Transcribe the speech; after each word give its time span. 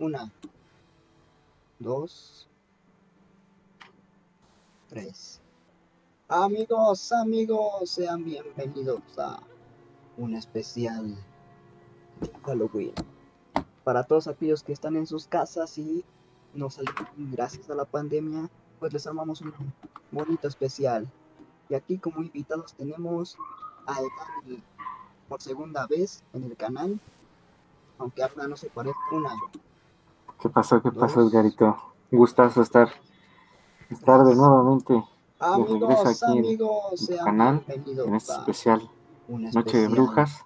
Una, 0.00 0.32
dos, 1.78 2.48
tres. 4.88 5.42
Amigos, 6.26 7.12
amigos, 7.12 7.90
sean 7.90 8.24
bienvenidos 8.24 9.02
a 9.18 9.42
un 10.16 10.34
especial 10.36 11.14
de 12.18 12.32
Halloween. 12.46 12.94
Para 13.84 14.04
todos 14.04 14.26
aquellos 14.26 14.62
que 14.62 14.72
están 14.72 14.96
en 14.96 15.06
sus 15.06 15.26
casas 15.26 15.76
y 15.76 16.02
no 16.54 16.70
salieron 16.70 17.06
gracias 17.32 17.68
a 17.68 17.74
la 17.74 17.84
pandemia, 17.84 18.48
pues 18.78 18.94
les 18.94 19.06
armamos 19.06 19.42
un 19.42 19.52
bonito 20.10 20.48
especial. 20.48 21.06
Y 21.68 21.74
aquí 21.74 21.98
como 21.98 22.22
invitados 22.22 22.72
tenemos 22.72 23.36
a 23.84 23.96
Dani 23.96 24.62
por 25.28 25.42
segunda 25.42 25.86
vez 25.86 26.24
en 26.32 26.44
el 26.44 26.56
canal, 26.56 26.98
aunque 27.98 28.22
ahora 28.22 28.48
no 28.48 28.56
se 28.56 28.70
parezca 28.70 28.98
un 29.12 29.26
año. 29.26 29.69
¿Qué 30.40 30.48
pasó? 30.48 30.80
¿Qué 30.82 30.90
pasó, 30.92 31.20
Edgarito? 31.22 31.76
Gustazo 32.10 32.62
estar, 32.62 32.88
estar 33.90 34.24
de 34.24 34.34
nuevamente 34.34 34.94
de 34.94 35.64
regreso 35.64 36.08
aquí 36.08 36.38
en- 36.38 36.44
amigos, 36.44 36.84
en 36.92 36.96
tu 36.98 37.04
sean 37.06 37.24
canal, 37.24 37.64
en 37.68 38.14
este 38.14 38.32
especial 38.32 38.90
Noche 39.28 39.78
de. 39.78 39.88
Brujas. 39.88 40.44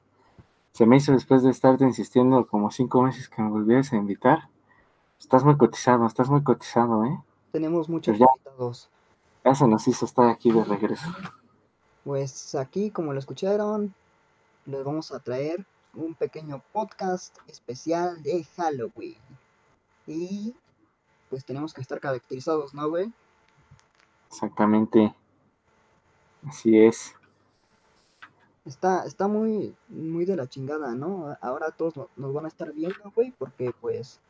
Se 0.73 0.87
me 0.87 0.97
hizo 0.97 1.13
después 1.13 1.43
de 1.43 1.51
estarte 1.51 1.85
insistiendo 1.85 2.47
como 2.47 2.71
cinco 2.71 3.03
meses 3.03 3.29
que 3.29 3.41
me 3.43 3.49
volvieras 3.51 3.93
a 3.93 3.97
invitar. 3.97 4.49
Estás 5.19 5.45
muy 5.45 5.57
cotizado, 5.57 6.05
estás 6.07 6.29
muy 6.29 6.43
cotizado, 6.43 7.05
¿eh? 7.05 7.19
Tenemos 7.53 7.89
muchos 7.89 8.17
Pues 8.17 8.21
ya. 8.21 8.27
invitados. 8.37 8.91
Ya 9.45 9.55
se 9.55 9.67
nos 9.69 9.87
hizo 9.89 10.05
estar 10.05 10.29
aquí 10.29 10.51
de 10.51 10.65
regreso. 10.65 11.09
Pues 12.03 12.55
aquí, 12.57 12.91
como 12.91 13.13
lo 13.13 13.19
escucharon, 13.21 13.95
les 14.67 14.85
vamos 14.85 15.13
a 15.13 15.21
traer 15.21 15.65
un 15.95 16.15
pequeño 16.15 16.61
podcast 16.73 17.37
especial 17.47 18.21
de 18.23 18.45
Halloween. 18.57 19.17
Y 20.07 20.55
pues 21.31 21.45
tenemos 21.45 21.73
que 21.75 21.81
estar 21.81 22.01
caracterizados, 22.01 22.75
¿no, 22.75 22.89
güey? 22.89 23.13
Exactamente. 24.29 25.15
Así 26.47 26.79
es. 26.79 27.15
Está, 28.65 29.05
está 29.05 29.29
muy, 29.29 29.75
muy 29.89 30.25
de 30.25 30.37
la 30.37 30.47
chingada, 30.49 30.95
¿no? 30.95 31.37
Ahora 31.41 31.71
todos 31.71 31.97
no- 31.97 32.09
nos 32.17 32.33
van 32.33 32.47
a 32.47 32.49
estar 32.49 32.73
viendo, 32.73 33.11
güey, 33.15 33.31
porque 33.39 33.75
pues, 33.81 34.21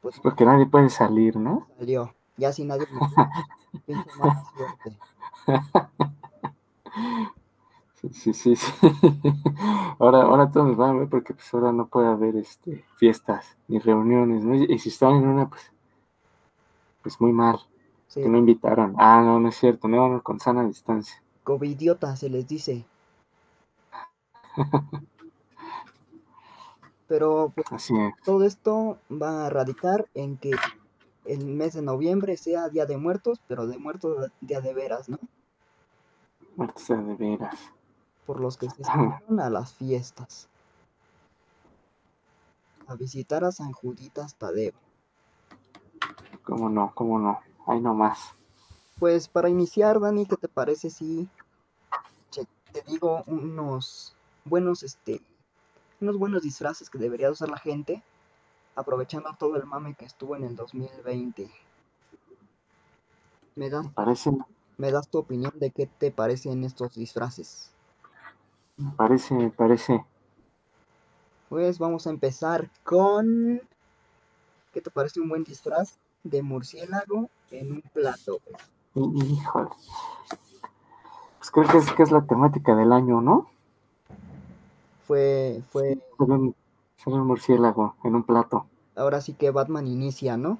pues 0.00 0.14
Es 0.16 0.20
porque 0.20 0.44
nadie 0.44 0.66
puede 0.66 0.90
salir, 0.90 1.36
¿no? 1.36 1.66
salió. 1.78 2.14
Ya 2.36 2.52
si 2.52 2.64
nadie 2.64 2.86
me 2.90 3.00
pinche 3.86 4.10
mala 4.18 4.44
suerte. 4.56 4.98
Sí, 8.12 8.32
sí, 8.32 8.56
sí. 8.56 8.72
Ahora, 9.98 10.22
ahora 10.22 10.50
todos 10.50 10.66
nos 10.68 10.76
van 10.76 10.90
a 10.90 10.98
ver 10.98 11.08
porque 11.08 11.34
pues 11.34 11.54
ahora 11.54 11.72
no 11.72 11.86
puede 11.86 12.08
haber 12.08 12.36
este, 12.36 12.84
fiestas 12.96 13.56
ni 13.68 13.78
reuniones, 13.78 14.44
¿no? 14.44 14.54
Y, 14.56 14.78
si 14.78 14.88
están 14.88 15.14
en 15.14 15.28
una, 15.28 15.48
pues, 15.48 15.72
pues 17.02 17.20
muy 17.20 17.32
mal, 17.32 17.60
Sí, 18.08 18.20
que 18.20 18.28
no 18.28 18.38
invitaron. 18.38 18.94
Ah, 18.98 19.22
no, 19.24 19.38
no 19.38 19.48
es 19.48 19.56
cierto, 19.56 19.86
no, 19.88 20.08
no, 20.08 20.22
con 20.22 20.40
sana 20.40 20.64
distancia. 20.64 21.22
covidiota 21.44 22.16
se 22.16 22.28
les 22.28 22.46
dice. 22.48 22.84
Pero 27.06 27.52
pues 27.54 27.66
Así 27.70 27.94
es. 27.96 28.14
todo 28.24 28.44
esto 28.44 28.98
va 29.10 29.46
a 29.46 29.50
radicar 29.50 30.08
en 30.14 30.36
que 30.36 30.52
el 31.24 31.46
mes 31.46 31.74
de 31.74 31.82
noviembre 31.82 32.36
sea 32.36 32.68
Día 32.68 32.86
de 32.86 32.96
Muertos, 32.96 33.40
pero 33.46 33.66
de 33.66 33.78
muertos 33.78 34.30
día 34.40 34.60
de 34.60 34.74
veras, 34.74 35.08
¿no? 35.08 35.18
Muertos 36.56 36.88
de 36.88 37.14
veras. 37.14 37.72
Por 38.26 38.40
los 38.40 38.56
que 38.56 38.70
se 38.70 38.82
salieron 38.84 39.40
a 39.40 39.50
las 39.50 39.74
fiestas. 39.74 40.48
A 42.86 42.94
visitar 42.94 43.44
a 43.44 43.52
San 43.52 43.72
Juditas 43.72 44.34
Tadeo. 44.36 44.72
¿Cómo 46.44 46.68
no? 46.68 46.92
¿Cómo 46.94 47.18
no? 47.18 47.40
Ahí 47.66 47.80
nomás. 47.80 48.34
Pues 48.98 49.28
para 49.28 49.48
iniciar, 49.48 50.00
Dani, 50.00 50.26
¿qué 50.26 50.36
te 50.36 50.48
parece 50.48 50.90
si 50.90 51.28
che- 52.30 52.46
te 52.72 52.82
digo 52.82 53.22
unos 53.26 54.14
buenos, 54.44 54.82
este, 54.82 55.20
unos 56.00 56.18
buenos 56.18 56.42
disfraces 56.42 56.90
que 56.90 56.98
debería 56.98 57.30
usar 57.30 57.48
la 57.48 57.58
gente, 57.58 58.02
aprovechando 58.76 59.34
todo 59.38 59.56
el 59.56 59.64
mame 59.66 59.94
que 59.94 60.04
estuvo 60.04 60.36
en 60.36 60.44
el 60.44 60.56
2020? 60.56 61.50
¿Me 63.56 63.70
das, 63.70 63.86
Me 63.86 63.92
parece, 63.92 64.30
me 64.78 64.90
das 64.90 65.08
tu 65.08 65.18
opinión 65.18 65.52
de 65.58 65.70
qué 65.70 65.86
te 65.86 66.10
parecen 66.10 66.64
estos 66.64 66.94
disfraces? 66.94 67.73
Me 68.76 68.90
parece, 68.92 69.34
me 69.34 69.50
parece. 69.50 70.04
Pues 71.48 71.78
vamos 71.78 72.06
a 72.06 72.10
empezar 72.10 72.68
con... 72.82 73.60
¿Qué 74.72 74.80
te 74.80 74.90
parece 74.90 75.20
un 75.20 75.28
buen 75.28 75.44
disfraz 75.44 75.98
de 76.24 76.42
murciélago 76.42 77.30
en 77.50 77.72
un 77.72 77.82
plato? 77.92 78.40
Híjole. 78.94 79.70
Pues 81.38 81.50
creo 81.52 81.68
que 81.68 81.78
es, 81.78 81.92
que 81.92 82.02
es 82.02 82.10
la 82.10 82.26
temática 82.26 82.74
del 82.74 82.92
año, 82.92 83.20
¿no? 83.20 83.48
Fue, 85.06 85.62
fue, 85.70 85.98
Ser 86.18 86.30
un, 86.30 86.54
ser 86.96 87.12
un 87.12 87.26
murciélago 87.26 87.94
en 88.02 88.14
un 88.14 88.22
plato. 88.22 88.66
ahora 88.96 89.20
sí 89.20 89.34
que 89.34 89.50
Batman 89.50 89.86
inicia, 89.86 90.36
¿no? 90.36 90.58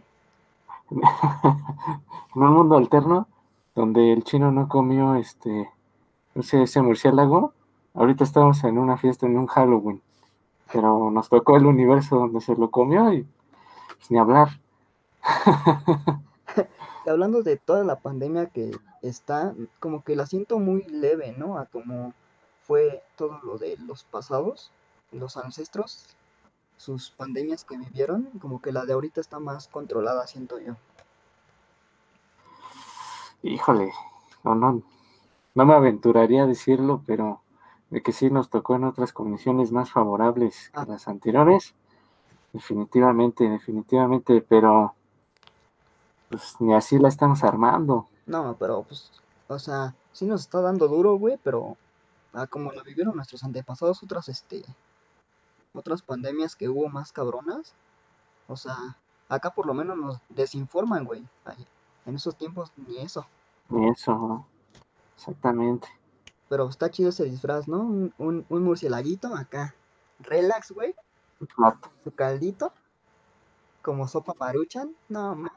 en 0.91 2.42
un 2.42 2.53
mundo 2.53 2.76
alterno 2.76 3.26
donde 3.74 4.12
el 4.12 4.22
chino 4.22 4.53
no 4.53 4.69
comió 4.69 5.14
este 5.14 5.70
ese, 6.34 6.62
ese 6.62 6.82
murciélago, 6.82 7.53
ahorita 7.94 8.25
estamos 8.25 8.62
en 8.65 8.78
una 8.78 8.97
fiesta 8.99 9.27
en 9.27 9.38
un 9.38 9.47
Halloween, 9.47 10.03
pero 10.72 11.10
nos 11.10 11.28
tocó 11.28 11.56
el 11.56 11.66
universo 11.66 12.16
donde 12.16 12.41
se 12.41 12.55
lo 12.55 12.71
comió 12.71 13.12
y 13.12 13.27
pues, 13.97 14.10
ni 14.10 14.19
hablar. 14.19 14.60
Y 17.06 17.09
hablando 17.09 17.43
de 17.43 17.56
toda 17.56 17.84
la 17.84 18.00
pandemia 18.00 18.47
que 18.47 18.72
está, 19.03 19.54
como 19.81 20.03
que 20.03 20.16
la 20.16 20.27
siento 20.27 20.59
muy 20.59 20.84
leve, 20.84 21.34
¿no? 21.38 21.56
A 21.59 21.66
como 21.66 22.12
fue 22.62 23.03
todo 23.16 23.41
lo 23.43 23.59
de 23.59 23.77
los 23.78 24.04
pasados, 24.04 24.71
los 25.12 25.37
ancestros, 25.37 26.16
sus 26.77 27.10
pandemias 27.10 27.65
que 27.65 27.77
vivieron, 27.77 28.25
como 28.41 28.60
que 28.60 28.72
la 28.72 28.84
de 28.84 28.94
ahorita 28.94 29.21
está 29.21 29.38
más 29.38 29.69
controlada, 29.69 30.27
siento 30.27 30.59
yo. 30.59 30.75
Híjole, 33.43 33.93
no, 34.43 34.54
no, 34.54 34.83
no 35.54 35.66
me 35.66 35.75
aventuraría 35.75 36.44
a 36.44 36.47
decirlo, 36.47 37.03
pero 37.06 37.44
de 37.94 38.03
que 38.03 38.10
sí 38.12 38.28
nos 38.28 38.50
tocó 38.50 38.75
en 38.75 38.82
otras 38.82 39.12
condiciones 39.12 39.71
más 39.71 39.93
favorables 39.93 40.71
que 40.71 40.81
Ah. 40.81 40.84
las 40.88 41.06
anteriores, 41.06 41.77
definitivamente, 42.53 43.49
definitivamente, 43.49 44.41
pero 44.41 44.94
pues 46.28 46.56
ni 46.59 46.75
así 46.75 46.99
la 46.99 47.06
estamos 47.06 47.44
armando. 47.44 48.09
No, 48.27 48.56
pero 48.59 48.83
pues, 48.83 49.12
o 49.47 49.60
sea, 49.60 49.94
sí 50.10 50.27
nos 50.27 50.41
está 50.41 50.60
dando 50.60 50.88
duro, 50.88 51.16
güey, 51.19 51.38
pero 51.44 51.77
a 52.33 52.49
como 52.49 52.72
la 52.72 52.83
vivieron 52.83 53.15
nuestros 53.15 53.44
antepasados, 53.44 54.03
otras, 54.03 54.28
este, 54.28 54.65
otras 55.72 56.03
pandemias 56.03 56.56
que 56.56 56.69
hubo 56.69 56.88
más 56.88 57.12
cabronas, 57.12 57.75
o 58.49 58.56
sea, 58.56 58.77
acá 59.28 59.50
por 59.50 59.66
lo 59.66 59.75
menos 59.75 59.97
nos 59.97 60.19
desinforman, 60.31 61.04
güey. 61.04 61.25
Ay, 61.44 61.65
En 62.06 62.16
esos 62.16 62.34
tiempos 62.34 62.72
ni 62.77 62.99
eso. 62.99 63.25
Ni 63.69 63.88
eso, 63.88 64.15
¿no? 64.19 64.47
exactamente. 65.16 65.87
Pero 66.54 66.69
está 66.69 66.88
chido 66.88 67.09
ese 67.09 67.25
disfraz, 67.25 67.66
¿no? 67.66 67.81
Un, 67.81 68.15
un, 68.16 68.47
un 68.48 68.62
murcielaguito 68.62 69.34
acá. 69.34 69.75
Relax, 70.20 70.70
güey. 70.70 70.94
Su 72.04 72.12
caldito. 72.15 72.72
Como 73.82 74.06
sopa 74.06 74.34
maruchan. 74.38 74.94
No, 75.09 75.34
ma- 75.34 75.53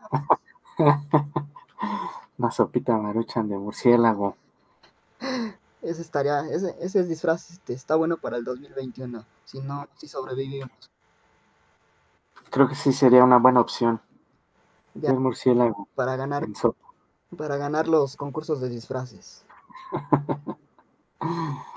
Una 2.39 2.49
sopita 2.49 2.97
maruchan 2.97 3.47
de 3.47 3.57
murciélago. 3.59 4.35
ese 5.83 6.01
estaría, 6.01 6.39
ese, 6.49 6.75
ese 6.81 7.03
disfraz 7.03 7.51
este, 7.51 7.73
está 7.73 7.95
bueno 7.95 8.17
para 8.17 8.37
el 8.37 8.43
2021. 8.43 9.23
Si 9.45 9.59
no, 9.59 9.87
si 9.97 10.07
sobrevivimos. 10.07 10.71
Creo 12.49 12.67
que 12.67 12.73
sí 12.73 12.91
sería 12.91 13.23
una 13.23 13.37
buena 13.37 13.61
opción. 13.61 14.01
Ya, 14.95 15.11
El 15.11 15.19
murciélago 15.19 15.87
para 15.93 16.15
ganar, 16.15 16.47
para 17.37 17.57
ganar 17.57 17.87
los 17.87 18.17
concursos 18.17 18.61
de 18.61 18.69
disfraces. 18.69 19.45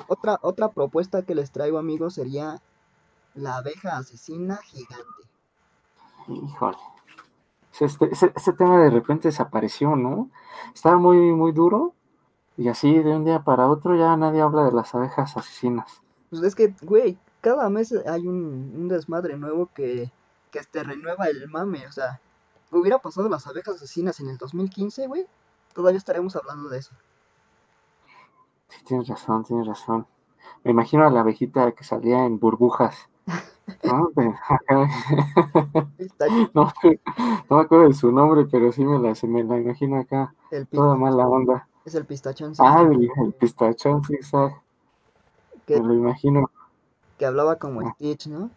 Otra, 0.09 0.39
otra 0.43 0.71
propuesta 0.71 1.23
que 1.23 1.35
les 1.35 1.51
traigo, 1.51 1.79
amigos, 1.79 2.15
sería 2.15 2.61
la 3.35 3.57
abeja 3.57 3.97
asesina 3.97 4.57
gigante. 4.57 5.29
Híjole. 6.29 6.79
Este, 7.79 8.53
tema 8.53 8.79
de 8.83 8.91
repente 8.91 9.29
desapareció, 9.29 9.97
¿no? 9.97 10.31
Estaba 10.75 10.99
muy, 10.99 11.17
muy 11.33 11.53
duro. 11.53 11.95
Y 12.57 12.69
así 12.69 12.93
de 12.99 13.17
un 13.17 13.25
día 13.25 13.43
para 13.43 13.69
otro 13.69 13.97
ya 13.97 14.17
nadie 14.17 14.43
habla 14.43 14.65
de 14.65 14.73
las 14.73 14.95
abejas 14.95 15.37
asesinas. 15.37 16.03
Pues 16.29 16.43
es 16.43 16.55
que, 16.55 16.75
güey, 16.83 17.19
cada 17.41 17.71
mes 17.71 17.95
hay 18.07 18.27
un, 18.27 18.75
un 18.77 18.89
desmadre 18.89 19.37
nuevo 19.39 19.71
que, 19.73 20.11
que 20.51 20.63
te 20.65 20.83
renueva 20.83 21.27
el 21.27 21.49
mame. 21.49 21.87
O 21.87 21.93
sea, 21.93 22.21
hubiera 22.71 22.99
pasado 22.99 23.29
las 23.29 23.47
abejas 23.47 23.77
asesinas 23.77 24.21
en 24.21 24.29
el 24.29 24.37
2015, 24.37 25.07
güey. 25.07 25.27
Todavía 25.73 25.99
estaremos 25.99 26.37
hablando 26.37 26.69
de 26.69 26.79
eso. 26.79 26.93
Sí, 28.71 28.85
tienes 28.85 29.09
razón, 29.09 29.45
tienes 29.45 29.67
razón. 29.67 30.07
Me 30.65 30.71
imagino 30.73 31.07
a 31.07 31.11
la 31.11 31.21
abejita 31.21 31.73
que 31.73 31.85
salía 31.85 32.25
en 32.25 32.39
burbujas. 32.39 32.97
No, 33.85 34.11
pero- 34.15 34.35
ajá. 34.49 34.91
Pistache, 35.97 36.51
no, 36.55 36.73
no 37.49 37.57
me 37.57 37.63
acuerdo 37.63 37.87
de 37.89 37.95
su 37.95 38.11
nombre, 38.11 38.47
pero 38.51 38.73
sí 38.73 38.85
me 38.85 38.99
la, 38.99 39.15
se 39.15 39.27
me 39.29 39.45
la 39.45 39.59
imagino 39.59 39.99
acá, 39.99 40.35
el 40.51 40.67
toda 40.67 40.97
mala 40.97 41.27
onda. 41.29 41.67
es 41.85 41.95
el 41.95 42.05
pistachón 42.05 42.55
sí, 42.55 42.63
Ah, 42.65 42.83
el, 42.83 43.09
el 43.25 43.33
pistachón 43.35 44.05
zigzag, 44.05 44.53
que, 45.67 45.81
me 45.81 45.87
lo 45.87 45.95
imagino. 45.95 46.51
que 47.17 47.27
hablaba 47.27 47.57
como 47.57 47.89
Stitch, 47.93 48.27
¿no? 48.27 48.51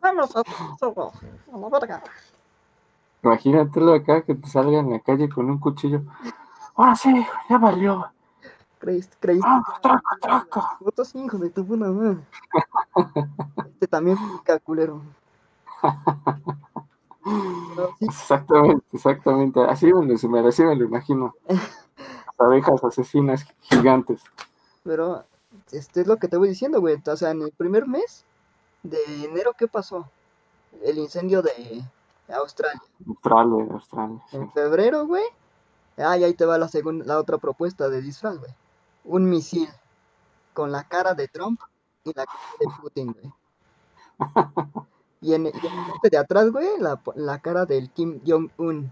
Vamos 0.00 0.34
a, 0.36 0.40
a 0.40 1.58
la 1.58 1.68
verga. 1.68 2.02
Imagínatelo 3.22 3.94
acá 3.94 4.22
que 4.22 4.34
te 4.34 4.48
salga 4.48 4.80
en 4.80 4.90
la 4.90 4.98
calle 5.00 5.28
con 5.28 5.48
un 5.48 5.58
cuchillo. 5.58 6.02
Ahora 6.74 6.94
sí, 6.96 7.24
ya 7.48 7.58
valió. 7.58 8.06
Creíste, 8.82 9.16
creíste. 9.20 9.46
Ah, 9.48 9.62
traca, 9.80 10.16
traca. 10.20 10.76
Votos 10.80 11.14
hijo 11.14 11.38
de 11.38 11.50
tu 11.50 11.64
puta 11.64 11.86
madre. 11.86 12.18
Este 13.74 13.86
también 13.86 14.16
pica, 14.38 14.58
culero. 14.58 15.00
Sí, 17.24 18.06
Exactamente, 18.06 18.84
exactamente. 18.92 19.60
Así 19.64 19.86
me 19.92 20.04
lo, 20.04 20.18
se 20.18 20.28
me- 20.28 20.40
así 20.48 20.64
me 20.64 20.74
lo 20.74 20.84
imagino. 20.84 21.34
Las 21.48 21.60
abejas 22.40 22.82
asesinas 22.82 23.46
gigantes. 23.60 24.20
pero 24.82 25.24
este 25.70 26.00
es 26.00 26.06
lo 26.08 26.16
que 26.16 26.26
te 26.26 26.36
voy 26.36 26.48
diciendo, 26.48 26.80
güey. 26.80 27.00
O 27.06 27.16
sea, 27.16 27.30
en 27.30 27.42
el 27.42 27.52
primer 27.52 27.86
mes 27.86 28.24
de 28.82 28.98
enero, 29.24 29.52
¿qué 29.56 29.68
pasó? 29.68 30.08
El 30.82 30.98
incendio 30.98 31.40
de 31.42 31.84
Australia. 32.34 32.82
Australia, 33.06 33.66
Australia. 33.72 34.20
sí. 34.28 34.36
En 34.38 34.50
febrero, 34.50 35.06
güey. 35.06 35.22
Ah, 35.98 36.16
y 36.16 36.24
ahí 36.24 36.34
te 36.34 36.46
va 36.46 36.58
la 36.58 36.66
segunda, 36.66 37.04
la 37.04 37.18
otra 37.20 37.38
propuesta 37.38 37.88
de 37.88 38.00
disfraz, 38.02 38.38
güey. 38.38 38.50
Un 39.04 39.28
misil 39.28 39.68
con 40.54 40.70
la 40.72 40.84
cara 40.84 41.14
de 41.14 41.28
Trump 41.28 41.60
y 42.04 42.12
la 42.14 42.24
cara 42.26 42.38
de 42.60 42.66
Putin, 42.80 43.12
güey. 43.12 43.32
Y 45.20 45.34
en, 45.34 45.46
y 45.46 45.48
en 45.48 46.10
de 46.10 46.18
atrás, 46.18 46.50
güey, 46.50 46.66
la, 46.78 47.00
la 47.14 47.38
cara 47.38 47.64
del 47.64 47.90
Kim 47.90 48.20
Jong-un. 48.26 48.90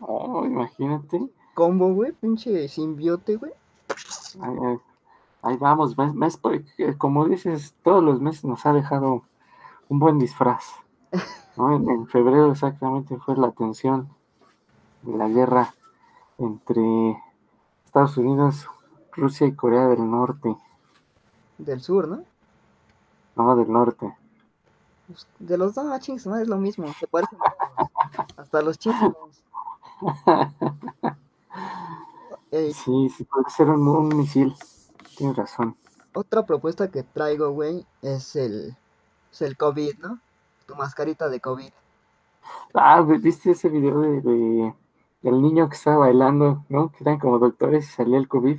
Oh, 0.00 0.44
imagínate. 0.44 1.28
Combo, 1.54 1.92
güey, 1.94 2.12
pinche 2.12 2.68
simbiote, 2.68 3.36
güey. 3.36 3.52
Ahí, 4.40 4.56
ahí- 4.66 4.78
ahí 5.42 5.56
vamos, 5.56 5.96
mes, 5.96 6.12
mes 6.14 6.36
por- 6.36 6.54
eh, 6.54 6.94
como 6.98 7.26
dices, 7.26 7.74
todos 7.82 8.02
los 8.02 8.20
meses 8.20 8.44
nos 8.44 8.66
ha 8.66 8.72
dejado 8.72 9.22
un 9.88 9.98
buen 9.98 10.18
disfraz. 10.18 10.64
¿no? 11.56 11.74
En, 11.74 11.88
en 11.88 12.06
febrero 12.08 12.50
exactamente 12.52 13.16
fue 13.16 13.36
la 13.36 13.50
tensión 13.52 14.08
de 15.02 15.16
la 15.16 15.28
guerra 15.28 15.74
entre 16.38 17.22
Estados 17.86 18.16
Unidos, 18.18 18.68
Rusia 19.16 19.46
y 19.46 19.54
Corea 19.54 19.88
del 19.88 20.08
Norte. 20.10 20.56
Del 21.58 21.80
sur, 21.80 22.06
¿no? 22.08 22.22
No, 23.36 23.56
del 23.56 23.70
norte. 23.70 24.14
Pues, 25.06 25.26
de 25.38 25.58
los 25.58 25.74
dos, 25.74 25.86
ah, 25.90 26.00
su 26.00 26.28
madre, 26.28 26.42
es 26.42 26.48
lo 26.48 26.56
mismo, 26.56 26.86
se 26.98 27.06
parecen. 27.06 27.38
Hasta 28.36 28.62
los 28.62 28.78
chinos. 28.78 29.12
Ey, 32.50 32.72
Sí, 32.72 33.08
sí, 33.10 33.24
puede 33.24 33.50
ser 33.50 33.68
un, 33.70 33.86
un 33.88 34.08
misil. 34.16 34.54
Tienes 35.16 35.36
razón. 35.36 35.76
otra 36.14 36.44
propuesta 36.44 36.90
que 36.90 37.02
traigo, 37.02 37.50
güey, 37.50 37.86
es 38.02 38.36
el, 38.36 38.76
es 39.32 39.42
el 39.42 39.56
COVID, 39.56 39.98
¿no? 39.98 40.18
Tu 40.66 40.74
mascarita 40.74 41.28
de 41.28 41.40
COVID. 41.40 41.70
Ah, 42.74 43.00
¿vi- 43.02 43.18
¿viste 43.18 43.50
ese 43.52 43.68
video 43.68 44.00
de, 44.00 44.20
de- 44.20 44.74
del 45.22 45.42
niño 45.42 45.68
que 45.68 45.76
estaba 45.76 45.98
bailando, 45.98 46.64
¿no? 46.68 46.90
Que 46.90 46.98
eran 47.04 47.18
como 47.18 47.38
doctores 47.38 47.86
y 47.88 47.92
salía 47.92 48.18
el 48.18 48.28
COVID 48.28 48.58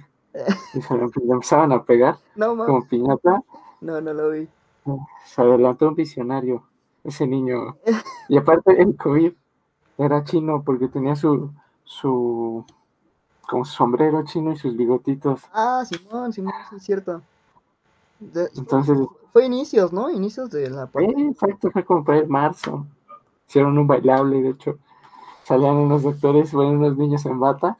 y 0.74 0.82
se 0.82 0.96
lo 0.96 1.08
le 1.08 1.34
empezaban 1.34 1.72
a 1.72 1.84
pegar 1.84 2.18
No, 2.36 2.56
como 2.58 2.86
piñata. 2.88 3.42
No, 3.82 4.02
no 4.02 4.14
lo 4.14 4.30
vi. 4.32 4.48
Se 5.26 5.42
adelantó 5.42 5.88
un 5.90 5.96
visionario, 5.96 6.64
ese 7.04 7.28
niño. 7.28 7.78
Y 8.30 8.38
aparte 8.38 8.82
el 8.82 8.96
COVID 8.96 9.34
era 9.98 10.24
chino 10.24 10.64
porque 10.64 10.88
tenía 10.88 11.16
su, 11.16 11.52
su, 11.84 12.64
como 13.48 13.66
su 13.66 13.74
sombrero 13.74 14.24
chino 14.24 14.52
y 14.54 14.58
sus 14.58 14.76
bigotitos. 14.78 15.42
Ah, 15.54 15.84
Simón, 15.86 16.32
Simón, 16.32 16.54
sí 16.70 16.76
es 16.78 16.84
cierto. 16.84 17.22
De- 18.20 18.50
Entonces, 18.56 18.98
fue 19.34 19.46
inicios, 19.46 19.92
¿no? 19.94 20.10
Inicios 20.10 20.50
de 20.50 20.70
la 20.70 20.84
eh, 20.96 21.14
exacto, 21.30 21.70
fue 21.72 21.84
como 21.84 22.04
para 22.04 22.20
el 22.20 22.28
marzo. 22.28 22.86
Hicieron 23.48 23.78
un 23.78 23.88
bailable, 23.88 24.42
de 24.42 24.50
hecho, 24.50 24.78
salían 25.44 25.76
unos 25.76 26.04
doctores, 26.04 26.54
unos 26.54 26.98
niños 26.98 27.26
en 27.26 27.40
bata, 27.40 27.78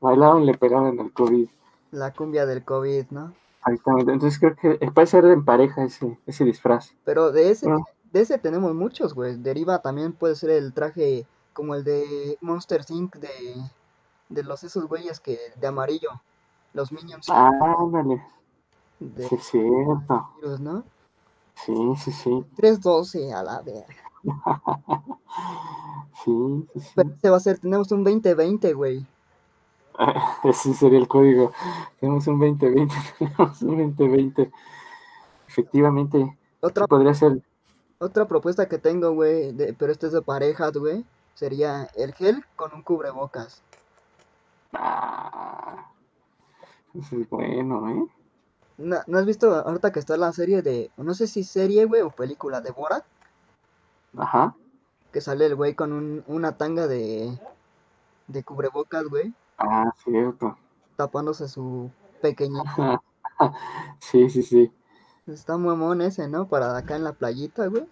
bailaban 0.00 0.42
y 0.42 0.46
le 0.46 0.58
pegaban 0.58 0.98
al 1.00 1.12
COVID. 1.12 1.48
La 1.90 2.12
cumbia 2.12 2.46
del 2.46 2.64
COVID, 2.64 3.06
¿no? 3.10 3.32
Exactamente. 3.66 4.12
Entonces 4.12 4.38
creo 4.38 4.56
que 4.56 4.84
eh, 4.84 4.90
puede 4.90 5.06
ser 5.06 5.24
en 5.26 5.44
pareja 5.44 5.84
ese, 5.84 6.18
ese 6.26 6.44
disfraz. 6.44 6.92
Pero 7.04 7.30
de 7.32 7.50
ese, 7.50 7.70
Ah. 7.70 7.76
de 8.12 8.20
ese 8.20 8.38
tenemos 8.38 8.74
muchos, 8.74 9.14
güey. 9.14 9.36
Deriva 9.36 9.80
también 9.82 10.12
puede 10.12 10.34
ser 10.36 10.50
el 10.50 10.72
traje 10.72 11.26
como 11.52 11.74
el 11.74 11.84
de 11.84 12.38
Monster 12.40 12.82
Inc. 12.88 13.16
de, 13.16 13.28
de 14.28 14.42
los 14.44 14.62
esos 14.64 14.86
güeyes 14.86 15.20
que 15.20 15.38
de 15.60 15.66
amarillo. 15.66 16.10
Los 16.72 16.92
Minions 16.92 17.26
Ah, 17.28 17.50
ándale. 17.80 18.22
de 19.00 19.28
Sí, 19.28 19.36
cierto. 19.38 20.30
virus, 20.40 20.60
¿no? 20.60 20.84
Sí, 21.56 21.74
sí, 21.96 22.12
sí. 22.12 22.44
312 22.56 23.32
a 23.34 23.42
la 23.42 23.60
verga. 23.62 23.86
Sí, 26.24 26.32
sí, 26.74 26.80
sí. 26.80 26.90
Pero 26.94 27.10
ese 27.16 27.30
va 27.30 27.36
a 27.38 27.40
ser, 27.40 27.58
tenemos 27.58 27.90
un 27.92 28.04
2020, 28.04 28.74
güey. 28.74 29.06
Ese 30.44 30.74
sería 30.74 30.98
el 30.98 31.08
código. 31.08 31.52
Tenemos 32.00 32.26
un 32.26 32.38
2020, 32.40 32.94
tenemos 33.18 33.62
un 33.62 33.76
2020. 33.96 34.50
Efectivamente, 35.48 36.38
Otra, 36.60 36.86
podría 36.86 37.14
ser. 37.14 37.42
otra 37.98 38.26
propuesta 38.26 38.68
que 38.68 38.78
tengo, 38.78 39.12
güey, 39.12 39.52
pero 39.78 39.92
este 39.92 40.06
es 40.06 40.12
de 40.12 40.22
parejas, 40.22 40.72
güey, 40.72 41.04
sería 41.34 41.84
el 41.96 42.14
gel 42.14 42.44
con 42.56 42.72
un 42.74 42.82
cubrebocas. 42.82 43.62
Ah, 44.72 45.90
eso 46.94 47.16
es 47.20 47.28
bueno, 47.28 47.88
¿eh? 47.90 48.06
¿No, 48.78 48.98
no 49.06 49.18
has 49.18 49.26
visto 49.26 49.54
ahorita 49.54 49.92
que 49.92 49.98
está 50.00 50.16
la 50.16 50.32
serie 50.32 50.62
de, 50.62 50.90
no 50.96 51.14
sé 51.14 51.26
si 51.26 51.44
serie, 51.44 51.84
güey, 51.86 52.02
o 52.02 52.10
película 52.10 52.60
de 52.60 52.70
Borat? 52.72 53.04
Ajá. 54.16 54.54
Que 55.12 55.20
sale 55.20 55.46
el 55.46 55.56
güey 55.56 55.74
con 55.74 55.92
un, 55.92 56.24
una 56.26 56.56
tanga 56.56 56.86
de, 56.86 57.38
de 58.28 58.44
cubrebocas, 58.44 59.04
güey, 59.04 59.34
Ah, 59.60 59.92
cierto. 60.02 60.58
tapándose 60.96 61.48
su 61.48 61.90
pequeñito. 62.20 62.64
Sí, 64.00 64.28
sí, 64.28 64.42
sí. 64.42 64.70
Está 65.26 65.56
mamón 65.56 66.02
ese, 66.02 66.28
¿no? 66.28 66.46
Para 66.48 66.76
acá 66.76 66.96
en 66.96 67.04
la 67.04 67.14
playita, 67.14 67.68
güey. 67.68 67.88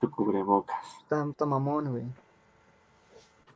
Tu 0.00 0.10
cubrebocas. 0.10 0.86
Está, 1.02 1.24
está 1.28 1.44
mamón, 1.46 1.90
güey. 1.90 2.04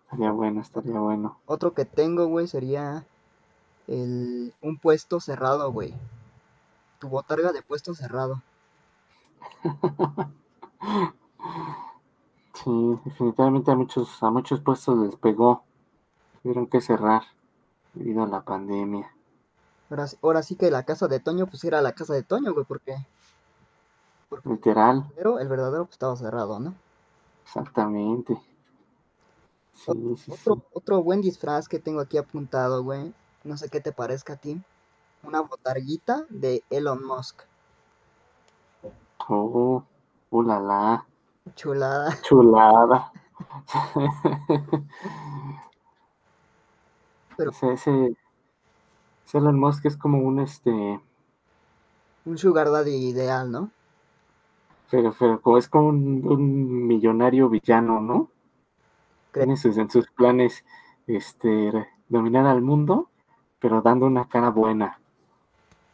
Estaría 0.05 0.31
bueno, 0.33 0.61
estaría 0.61 0.99
bueno. 1.01 1.39
Otro 1.47 1.75
que 1.75 1.87
tengo, 1.87 2.27
güey, 2.27 2.47
sería 2.49 3.07
el, 3.87 4.55
un 4.61 4.79
puesto 4.79 5.21
cerrado, 5.21 5.73
güey. 5.73 5.95
Tu 7.01 7.09
botarga 7.09 7.53
de 7.53 7.63
puesto 7.63 7.95
cerrado. 7.95 8.43
Sí, 12.55 12.99
definitivamente 13.05 13.71
a 13.71 13.77
muchos, 13.77 14.23
a 14.23 14.31
muchos 14.31 14.61
puestos 14.61 14.99
les 14.99 15.17
pegó. 15.17 15.65
Tuvieron 16.49 16.67
que 16.67 16.81
cerrar 16.81 17.25
debido 17.93 18.23
a 18.23 18.27
la 18.27 18.41
pandemia. 18.41 19.13
Ahora, 19.91 20.07
sí- 20.07 20.17
ahora 20.23 20.43
sí 20.43 20.57
que 20.57 20.71
la 20.71 20.83
casa 20.83 21.07
de 21.07 21.21
Toño, 21.21 21.47
pues 21.47 21.63
era 21.65 21.83
la 21.83 21.93
casa 21.93 22.15
de 22.15 22.23
Toño, 22.23 22.55
güey, 22.55 22.65
porque 22.65 22.97
Literal, 24.45 25.05
pero 25.15 25.41
el 25.41 25.47
verdadero 25.49 25.85
pues, 25.85 25.97
estaba 25.97 26.17
cerrado, 26.17 26.59
¿no? 26.59 26.73
exactamente. 27.45 28.41
Sí. 29.75 30.17
Otro, 30.31 30.63
otro 30.73 31.03
buen 31.03 31.21
disfraz 31.21 31.69
que 31.69 31.81
tengo 31.81 32.01
aquí 32.01 32.17
apuntado, 32.17 32.83
güey. 32.83 33.13
No 33.45 33.59
sé 33.59 33.69
qué 33.69 33.83
te 33.83 33.93
parezca 33.93 34.33
a 34.33 34.37
ti. 34.37 34.59
Una 35.25 35.43
botarguita 35.43 36.25
de 36.31 36.63
Elon 36.71 37.05
Musk. 37.05 37.43
Oh, 39.29 39.85
uh, 40.31 40.43
la, 40.43 40.59
la, 40.61 41.05
Chulada. 41.55 42.17
chulada. 42.23 43.13
Pero- 47.39 47.53
ese, 47.53 47.73
ese, 47.73 48.17
ese 49.25 49.39
Elon 49.39 49.61
Musk 49.61 49.87
es 49.87 49.97
como 49.97 50.19
un 50.19 50.41
este, 50.41 51.01
Un 52.27 52.39
sugar 52.39 52.71
daddy 52.71 52.95
ideal, 53.09 53.51
¿no? 53.51 53.73
pero, 54.91 55.15
pero 55.19 55.59
es 55.59 55.69
como 55.69 55.89
un, 55.89 56.27
un 56.27 56.87
millonario 56.87 57.49
villano, 57.49 58.01
¿no? 58.01 58.31
Tiene 59.33 59.57
sus, 59.57 59.79
en 59.79 59.89
sus 59.91 60.07
planes 60.11 60.67
este, 61.07 61.73
dominar 62.11 62.45
al 62.47 62.61
mundo, 62.61 63.09
pero 63.59 63.81
dando 63.81 64.05
una 64.07 64.29
cara 64.29 64.51
buena. 64.51 65.01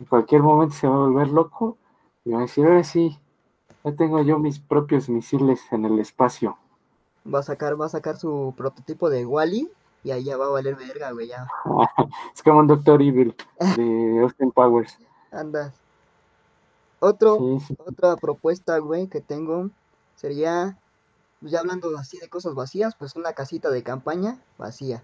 En 0.00 0.06
cualquier 0.06 0.42
momento 0.42 0.74
se 0.76 0.88
va 0.88 0.94
a 0.96 0.98
volver 0.98 1.28
loco 1.30 1.78
y 2.24 2.32
va 2.32 2.38
a 2.38 2.42
decir, 2.42 2.66
ahora 2.66 2.84
sí, 2.84 3.18
ya 3.84 3.94
tengo 3.96 4.22
yo 4.22 4.38
mis 4.38 4.60
propios 4.60 5.08
misiles 5.10 5.62
en 5.72 5.86
el 5.86 5.98
espacio. 6.00 6.58
Va 7.32 7.38
a 7.40 7.46
sacar, 7.46 7.74
va 7.80 7.86
a 7.86 7.92
sacar 7.94 8.16
su 8.20 8.54
prototipo 8.56 9.10
de 9.10 9.26
Wally 9.26 9.68
y 10.04 10.10
ahí 10.12 10.22
ya 10.24 10.36
va 10.36 10.46
a 10.46 10.50
valer 10.50 10.76
verga, 10.76 11.10
güey, 11.12 11.28
ya. 11.28 11.46
Es 12.34 12.42
como 12.42 12.60
un 12.60 12.66
Doctor 12.68 13.02
Evil 13.02 13.34
de 13.76 14.20
Austin 14.22 14.52
Powers. 14.52 14.98
Andas. 15.32 15.74
Otro, 17.00 17.36
Sí, 17.38 17.60
sí. 17.68 17.76
otra 17.86 18.16
propuesta, 18.16 18.78
güey, 18.78 19.08
que 19.08 19.20
tengo 19.20 19.70
sería, 20.16 20.78
pues, 21.40 21.52
ya 21.52 21.60
hablando 21.60 21.96
así 21.98 22.18
de 22.18 22.28
cosas 22.28 22.54
vacías, 22.54 22.94
pues 22.96 23.16
una 23.16 23.32
casita 23.34 23.70
de 23.70 23.82
campaña 23.82 24.38
vacía. 24.58 25.02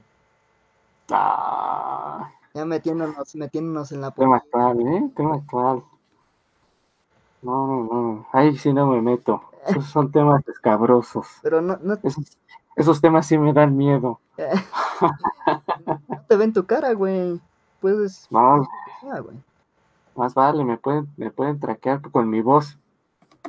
Ah, 1.10 2.30
Ya 2.54 2.64
metiéndonos, 2.64 3.34
metiéndonos 3.34 3.92
en 3.92 4.00
la 4.00 4.10
tema 4.12 4.38
política. 4.40 4.68
actual, 4.70 4.80
¿eh? 4.96 5.10
Tema 5.16 5.34
actual. 5.36 5.84
No, 7.42 7.66
no, 7.66 7.84
no. 7.84 8.26
Ahí 8.32 8.56
sí 8.56 8.72
no 8.72 8.86
me 8.86 9.00
meto. 9.00 9.42
Esos 9.66 9.86
son 9.86 10.10
temas 10.10 10.46
escabrosos. 10.48 11.26
Pero 11.42 11.60
no, 11.60 11.78
no, 11.82 11.98
Esos, 12.02 12.38
esos 12.80 13.00
temas 13.00 13.26
sí 13.26 13.38
me 13.38 13.52
dan 13.52 13.76
miedo. 13.76 14.20
no 14.38 16.20
te 16.28 16.36
ven 16.36 16.52
tu 16.52 16.64
cara, 16.66 16.92
güey. 16.92 17.40
Puedes, 17.80 18.26
No, 18.30 18.66
güey. 19.02 19.36
más 20.14 20.34
vale, 20.34 20.64
me 20.64 20.76
pueden, 20.76 21.08
me 21.16 21.30
pueden 21.30 21.58
traquear 21.58 22.00
con 22.10 22.28
mi 22.28 22.42
voz. 22.42 22.78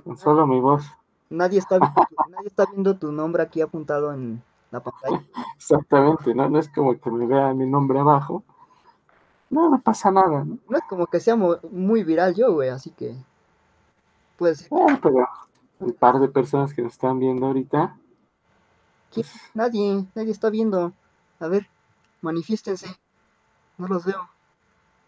Con 0.03 0.17
solo 0.17 0.47
mi 0.47 0.59
voz. 0.61 0.85
Nadie 1.29 1.59
está, 1.59 1.77
viendo 1.79 1.95
nadie 2.29 2.47
está 2.47 2.65
viendo 2.65 2.97
tu 2.97 3.11
nombre 3.11 3.43
aquí 3.43 3.61
apuntado 3.61 4.13
en 4.13 4.41
la 4.71 4.79
pantalla. 4.81 5.21
Exactamente, 5.57 6.33
¿no? 6.33 6.49
No 6.49 6.59
es 6.59 6.69
como 6.69 6.97
que 6.97 7.11
me 7.11 7.25
vea 7.25 7.53
mi 7.53 7.67
nombre 7.67 7.99
abajo. 7.99 8.43
No, 9.49 9.69
no 9.69 9.79
pasa 9.81 10.11
nada, 10.11 10.45
¿no? 10.45 10.57
No 10.69 10.77
es 10.77 10.83
como 10.87 11.07
que 11.07 11.19
sea 11.19 11.35
muy 11.35 12.03
viral 12.05 12.35
yo, 12.35 12.53
güey, 12.53 12.69
así 12.69 12.89
que 12.91 13.13
puede 14.37 14.55
ser. 14.55 14.69
Bueno, 14.69 14.97
pero 15.03 15.27
el 15.81 15.93
par 15.93 16.19
de 16.19 16.29
personas 16.29 16.73
que 16.73 16.81
nos 16.81 16.93
están 16.93 17.19
viendo 17.19 17.47
ahorita, 17.47 17.97
¿Quién? 19.11 19.25
Nadie, 19.53 20.05
nadie 20.15 20.31
está 20.31 20.49
viendo. 20.49 20.93
A 21.39 21.47
ver, 21.47 21.67
manifiéstense. 22.21 22.87
No 23.77 23.87
los 23.87 24.05
veo. 24.05 24.29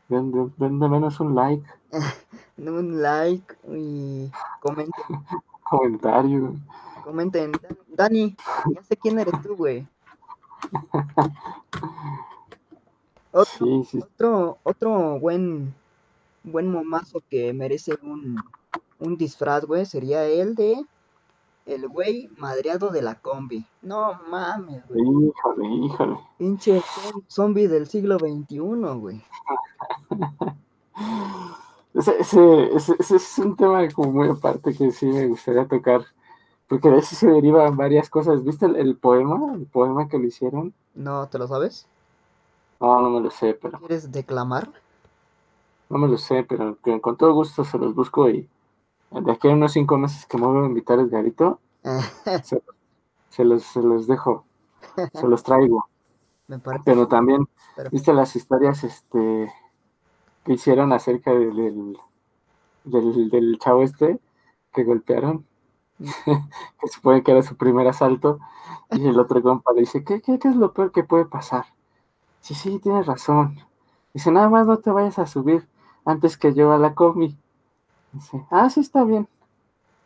den, 0.10 0.31
de 0.57 0.89
menos 0.89 1.19
un 1.19 1.36
like, 1.36 1.65
Un 2.57 3.01
like 3.01 3.55
y 3.69 4.31
comenten, 4.62 5.03
comentario. 5.69 6.55
comenten. 7.03 7.51
Dan- 7.51 7.77
Dani, 7.95 8.36
ya 8.75 8.83
sé 8.83 8.98
quién 8.98 9.19
eres 9.19 9.41
tú, 9.41 9.55
güey. 9.55 9.88
Otro, 13.31 13.65
Sí, 13.65 13.83
sí, 13.89 14.00
otro, 14.00 14.60
otro 14.63 15.19
buen, 15.19 15.74
buen 16.43 16.72
momazo 16.72 17.22
que 17.29 17.51
merece 17.53 17.98
un, 18.03 18.38
un 19.00 19.17
disfraz, 19.17 19.65
güey, 19.65 19.86
sería 19.88 20.25
el 20.25 20.53
de 20.55 20.86
el 21.65 21.88
güey 21.88 22.29
madreado 22.38 22.89
de 22.89 23.01
la 23.01 23.15
combi. 23.15 23.65
No 23.82 24.20
mames, 24.29 24.84
güey. 24.88 25.01
híjole, 25.01 25.67
híjole. 25.86 26.17
Pinche 26.38 26.82
zom- 26.82 27.24
zombie 27.27 27.67
del 27.67 27.88
siglo 27.88 28.17
XXI, 28.20 28.58
güey. 29.00 29.24
Ese, 31.93 32.20
ese, 32.20 32.75
ese- 32.75 32.96
ese 33.00 33.15
es 33.17 33.38
un 33.39 33.55
tema 33.55 33.88
como 33.89 34.12
muy 34.12 34.27
aparte 34.29 34.74
que 34.75 34.91
sí 34.91 35.05
me 35.05 35.27
gustaría 35.27 35.67
tocar, 35.67 36.01
porque 36.67 36.89
de 36.89 36.98
eso 36.98 37.15
se 37.15 37.27
derivan 37.27 37.77
varias 37.77 38.10
cosas. 38.10 38.43
¿Viste 38.43 38.65
el, 38.65 38.75
el 38.77 38.96
poema? 38.98 39.53
El 39.53 39.67
poema 39.67 40.08
que 40.08 40.17
le 40.17 40.27
hicieron. 40.27 40.74
¿No 40.96 41.27
te 41.27 41.38
lo 41.38 41.48
sabes? 41.48 41.86
No, 42.79 43.00
no 43.00 43.10
me 43.12 43.20
lo 43.22 43.29
sé, 43.29 43.53
pero 43.62 43.77
¿Quieres 43.79 44.12
declamar? 44.12 44.70
no 45.89 46.00
me 46.00 46.08
lo 46.08 46.17
sé, 46.17 46.43
pero 46.43 46.75
con 47.01 47.15
todo 47.15 47.34
gusto 47.34 47.63
se 47.63 47.77
los 47.77 47.93
busco 47.93 48.27
y 48.27 48.50
de 49.22 49.32
aquí 49.32 49.48
a 49.50 49.53
unos 49.53 49.74
cinco 49.74 49.98
meses 49.98 50.25
que 50.25 50.38
me 50.38 50.46
vuelva 50.48 50.65
a 50.65 50.70
invitar 50.70 51.00
el 51.00 51.10
garito, 51.10 51.60
se, 52.43 52.62
se 53.29 53.46
los, 53.46 53.63
se 53.63 53.82
los 53.82 54.08
dejo, 54.08 54.46
se 55.13 55.27
los 55.27 55.43
traigo. 55.43 55.88
Me 56.48 56.60
parece. 56.60 56.84
Pero 56.86 57.08
también, 57.08 57.48
perfecto. 57.75 57.89
¿viste 57.91 58.13
las 58.13 58.36
historias 58.36 58.84
este 58.84 59.51
que 60.46 60.53
hicieron 60.53 60.93
acerca 60.93 61.34
del, 61.34 61.55
del, 61.55 61.98
del, 62.86 63.29
del 63.29 63.60
chavo 63.60 63.84
este 63.84 64.20
que 64.74 64.84
golpearon? 64.84 65.46
que 66.82 66.88
supone 66.89 67.24
que 67.24 67.32
era 67.32 67.43
su 67.43 67.58
primer 67.58 67.88
asalto, 67.88 68.39
y 68.91 69.08
el 69.08 69.20
otro 69.20 69.41
compa 69.41 69.74
le 69.74 69.82
dice, 69.82 70.03
¿qué, 70.03 70.22
qué, 70.22 70.39
qué 70.39 70.50
es 70.50 70.55
lo 70.55 70.74
peor 70.74 70.91
que 70.91 71.03
puede 71.03 71.25
pasar? 71.25 71.65
Sí, 72.41 72.55
sí, 72.55 72.79
tienes 72.79 73.08
razón. 73.08 73.60
Dice, 74.13 74.32
nada 74.32 74.50
más 74.50 74.67
no 74.67 74.77
te 74.79 74.91
vayas 74.91 75.20
a 75.20 75.27
subir 75.27 75.67
antes 76.05 76.38
que 76.38 76.53
yo 76.53 76.72
a 76.74 76.77
la 76.79 76.96
combi. 76.96 77.38
Dice, 78.13 78.46
ah, 78.51 78.70
sí, 78.70 78.79
está 78.79 79.03
bien. 79.03 79.27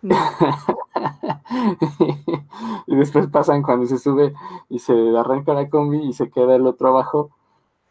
y 2.88 2.96
después 2.96 3.28
pasan 3.28 3.64
cuando 3.64 3.86
se 3.86 3.98
sube 3.98 4.34
y 4.70 4.80
se 4.80 4.94
arranca 5.18 5.54
la 5.54 5.70
combi 5.70 6.08
y 6.08 6.14
se 6.14 6.30
queda 6.30 6.56
el 6.56 6.66
otro 6.66 6.90
abajo. 6.90 7.32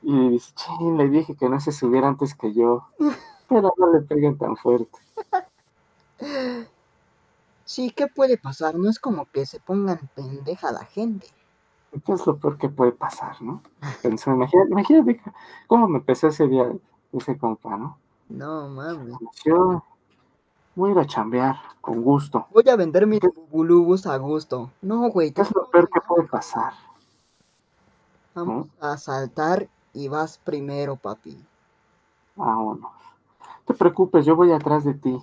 Y 0.02 0.30
dice, 0.30 0.52
ching, 0.54 0.96
le 0.96 1.08
dije 1.08 1.37
que 1.37 1.49
no 1.49 1.61
se 1.61 1.73
subiera 1.73 2.08
antes 2.08 2.35
que 2.35 2.52
yo. 2.52 2.87
Pero 3.49 3.73
no 3.76 3.92
le 3.92 4.00
peguen 4.00 4.38
tan 4.38 4.56
fuerte. 4.56 4.99
Sí, 7.64 7.90
¿qué 7.90 8.06
puede 8.06 8.38
pasar? 8.38 8.76
No 8.76 8.88
es 8.88 8.99
como 8.99 9.26
que 9.26 9.46
se 9.46 9.61
pongan 9.61 10.11
pendeja 10.14 10.73
la 10.73 10.85
gente. 10.85 11.26
¿Qué 12.04 12.12
es 12.12 12.26
lo 12.26 12.38
peor 12.38 12.58
que 12.58 12.68
puede 12.68 12.92
pasar, 12.92 13.40
no? 13.40 13.62
Pensó, 14.02 14.32
imagínate, 14.32 14.70
imagínate 14.70 15.20
cómo 15.66 15.88
me 15.88 15.99
empezó 15.99 16.28
ese 16.28 16.46
día 16.49 16.70
ese 17.12 17.38
compa, 17.38 17.76
¿no? 17.76 17.99
No 18.28 18.68
mames. 18.68 19.14
Yo 19.44 19.82
voy 20.76 20.90
a 20.90 20.92
ir 20.92 20.99
a 21.00 21.06
chambear 21.06 21.56
con 21.80 22.02
gusto. 22.02 22.47
Voy 22.52 22.68
a 22.68 22.76
vender 22.76 23.06
mis 23.06 23.21
bubulubus 23.21 24.06
a 24.06 24.16
gusto. 24.18 24.71
No, 24.83 25.09
güey. 25.11 25.33
¿Qué 25.33 25.42
es 25.42 25.52
lo 25.54 25.68
peor 25.71 25.88
que 25.90 26.00
puede 26.02 26.28
pasar? 26.28 26.75
Vamos 28.35 28.68
a 28.80 28.92
asaltar 28.92 29.68
y 29.95 30.09
vas 30.09 30.38
primero, 30.38 30.97
papi. 30.97 31.42
Vámonos. 32.37 32.92
No 33.40 33.62
te 33.66 33.75
preocupes, 33.75 34.26
yo 34.26 34.37
voy 34.37 34.52
atrás 34.52 34.85
de 34.85 34.95
ti. 34.95 35.18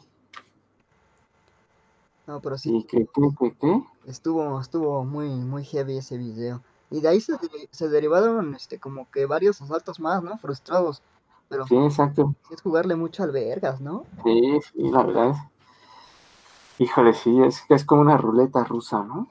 No, 2.26 2.42
pero 2.42 2.58
sí, 2.58 2.78
¿Y 2.78 2.84
qué, 2.86 3.06
qué, 3.14 3.22
qué, 3.38 3.56
qué? 3.60 3.84
estuvo, 4.06 4.60
estuvo 4.60 5.04
muy, 5.04 5.30
muy 5.30 5.64
heavy 5.64 5.98
ese 5.98 6.18
video. 6.18 6.62
Y 6.90 7.02
de 7.02 7.10
ahí 7.10 7.22
se, 7.22 7.34
se 7.72 7.90
derivaron, 7.90 8.56
este, 8.56 8.80
como 8.80 9.10
que 9.12 9.26
varios 9.26 9.62
asaltos 9.62 10.00
más, 10.00 10.24
¿no? 10.24 10.38
Frustrados. 10.38 11.02
Pero 11.54 11.68
Sí, 11.68 11.76
exacto. 11.78 12.36
es 12.52 12.62
jugarle 12.62 12.96
mucho 12.96 13.24
al 13.24 13.32
vergas, 13.32 13.80
¿no? 13.80 14.06
Sí, 14.24 14.60
sí, 14.72 14.90
la 14.90 15.04
verdad. 15.04 15.36
Híjole, 16.80 17.14
sí, 17.14 17.42
es 17.42 17.62
que 17.68 17.76
es 17.76 17.86
como 17.86 18.02
una 18.02 18.18
ruleta 18.18 18.64
rusa, 18.64 19.04
¿no? 19.04 19.28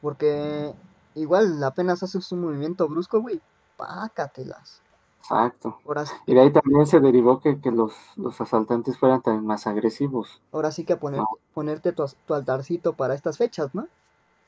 Porque 0.00 0.72
igual 1.14 1.62
apenas 1.64 2.02
haces 2.02 2.30
un 2.32 2.42
movimiento 2.42 2.88
brusco, 2.88 3.20
güey, 3.20 3.40
pácatelas. 3.76 4.80
Exacto. 5.20 5.78
Ahora, 5.86 6.04
sí- 6.06 6.14
Y 6.26 6.34
de 6.34 6.40
ahí 6.40 6.52
también 6.52 6.86
se 6.86 7.00
derivó 7.00 7.40
que, 7.40 7.60
que 7.60 7.70
los, 7.70 7.94
los 8.16 8.40
asaltantes 8.40 8.98
fueran 8.98 9.22
también 9.22 9.46
más 9.46 9.66
agresivos. 9.66 10.40
ahora 10.52 10.72
sí 10.72 10.84
que 10.84 10.94
a 10.94 10.98
poner, 11.00 11.22
ponerte 11.54 11.92
tu, 11.92 12.04
tu 12.26 12.34
altarcito 12.34 12.94
para 12.94 13.14
estas 13.14 13.38
fechas, 13.38 13.74
¿no? 13.74 13.86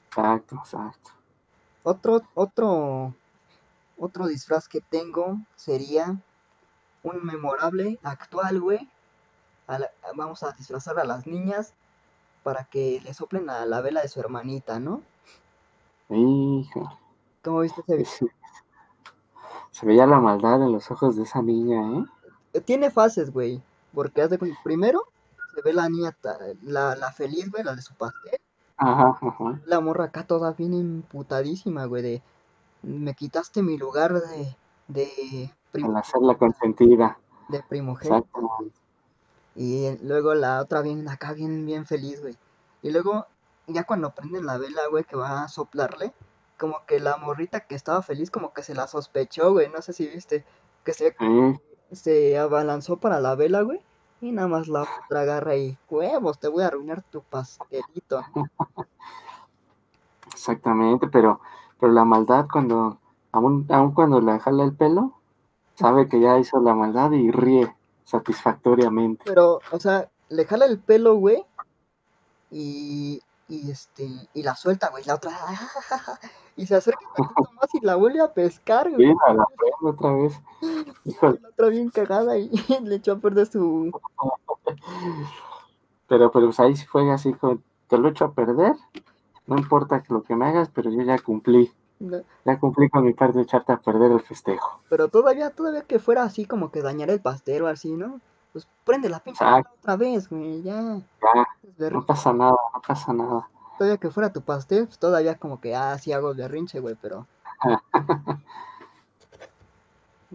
Exacto, 0.08 0.56
exacto. 0.56 1.10
Otro, 1.84 2.22
otro, 2.34 3.14
otro 3.98 4.26
disfraz 4.26 4.68
que 4.68 4.80
tengo 4.80 5.38
sería 5.56 6.16
un 7.04 7.24
memorable 7.24 7.98
actual, 8.02 8.60
güey. 8.60 8.88
Vamos 10.16 10.42
a 10.42 10.52
disfrazar 10.52 10.98
a 10.98 11.04
las 11.04 11.26
niñas 11.26 11.72
para 12.42 12.64
que 12.64 13.00
le 13.04 13.14
soplen 13.14 13.48
a 13.48 13.64
la 13.64 13.80
vela 13.80 14.02
de 14.02 14.08
su 14.08 14.20
hermanita, 14.20 14.80
¿no? 14.80 15.02
Híjole. 16.08 16.88
¿Cómo 17.42 17.60
viste 17.60 17.82
ese 17.86 17.96
video? 17.96 18.34
Se 19.70 19.86
veía 19.86 20.06
la 20.06 20.18
maldad 20.18 20.62
en 20.62 20.72
los 20.72 20.90
ojos 20.90 21.16
de 21.16 21.22
esa 21.22 21.42
niña, 21.42 21.98
¿eh? 21.98 22.04
Eh, 22.54 22.60
Tiene 22.60 22.90
fases, 22.90 23.32
güey. 23.32 23.62
Porque 23.94 24.22
haz 24.22 24.30
de 24.30 24.38
primero 24.62 25.02
se 25.54 25.62
ve 25.62 25.72
la 25.72 25.88
niña, 25.88 26.16
la, 26.62 26.96
la 26.96 27.12
feliz, 27.12 27.50
güey, 27.50 27.62
la 27.62 27.74
de 27.74 27.82
su 27.82 27.94
pastel. 27.94 28.40
Ajá, 28.76 29.16
ajá. 29.20 29.60
La 29.66 29.80
morra 29.80 30.06
acá 30.06 30.26
toda 30.26 30.52
bien 30.52 30.74
imputadísima, 30.74 31.84
güey, 31.84 32.02
de 32.02 32.22
me 32.82 33.14
quitaste 33.14 33.62
mi 33.62 33.78
lugar 33.78 34.14
de, 34.14 34.56
de, 34.88 35.50
prim- 35.74 35.90
Al 35.90 35.96
hacer 35.96 36.22
la 36.22 36.36
consentida. 36.36 37.18
de 37.48 37.62
primogénito. 37.62 38.28
Y 39.56 39.96
luego 40.02 40.34
la 40.34 40.60
otra 40.60 40.80
bien 40.80 41.08
acá, 41.08 41.32
bien, 41.32 41.66
bien 41.66 41.84
feliz, 41.84 42.22
güey. 42.22 42.36
Y 42.82 42.90
luego, 42.90 43.26
ya 43.66 43.84
cuando 43.84 44.10
prenden 44.14 44.46
la 44.46 44.56
vela, 44.56 44.82
güey, 44.90 45.04
que 45.04 45.16
va 45.16 45.42
a 45.42 45.48
soplarle, 45.48 46.12
como 46.58 46.86
que 46.86 47.00
la 47.00 47.16
morrita 47.16 47.60
que 47.60 47.74
estaba 47.74 48.02
feliz, 48.02 48.30
como 48.30 48.52
que 48.52 48.62
se 48.62 48.74
la 48.74 48.86
sospechó, 48.86 49.52
güey. 49.52 49.68
No 49.68 49.82
sé 49.82 49.92
si 49.92 50.06
viste, 50.06 50.44
que 50.84 50.92
se, 50.94 51.16
se 51.92 52.38
abalanzó 52.38 52.96
para 52.96 53.20
la 53.20 53.34
vela, 53.34 53.62
güey. 53.62 53.80
Y 54.20 54.32
nada 54.32 54.48
más 54.48 54.68
la 54.68 54.82
otra 55.04 55.20
agarra 55.22 55.56
y, 55.56 55.76
huevos, 55.90 56.38
te 56.38 56.48
voy 56.48 56.62
a 56.62 56.68
arruinar 56.68 57.02
tu 57.02 57.20
pastelito. 57.22 58.22
exactamente, 60.32 61.08
pero, 61.08 61.40
pero 61.78 61.92
la 61.92 62.04
maldad 62.04 62.46
cuando, 62.50 62.98
aún, 63.32 63.66
aún 63.70 63.92
cuando 63.92 64.20
le 64.20 64.38
jala 64.38 64.64
el 64.64 64.72
pelo, 64.74 65.12
sabe 65.74 66.08
que 66.08 66.20
ya 66.20 66.38
hizo 66.38 66.60
la 66.60 66.74
maldad 66.74 67.12
y 67.12 67.30
ríe 67.30 67.74
satisfactoriamente. 68.04 69.24
Pero, 69.26 69.60
o 69.70 69.80
sea, 69.80 70.08
le 70.28 70.44
jala 70.44 70.66
el 70.66 70.78
pelo, 70.78 71.16
güey. 71.16 71.44
Y, 72.50 73.20
y 73.48 73.70
este, 73.70 74.08
y 74.32 74.42
la 74.42 74.54
suelta, 74.54 74.90
güey. 74.90 75.04
La 75.04 75.14
otra, 75.14 75.32
y 76.56 76.66
se 76.66 76.76
acerca 76.76 77.00
un 77.18 77.26
poquito 77.26 77.52
más 77.54 77.74
y 77.74 77.84
la 77.84 77.96
vuelve 77.96 78.20
a 78.20 78.32
pescar, 78.32 78.90
güey. 78.90 79.08
Sí, 79.08 79.14
la, 79.26 79.90
otra 79.90 80.12
vez. 80.12 80.40
Híjole, 81.04 81.40
La 81.40 81.48
otra 81.48 81.68
bien 81.68 81.90
cagada 81.90 82.38
y 82.38 82.50
le 82.82 82.96
echó 82.96 83.12
a 83.12 83.18
perder 83.18 83.46
su, 83.46 83.90
Pero, 86.08 86.30
pero 86.30 86.46
pues 86.46 86.60
ahí 86.60 86.76
fue 86.76 87.10
así, 87.10 87.34
te 87.88 87.98
lo 87.98 88.08
echo 88.08 88.26
a 88.26 88.32
perder, 88.32 88.76
no 89.46 89.56
importa 89.56 90.02
lo 90.08 90.22
que 90.22 90.36
me 90.36 90.46
hagas, 90.46 90.70
pero 90.72 90.90
yo 90.90 91.02
ya 91.02 91.18
cumplí. 91.18 91.72
No, 92.04 92.22
Ya 92.44 92.58
cumplí 92.58 92.88
con 92.88 93.04
mi 93.04 93.14
parte 93.14 93.38
de 93.38 93.44
echarte 93.44 93.72
a 93.72 93.78
perder 93.78 94.12
el 94.12 94.20
festejo. 94.20 94.80
Pero 94.88 95.08
todavía, 95.08 95.50
todavía 95.50 95.82
que 95.82 95.98
fuera 95.98 96.22
así 96.22 96.44
como 96.44 96.70
que 96.70 96.82
dañar 96.82 97.10
el 97.10 97.20
pastel 97.20 97.62
o 97.62 97.68
así, 97.68 97.92
¿no? 97.92 98.20
Pues 98.52 98.68
prende 98.84 99.08
la 99.08 99.20
pinche 99.20 99.44
otra 99.44 99.96
vez, 99.96 100.28
güey, 100.28 100.62
ya. 100.62 101.00
Ya, 101.78 101.90
no 101.90 102.06
pasa 102.06 102.32
nada, 102.32 102.56
no 102.72 102.82
pasa 102.86 103.12
nada. 103.12 103.48
Todavía 103.78 103.98
que 103.98 104.10
fuera 104.10 104.32
tu 104.32 104.42
pastel, 104.42 104.86
pues 104.86 104.98
todavía 104.98 105.34
como 105.36 105.60
que, 105.60 105.74
ah, 105.74 105.98
sí 105.98 106.12
hago 106.12 106.34
berrinche, 106.34 106.80
güey, 106.80 106.96
pero... 107.00 107.26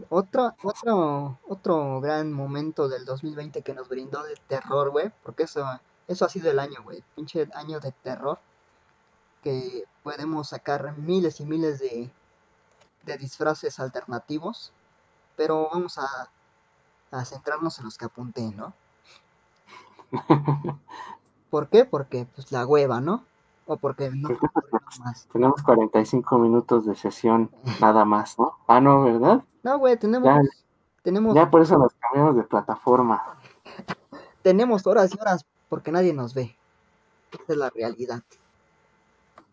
Otro, 0.09 0.53
otro, 0.63 1.39
otro 1.47 1.99
gran 1.99 2.31
momento 2.31 2.87
del 2.87 3.03
2020 3.05 3.61
que 3.61 3.73
nos 3.73 3.89
brindó 3.89 4.23
de 4.23 4.35
terror, 4.47 4.91
güey, 4.91 5.11
porque 5.23 5.43
eso, 5.43 5.65
eso 6.07 6.25
ha 6.25 6.29
sido 6.29 6.49
el 6.49 6.59
año, 6.59 6.81
güey, 6.83 7.03
pinche 7.15 7.49
año 7.53 7.79
de 7.79 7.91
terror, 7.91 8.39
que 9.43 9.83
podemos 10.03 10.49
sacar 10.49 10.97
miles 10.97 11.39
y 11.39 11.45
miles 11.45 11.79
de, 11.79 12.09
de 13.05 13.17
disfraces 13.17 13.79
alternativos, 13.79 14.71
pero 15.35 15.69
vamos 15.71 15.97
a, 15.97 16.29
a 17.11 17.25
centrarnos 17.25 17.79
en 17.79 17.85
los 17.85 17.97
que 17.97 18.05
apunté, 18.05 18.51
¿no? 18.51 18.73
¿Por 21.49 21.69
qué? 21.69 21.85
Porque, 21.85 22.27
pues, 22.35 22.51
la 22.51 22.65
hueva, 22.65 23.01
¿no? 23.01 23.23
O 23.65 23.77
porque 23.77 24.09
no 24.09 24.29
más. 24.99 25.27
Tenemos 25.31 25.61
45 25.61 26.39
minutos 26.39 26.85
de 26.85 26.95
sesión 26.95 27.51
nada 27.79 28.03
más, 28.03 28.39
¿no? 28.39 28.57
Ah, 28.67 28.81
no, 28.81 29.03
¿verdad? 29.03 29.43
No, 29.61 29.77
güey, 29.77 29.95
tenemos, 29.97 30.27
Ya, 30.27 30.41
tenemos, 31.03 31.35
ya 31.35 31.51
por 31.51 31.61
eso 31.61 31.77
nos 31.77 31.93
cambiamos 31.93 32.35
de 32.35 32.43
plataforma. 32.43 33.21
tenemos 34.41 34.87
horas 34.87 35.13
y 35.13 35.21
horas 35.21 35.45
porque 35.69 35.91
nadie 35.91 36.13
nos 36.13 36.33
ve. 36.33 36.55
Esa 37.31 37.53
es 37.53 37.57
la 37.57 37.69
realidad. 37.69 38.23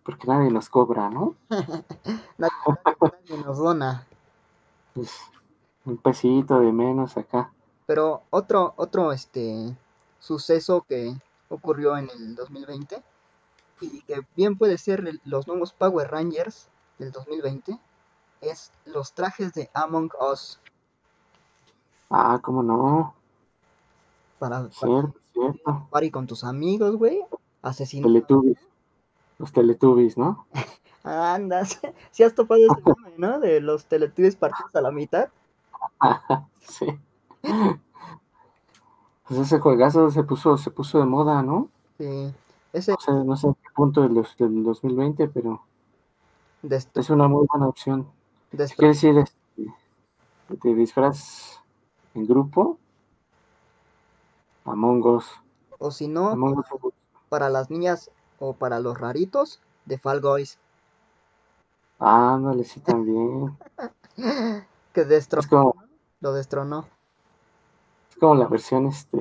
Porque 0.07 0.27
nadie 0.29 0.51
nos 0.51 0.69
cobra, 0.69 1.11
¿no? 1.11 1.35
Nadie, 2.39 2.53
nadie 3.01 3.45
nos 3.45 3.59
dona. 3.59 4.07
Pues 4.95 5.11
un 5.85 5.97
pesito 5.97 6.61
de 6.61 6.73
menos 6.73 7.17
acá. 7.17 7.53
Pero 7.87 8.23
otro, 8.31 8.73
otro, 8.77 9.11
este, 9.13 9.77
suceso 10.21 10.85
que 10.89 11.13
ocurrió 11.49 11.97
en 11.97 12.09
el 12.11 12.37
2020 12.37 13.03
y 13.81 14.01
que 14.03 14.25
bien 14.37 14.57
puede 14.57 14.79
ser 14.79 15.21
los 15.25 15.47
nuevos 15.49 15.73
Power 15.73 16.11
Rangers 16.11 16.69
del 16.99 17.11
2020 17.13 17.79
es 18.41 18.73
los 18.85 19.13
trajes 19.13 19.53
de 19.55 19.71
Among 19.75 20.11
Us 20.33 20.61
Ah, 22.11 22.39
¿cómo 22.43 22.63
no? 22.63 23.15
para, 24.39 24.59
para 24.61 24.71
Cierto, 24.71 25.15
cierto. 25.33 25.89
party 25.91 26.11
con 26.11 26.27
tus 26.27 26.45
amigos, 26.45 26.97
güey. 26.97 27.25
Asesinar. 27.63 28.07
Teletubbies. 28.07 28.59
Los 29.39 29.53
Teletubbies, 29.53 30.17
¿no? 30.19 30.47
Andas. 31.05 31.81
Si 32.11 32.23
has 32.23 32.35
topado 32.35 32.61
ese 32.61 32.75
meme, 33.05 33.15
¿no? 33.19 33.39
De 33.41 33.61
los 33.61 33.87
Teletubbies 33.87 34.37
partidos 34.37 34.75
a 34.75 34.81
la 34.81 34.91
mitad. 34.91 35.29
sí. 36.61 36.87
Pues 39.29 39.41
ese 39.41 39.59
juegazo 39.59 40.11
se 40.11 40.23
puso, 40.23 40.57
se 40.57 40.71
puso 40.71 40.99
de 40.99 41.05
moda, 41.05 41.43
¿no? 41.43 41.69
Sí. 41.99 42.33
Ese 42.73 42.93
O 42.93 43.01
sea, 43.01 43.15
no 43.15 43.37
sé 43.37 43.49
en 43.49 43.55
qué 43.55 43.69
punto 43.75 44.03
de 44.03 44.09
los, 44.11 44.37
del 44.37 44.63
2020, 44.63 45.29
pero 45.29 45.63
es 46.95 47.11
una 47.11 47.27
muy 47.29 47.47
buena 47.51 47.69
opción. 47.69 48.07
Si 48.51 48.57
destro- 48.57 48.77
quieres 48.77 49.03
ir 49.05 49.19
este, 49.19 49.75
de 50.49 50.75
disfraz 50.75 51.61
en 52.15 52.27
grupo, 52.27 52.79
Among 54.65 55.05
Us. 55.07 55.27
o 55.79 55.91
si 55.91 56.09
no, 56.09 56.31
Among 56.31 56.59
Us. 56.59 56.67
para 57.29 57.49
las 57.51 57.71
niñas 57.71 58.11
o 58.39 58.53
para 58.55 58.81
los 58.81 58.99
raritos, 58.99 59.61
de 59.85 59.99
Fall 59.99 60.21
Guys. 60.21 60.59
Ándale, 61.99 62.65
sí, 62.65 62.81
también. 62.81 63.57
Que 64.93 65.05
destro 65.05 65.41
Es 65.41 65.47
como, 65.47 65.75
lo 66.21 66.33
destronó. 66.33 66.87
es 68.11 68.17
como 68.17 68.35
la 68.35 68.47
versión, 68.47 68.87
este, 68.87 69.19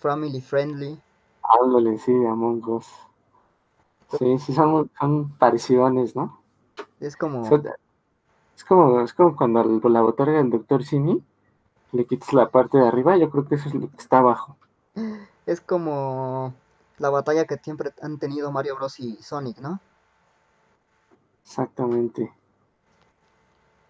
Family 0.00 0.40
friendly. 0.40 1.00
ándale, 1.62 1.98
sí, 1.98 2.12
de 2.12 2.28
Among 2.28 2.62
Us. 2.68 2.86
Sí, 4.18 4.38
sí, 4.38 4.54
son, 4.54 4.90
son 4.98 5.30
parecidones, 5.38 6.14
¿no? 6.16 6.40
Es 7.00 7.16
como. 7.16 7.44
Son- 7.46 7.66
Es 8.56 8.64
como, 8.64 9.00
es 9.00 9.12
como 9.14 9.36
cuando 9.36 9.62
la 9.88 10.00
botarga 10.02 10.38
del 10.38 10.50
doctor 10.50 10.84
Simi 10.84 11.22
le 11.92 12.06
quitas 12.06 12.32
la 12.32 12.50
parte 12.50 12.76
de 12.78 12.88
arriba, 12.88 13.16
yo 13.16 13.30
creo 13.30 13.46
que 13.46 13.54
eso 13.54 13.68
es 13.68 13.74
lo 13.74 13.88
que 13.90 13.96
está 13.96 14.18
abajo. 14.18 14.56
Es 15.46 15.60
como 15.62 16.52
la 16.98 17.10
batalla 17.10 17.46
que 17.46 17.56
siempre 17.56 17.92
han 18.02 18.18
tenido 18.18 18.52
Mario 18.52 18.76
Bros. 18.76 19.00
y 19.00 19.16
Sonic, 19.22 19.58
¿no? 19.58 19.80
Exactamente. 21.42 22.32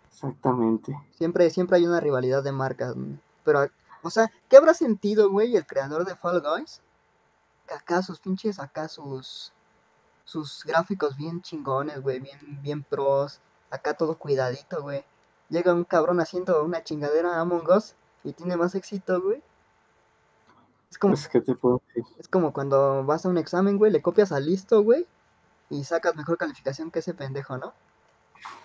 Exactamente. 0.09 0.97
Siempre, 1.16 1.51
siempre 1.51 1.77
hay 1.77 1.87
una 1.87 2.01
rivalidad 2.01 2.42
de 2.42 2.53
marcas. 2.53 2.94
Pero, 3.44 3.66
o 4.03 4.11
sea, 4.11 4.31
¿qué 4.49 4.57
habrá 4.57 4.75
sentido, 4.75 5.31
güey, 5.31 5.57
el 5.57 5.66
creador 5.66 6.05
de 6.05 6.16
Fall 6.16 6.42
Guys? 6.42 6.81
Que 7.66 7.75
acá 7.75 8.03
sus 8.03 8.21
pinches, 8.21 8.59
acá 8.59 8.88
sus, 8.88 9.53
sus 10.25 10.64
gráficos 10.64 11.16
bien 11.16 11.42
chingones, 11.42 12.01
güey, 12.03 12.21
bien, 12.21 12.62
bien 12.62 12.83
pros. 12.83 13.40
Acá 13.71 13.94
todo 13.94 14.18
cuidadito, 14.18 14.83
güey. 14.83 15.05
Llega 15.51 15.73
un 15.73 15.85
cabrón 15.85 16.21
haciendo 16.21 16.62
una 16.64 16.83
chingadera 16.83 17.37
a 17.37 17.40
Among 17.40 17.68
Us 17.71 17.94
y 18.25 18.33
tiene 18.33 18.57
más 18.57 18.75
éxito, 18.75 19.21
güey. 19.23 19.42
Es 20.90 20.98
como, 20.98 21.12
Pues, 21.12 21.29
¿qué 21.29 21.40
te 21.40 21.55
puedo 21.55 21.83
decir? 21.88 22.05
es 22.18 22.29
como 22.29 22.53
cuando 22.53 23.05
vas 23.05 23.24
a 23.27 23.29
un 23.29 23.38
examen, 23.38 23.77
güey, 23.79 23.92
le 23.92 24.03
copias 24.03 24.33
al 24.33 24.46
listo, 24.46 24.83
güey, 24.83 25.07
y 25.70 25.85
sacas 25.85 26.16
mejor 26.16 26.38
calificación 26.38 26.90
que 26.90 27.01
ese 27.01 27.14
pendejo, 27.14 27.59
¿no? 27.59 27.72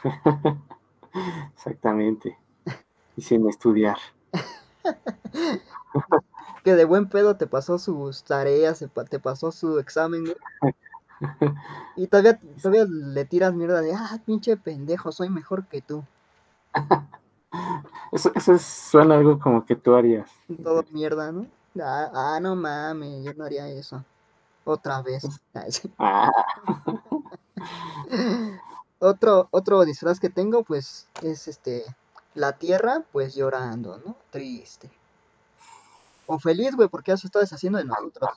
Exactamente. 1.55 2.38
Y 3.17 3.21
sin 3.21 3.47
estudiar. 3.47 3.97
Que 6.63 6.75
de 6.75 6.86
buen 6.86 7.09
pedo 7.09 7.36
te 7.36 7.45
pasó 7.45 7.77
sus 7.77 8.23
tareas, 8.23 8.86
te 9.09 9.19
pasó 9.19 9.51
su 9.51 9.79
examen, 9.79 10.23
güey. 10.25 10.73
Y 11.95 12.07
todavía, 12.07 12.39
todavía 12.62 12.86
le 12.89 13.23
tiras 13.25 13.53
mierda 13.53 13.81
de, 13.81 13.93
ah, 13.93 14.17
pinche 14.25 14.57
pendejo, 14.57 15.12
soy 15.12 15.29
mejor 15.29 15.65
que 15.67 15.81
tú. 15.81 16.03
Eso, 18.12 18.31
eso 18.36 18.53
es- 18.53 18.62
suena 18.63 19.15
algo 19.15 19.39
como 19.39 19.65
que 19.65 19.75
tú 19.75 19.93
harías. 19.93 20.29
Todo 20.63 20.83
mierda, 20.91 21.31
¿no? 21.31 21.45
Ah, 21.81 22.12
ah, 22.13 22.39
no 22.39 22.55
mames, 22.55 23.23
yo 23.23 23.33
no 23.33 23.45
haría 23.45 23.67
eso. 23.67 24.03
Otra 24.65 25.01
vez. 25.01 25.23
Ah. 25.97 26.29
Ah, 27.59 28.09
Otro, 28.99 29.49
otro 29.51 29.83
disfraz 29.83 30.17
que 30.17 30.29
tengo, 30.29 30.63
pues, 30.63 31.09
es 31.21 31.49
este, 31.49 31.83
la 32.36 32.53
tierra, 32.53 33.03
pues 33.12 33.36
llorando, 33.36 33.97
¿no? 33.97 34.15
Triste. 34.29 34.89
O 36.25 36.39
feliz, 36.39 36.73
güey, 36.77 36.88
porque 36.88 37.15
se 37.17 37.27
está 37.27 37.39
deshaciendo 37.39 37.79
de 37.79 37.83
nosotros. 37.86 38.31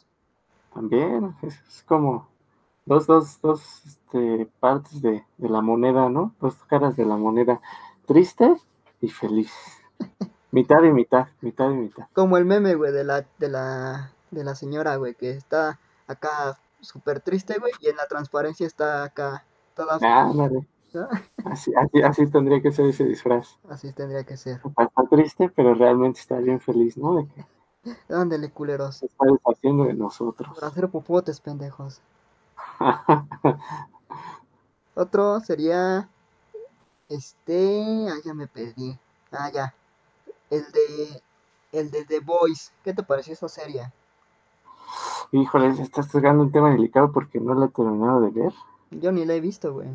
también 0.75 1.37
es, 1.43 1.55
es 1.69 1.85
como 1.85 2.27
dos, 2.85 3.07
dos, 3.07 3.41
dos 3.41 3.63
este, 3.87 4.51
partes 4.59 5.01
de, 5.01 5.25
de 5.39 5.49
la 5.49 5.61
moneda, 5.61 6.09
¿no? 6.09 6.35
Dos 6.41 6.57
caras 6.65 6.97
de 6.97 7.05
la 7.05 7.17
moneda. 7.17 7.61
Triste 8.07 8.57
y 9.01 9.09
feliz. 9.09 9.53
Mitad 10.51 10.83
y 10.83 10.93
mitad, 10.93 11.27
mitad 11.41 11.71
y 11.71 11.75
mitad. 11.75 12.07
Como 12.13 12.37
el 12.37 12.45
meme, 12.45 12.75
güey, 12.75 12.93
de 12.93 13.05
la, 13.05 13.27
de 13.39 13.49
la, 13.49 14.13
de 14.31 14.45
la 14.45 14.55
señora, 14.55 14.97
güey, 14.97 15.15
que 15.15 15.31
está 15.31 15.79
acá 16.07 16.59
súper 16.81 17.21
triste, 17.21 17.59
güey, 17.59 17.73
y 17.81 17.89
en 17.89 17.97
la 17.97 18.07
transparencia 18.07 18.67
está 18.67 19.05
acá 19.05 19.45
toda 19.75 19.99
Ándale. 20.01 20.67
¿no? 20.95 21.09
Así, 21.45 21.73
así, 21.75 22.03
así 22.03 22.27
tendría 22.29 22.63
que 22.63 22.73
ser 22.73 22.87
ese 22.87 23.05
disfraz. 23.05 23.59
Así 23.69 23.93
tendría 23.93 24.25
que 24.25 24.37
ser. 24.37 24.61
Está 24.65 25.03
triste, 25.11 25.51
pero 25.55 25.75
realmente 25.75 26.21
está 26.21 26.39
bien 26.39 26.61
feliz, 26.61 26.97
¿no? 26.97 27.17
De 27.17 27.27
que 27.27 27.45
Ándale, 28.09 28.51
culeros. 28.51 28.97
se 28.97 29.07
está 29.07 29.27
deshaciendo 29.27 29.85
de 29.85 29.95
nosotros. 29.95 30.55
Por 30.55 30.65
hacer 30.65 30.89
popotes, 30.89 31.41
pendejos. 31.41 32.01
Otro 34.95 35.41
sería. 35.41 36.09
Este. 37.09 38.09
Ah, 38.09 38.17
ya 38.25 38.35
me 38.35 38.47
perdí. 38.47 38.99
Ah, 39.31 39.51
ya. 39.53 39.75
El 40.51 40.63
de. 40.73 41.23
El 41.73 41.91
de 41.91 42.05
The 42.05 42.21
Voice. 42.21 42.73
¿Qué 42.85 42.95
te 42.95 43.03
pareció 43.03 43.33
esa 43.35 43.49
serie? 43.49 43.93
Híjole, 45.33 45.69
estás 45.83 46.09
tocando 46.11 46.43
un 46.45 46.53
tema 46.53 46.71
delicado 46.71 47.11
porque 47.13 47.41
no 47.41 47.55
la 47.55 47.67
he 47.67 47.69
terminado 47.71 48.21
de 48.21 48.31
ver. 48.31 48.53
Yo 48.91 49.11
ni 49.13 49.25
la 49.25 49.35
he 49.35 49.41
visto, 49.41 49.73
güey. 49.73 49.89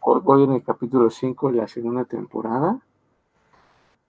Hoy 0.00 0.20
voy 0.20 0.42
en 0.44 0.52
el 0.52 0.62
capítulo 0.62 1.08
5 1.08 1.50
de 1.50 1.58
la 1.58 1.68
segunda 1.68 2.04
temporada. 2.04 2.78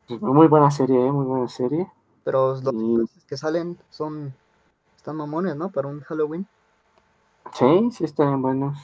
Muy 0.09 0.47
buena 0.47 0.71
serie, 0.71 1.05
¿eh? 1.05 1.11
Muy 1.11 1.25
buena 1.25 1.47
serie. 1.47 1.91
Pero 2.23 2.59
los 2.61 2.73
Y- 2.73 3.05
que 3.27 3.37
salen 3.37 3.77
son. 3.89 4.33
Están 4.97 5.17
mamones, 5.17 5.55
¿no? 5.55 5.69
Para 5.71 5.87
un 5.87 6.01
Halloween. 6.01 6.47
Sí, 7.53 7.89
sí 7.91 8.03
están 8.03 8.41
buenos. 8.41 8.77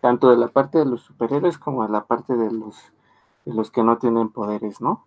Tanto 0.00 0.28
de 0.28 0.36
la 0.36 0.48
parte 0.48 0.78
de 0.78 0.84
los 0.84 1.02
superhéroes 1.02 1.56
como 1.58 1.84
de 1.84 1.90
la 1.90 2.04
parte 2.04 2.34
de 2.36 2.50
los, 2.50 2.76
de 3.44 3.54
los 3.54 3.70
que 3.70 3.82
no 3.84 3.96
tienen 3.98 4.28
poderes, 4.30 4.80
¿no? 4.80 5.06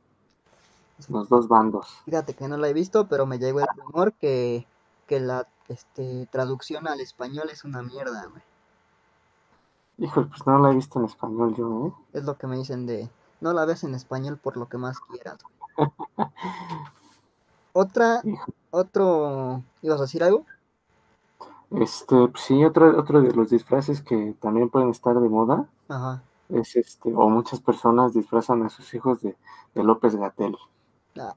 Los 1.10 1.30
dos 1.30 1.48
bandos. 1.48 1.88
Fíjate 2.06 2.34
que 2.34 2.48
no 2.48 2.58
la 2.58 2.70
he 2.70 2.74
visto, 2.74 3.08
pero 3.08 3.26
me 3.26 3.40
llegó 3.40 3.60
el 3.60 3.68
rumor 3.76 4.14
que, 4.14 4.66
que 5.06 5.20
la 5.20 5.48
este, 5.68 6.28
traducción 6.32 6.88
al 6.88 7.00
español 7.00 7.50
es 7.52 7.64
una 7.64 7.82
mierda, 7.84 8.26
güey. 8.26 8.44
Híjole, 10.00 10.28
pues 10.28 10.46
no 10.46 10.60
la 10.60 10.72
he 10.72 10.76
visto 10.76 11.00
en 11.00 11.06
español 11.06 11.56
yo, 11.56 11.88
¿eh? 11.88 11.94
Es 12.14 12.24
lo 12.24 12.38
que 12.38 12.48
me 12.48 12.58
dicen 12.58 12.86
de, 12.86 13.10
no 13.42 13.54
la 13.54 13.66
ves 13.66 13.84
en 13.84 13.96
español 13.96 14.38
por 14.38 14.58
lo 14.58 14.70
que 14.70 14.78
más 14.78 15.00
quieras. 15.00 15.38
Otra, 17.74 18.24
otro, 18.72 19.62
¿ibas 19.84 20.00
a 20.00 20.04
decir 20.06 20.24
algo? 20.24 20.46
Este, 21.70 22.28
pues 22.28 22.44
sí, 22.44 22.66
otro, 22.66 22.98
otro 23.00 23.22
de 23.22 23.34
los 23.34 23.52
disfraces 23.52 24.02
que 24.02 24.34
también 24.40 24.70
pueden 24.70 24.90
estar 24.90 25.20
de 25.20 25.30
moda 25.30 25.70
Ajá. 25.88 26.24
es 26.50 26.76
este, 26.76 27.14
o 27.14 27.30
muchas 27.30 27.60
personas 27.60 28.14
disfrazan 28.16 28.64
a 28.64 28.70
sus 28.70 28.94
hijos 28.96 29.22
de, 29.22 29.36
de 29.76 29.84
López 29.84 30.16
Gatel. 30.16 30.58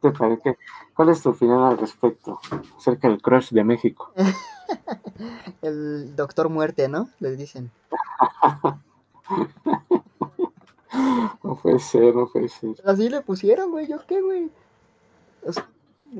¿Te 0.01 0.11
parece? 0.11 0.59
¿Cuál 0.95 1.11
es 1.11 1.23
tu 1.23 1.31
opinión 1.31 1.63
al 1.63 1.79
respecto 1.79 2.41
acerca 2.77 3.09
del 3.09 3.21
crush 3.21 3.51
de 3.51 3.65
México? 3.65 4.13
El 5.63 6.15
doctor 6.17 6.49
muerte, 6.49 6.89
¿no? 6.89 7.09
Les 7.21 7.37
dicen. 7.39 7.71
No 11.43 11.55
puede 11.55 11.79
ser, 11.79 12.15
no 12.15 12.27
puede 12.27 12.49
ser. 12.49 12.75
Así 12.85 13.09
le 13.09 13.21
pusieron, 13.21 13.71
güey, 13.71 13.87
¿yo 13.87 14.05
qué, 14.07 14.21
güey? 14.21 14.51
O 15.47 15.53
sea, 15.53 15.69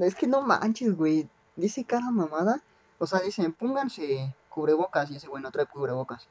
es 0.01 0.15
que 0.15 0.27
no 0.27 0.43
manches, 0.43 0.97
güey. 0.97 1.29
Dice 1.57 1.85
cara 1.85 2.11
mamada. 2.11 2.63
O 2.99 3.07
sea, 3.07 3.21
dicen, 3.21 3.53
pónganse 3.53 4.35
cubrebocas. 4.49 5.11
Y 5.11 5.17
ese 5.17 5.29
güey 5.29 5.43
no 5.43 5.51
trae 5.51 5.67
cubrebocas. 5.67 6.29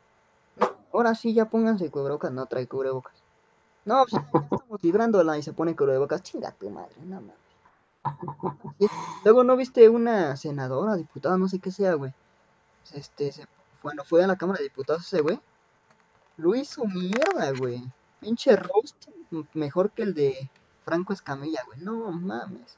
Ahora 0.94 1.16
sí, 1.16 1.34
ya 1.34 1.46
pónganse 1.46 1.90
cubrebocas. 1.90 2.32
No 2.32 2.46
trae 2.46 2.68
cubrebocas. 2.68 3.19
No, 3.90 4.06
pues, 4.08 4.22
estamos 4.52 4.84
librándola 4.84 5.40
y 5.40 5.42
se 5.42 5.52
pone 5.52 5.76
cubrebocas. 5.76 6.22
Chinga 6.22 6.52
tu 6.52 6.70
madre, 6.70 6.94
no 7.06 7.22
mames. 7.22 7.34
Luego, 9.24 9.44
¿no 9.44 9.58
viste 9.58 9.90
una 9.90 10.38
senadora, 10.38 10.96
diputada, 10.96 11.40
no 11.40 11.48
sé 11.48 11.58
qué 11.58 11.72
sea, 11.72 11.96
güey? 11.96 12.14
Este, 12.94 13.32
se, 13.32 13.48
bueno, 13.82 14.04
fue 14.04 14.24
a 14.24 14.28
la 14.28 14.36
Cámara 14.36 14.60
de 14.60 14.66
Diputados 14.66 15.02
ese 15.02 15.22
güey. 15.22 15.40
Lo 16.38 16.54
hizo 16.54 16.86
mierda, 16.86 17.52
güey. 17.58 17.84
Pinche 18.20 18.56
roast 18.56 19.08
mejor 19.56 19.90
que 19.90 20.04
el 20.04 20.14
de 20.14 20.52
Franco 20.86 21.12
Escamilla, 21.12 21.64
güey. 21.66 21.80
No 21.80 22.12
mames. 22.12 22.78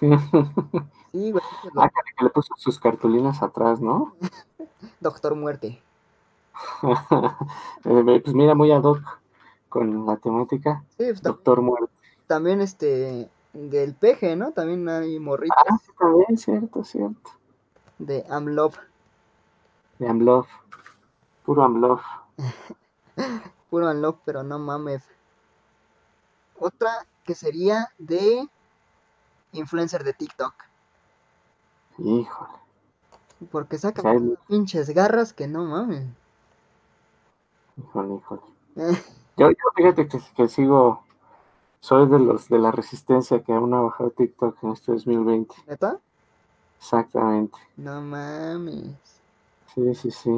Sí, 1.12 1.30
güey. 1.30 1.44
Ah, 1.76 1.90
que 1.90 2.24
le 2.24 2.30
puso 2.30 2.54
sus 2.56 2.80
cartulinas 2.80 3.42
atrás, 3.42 3.80
¿no? 3.80 4.16
Doctor 5.00 5.36
Muerte. 5.36 5.80
Eh, 7.84 8.20
pues 8.24 8.34
mira, 8.34 8.54
muy 8.54 8.72
ad 8.72 8.82
hoc 8.82 9.21
con 9.72 10.04
la 10.06 10.16
temática. 10.18 10.84
Sí, 10.90 11.04
pues, 11.06 11.22
Doctor 11.22 11.62
Muerte. 11.62 11.92
también 12.26 12.60
este. 12.60 13.28
Del 13.54 13.94
peje, 13.94 14.34
¿no? 14.34 14.52
También 14.52 14.88
hay 14.88 15.18
morritos 15.20 15.54
Ah, 15.68 15.76
sí, 15.84 15.92
también, 15.98 16.38
cierto, 16.38 16.84
cierto. 16.84 17.30
de 17.98 18.24
Amlov. 18.30 18.72
De 19.98 20.08
Amlove. 20.08 20.48
Puro 21.44 21.62
Amlove. 21.62 22.00
Puro 23.70 23.88
Amlov, 23.88 24.16
pero 24.24 24.42
no 24.42 24.58
mames. 24.58 25.02
Otra 26.58 27.06
que 27.24 27.34
sería 27.34 27.90
de 27.98 28.48
influencer 29.52 30.02
de 30.02 30.14
TikTok. 30.14 30.54
Híjole. 31.98 32.52
Porque 33.50 33.76
sacan 33.76 34.06
unas 34.16 34.38
pinches 34.46 34.88
garras 34.90 35.34
que 35.34 35.46
no 35.46 35.64
mames. 35.64 36.06
Híjole, 37.76 38.14
híjole. 38.14 38.42
Yo, 39.36 39.50
yo 39.50 39.56
fíjate 39.76 40.08
que, 40.08 40.18
que 40.34 40.48
sigo, 40.48 41.04
soy 41.80 42.08
de 42.08 42.18
los 42.20 42.48
de 42.48 42.58
la 42.58 42.72
resistencia 42.72 43.42
que 43.42 43.52
aún 43.52 43.74
ha 43.74 43.80
bajado 43.82 44.10
TikTok 44.10 44.58
en 44.64 44.72
este 44.72 44.92
2020. 44.92 45.54
¿Neta? 45.66 46.00
Exactamente. 46.78 47.58
No 47.76 48.00
mames. 48.00 49.20
Sí, 49.74 49.94
sí, 49.94 50.10
sí. 50.12 50.30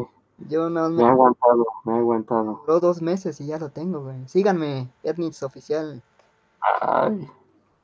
Yo 0.48 0.70
no 0.70 0.88
Me 0.96 1.04
me 1.04 1.08
aguantado, 1.10 1.66
me 1.84 1.94
ha 1.94 1.96
aguantado. 1.98 2.62
duró 2.66 2.80
dos 2.80 3.00
meses 3.00 3.40
y 3.40 3.46
ya 3.46 3.58
lo 3.58 3.70
tengo, 3.70 4.02
güey. 4.02 4.26
Síganme, 4.28 4.88
Etnix 5.04 5.42
oficial. 5.44 6.02
Ay, 6.80 7.28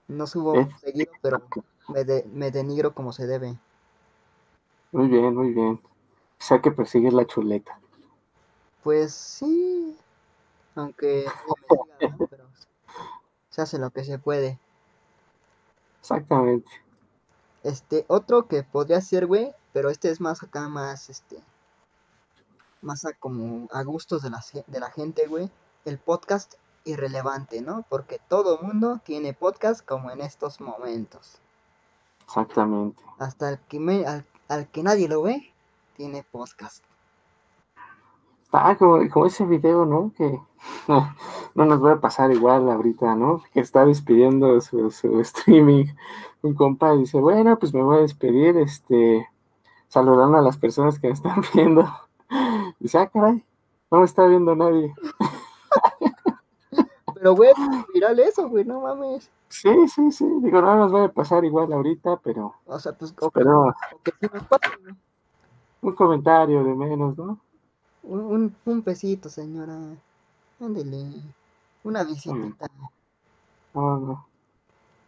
No 0.08 0.26
subo 0.26 0.60
Eh, 0.60 0.68
seguido, 0.82 1.10
pero 1.22 1.40
me, 1.88 2.04
de- 2.04 2.24
me 2.34 2.50
denigro 2.50 2.94
como 2.94 3.14
se 3.14 3.26
debe. 3.26 3.58
muy 4.92 5.08
bien, 5.08 5.34
muy 5.34 5.52
bien. 5.52 5.80
O 5.82 5.82
sea 6.38 6.60
que 6.60 6.70
persigues 6.70 7.12
la 7.12 7.26
chuleta. 7.26 7.80
Pues 8.82 9.14
sí. 9.14 9.69
Aunque 10.74 11.24
nadie 11.46 11.84
me 11.88 11.98
siga, 11.98 12.16
¿no? 12.16 12.26
Pero 12.26 12.44
se 13.50 13.62
hace 13.62 13.78
lo 13.78 13.90
que 13.90 14.04
se 14.04 14.18
puede. 14.18 14.58
Exactamente. 16.00 16.70
Este, 17.62 18.04
otro 18.08 18.46
que 18.46 18.62
podría 18.62 19.00
ser, 19.00 19.26
güey, 19.26 19.54
pero 19.72 19.90
este 19.90 20.10
es 20.10 20.20
más 20.20 20.42
acá, 20.42 20.68
más, 20.68 21.10
este, 21.10 21.42
más 22.80 23.04
a 23.04 23.12
como 23.12 23.68
a 23.72 23.82
gustos 23.82 24.22
de 24.22 24.30
la, 24.30 24.42
de 24.66 24.80
la 24.80 24.90
gente, 24.90 25.26
güey. 25.26 25.50
El 25.84 25.98
podcast 25.98 26.54
irrelevante, 26.84 27.60
¿no? 27.60 27.84
Porque 27.88 28.20
todo 28.28 28.58
mundo 28.62 29.00
tiene 29.04 29.34
podcast 29.34 29.84
como 29.84 30.10
en 30.10 30.20
estos 30.20 30.60
momentos. 30.60 31.38
Exactamente. 32.24 33.02
Hasta 33.18 33.50
el 33.50 33.58
que, 33.60 33.80
me, 33.80 34.06
al, 34.06 34.24
al 34.48 34.68
que 34.68 34.82
nadie 34.82 35.08
lo 35.08 35.22
ve, 35.22 35.52
tiene 35.96 36.24
podcast. 36.24 36.82
Ah, 38.52 38.76
como, 38.76 39.08
como 39.10 39.26
ese 39.26 39.44
video, 39.44 39.86
¿no? 39.86 40.12
Que 40.16 40.40
no 41.54 41.64
nos 41.64 41.84
va 41.84 41.92
a 41.92 42.00
pasar 42.00 42.32
igual 42.32 42.68
ahorita, 42.68 43.14
¿no? 43.14 43.42
Que 43.52 43.60
está 43.60 43.84
despidiendo 43.86 44.60
su, 44.60 44.90
su 44.90 45.20
streaming. 45.20 45.86
Un 46.42 46.54
compa 46.54 46.92
dice, 46.94 47.20
bueno, 47.20 47.58
pues 47.58 47.74
me 47.74 47.82
voy 47.82 47.98
a 47.98 48.00
despedir, 48.00 48.56
este, 48.56 49.28
saludando 49.88 50.38
a 50.38 50.42
las 50.42 50.56
personas 50.56 50.98
que 50.98 51.08
me 51.08 51.12
están 51.12 51.42
viendo. 51.54 51.86
Dice, 52.78 52.98
ah, 52.98 53.08
caray, 53.08 53.44
no 53.90 53.98
me 53.98 54.04
está 54.04 54.26
viendo 54.26 54.54
nadie. 54.56 54.94
Pero, 57.14 57.36
güey, 57.36 57.52
viral 57.92 58.18
eso, 58.20 58.48
güey, 58.48 58.64
no 58.64 58.80
mames. 58.80 59.30
Sí, 59.48 59.88
sí, 59.88 60.10
sí. 60.10 60.26
Digo, 60.40 60.62
no 60.62 60.76
nos 60.76 60.94
va 60.94 61.04
a 61.04 61.08
pasar 61.08 61.44
igual 61.44 61.72
ahorita, 61.72 62.18
pero, 62.22 62.54
O 62.64 62.78
sea, 62.78 62.92
pues, 62.92 63.14
o 63.20 63.30
que, 63.30 63.40
pero 63.40 63.74
sí 64.04 64.26
nos 64.32 64.44
pasa, 64.44 64.70
un 65.82 65.92
comentario 65.92 66.64
de 66.64 66.74
menos, 66.74 67.18
¿no? 67.18 67.38
Un, 68.02 68.20
un, 68.20 68.56
un 68.66 68.82
pesito, 68.82 69.28
señora. 69.30 69.78
Ándele. 70.60 71.22
Una 71.84 72.04
visita. 72.04 72.68
No, 73.74 73.98
no. 73.98 74.26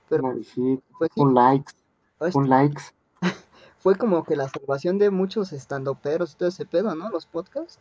Pero, 0.08 0.24
Una 0.24 0.34
visita, 0.34 0.82
pues 0.98 1.10
un 1.16 1.34
like, 1.34 1.72
es- 2.20 2.34
un 2.34 2.48
like. 2.48 2.80
fue 3.78 3.96
como 3.96 4.24
que 4.24 4.36
la 4.36 4.48
salvación 4.48 4.98
de 4.98 5.10
muchos 5.10 5.52
estandoperos 5.52 6.32
y 6.32 6.36
todo 6.36 6.48
ese 6.48 6.64
pedo, 6.66 6.94
¿no? 6.94 7.10
Los 7.10 7.26
podcasts. 7.26 7.80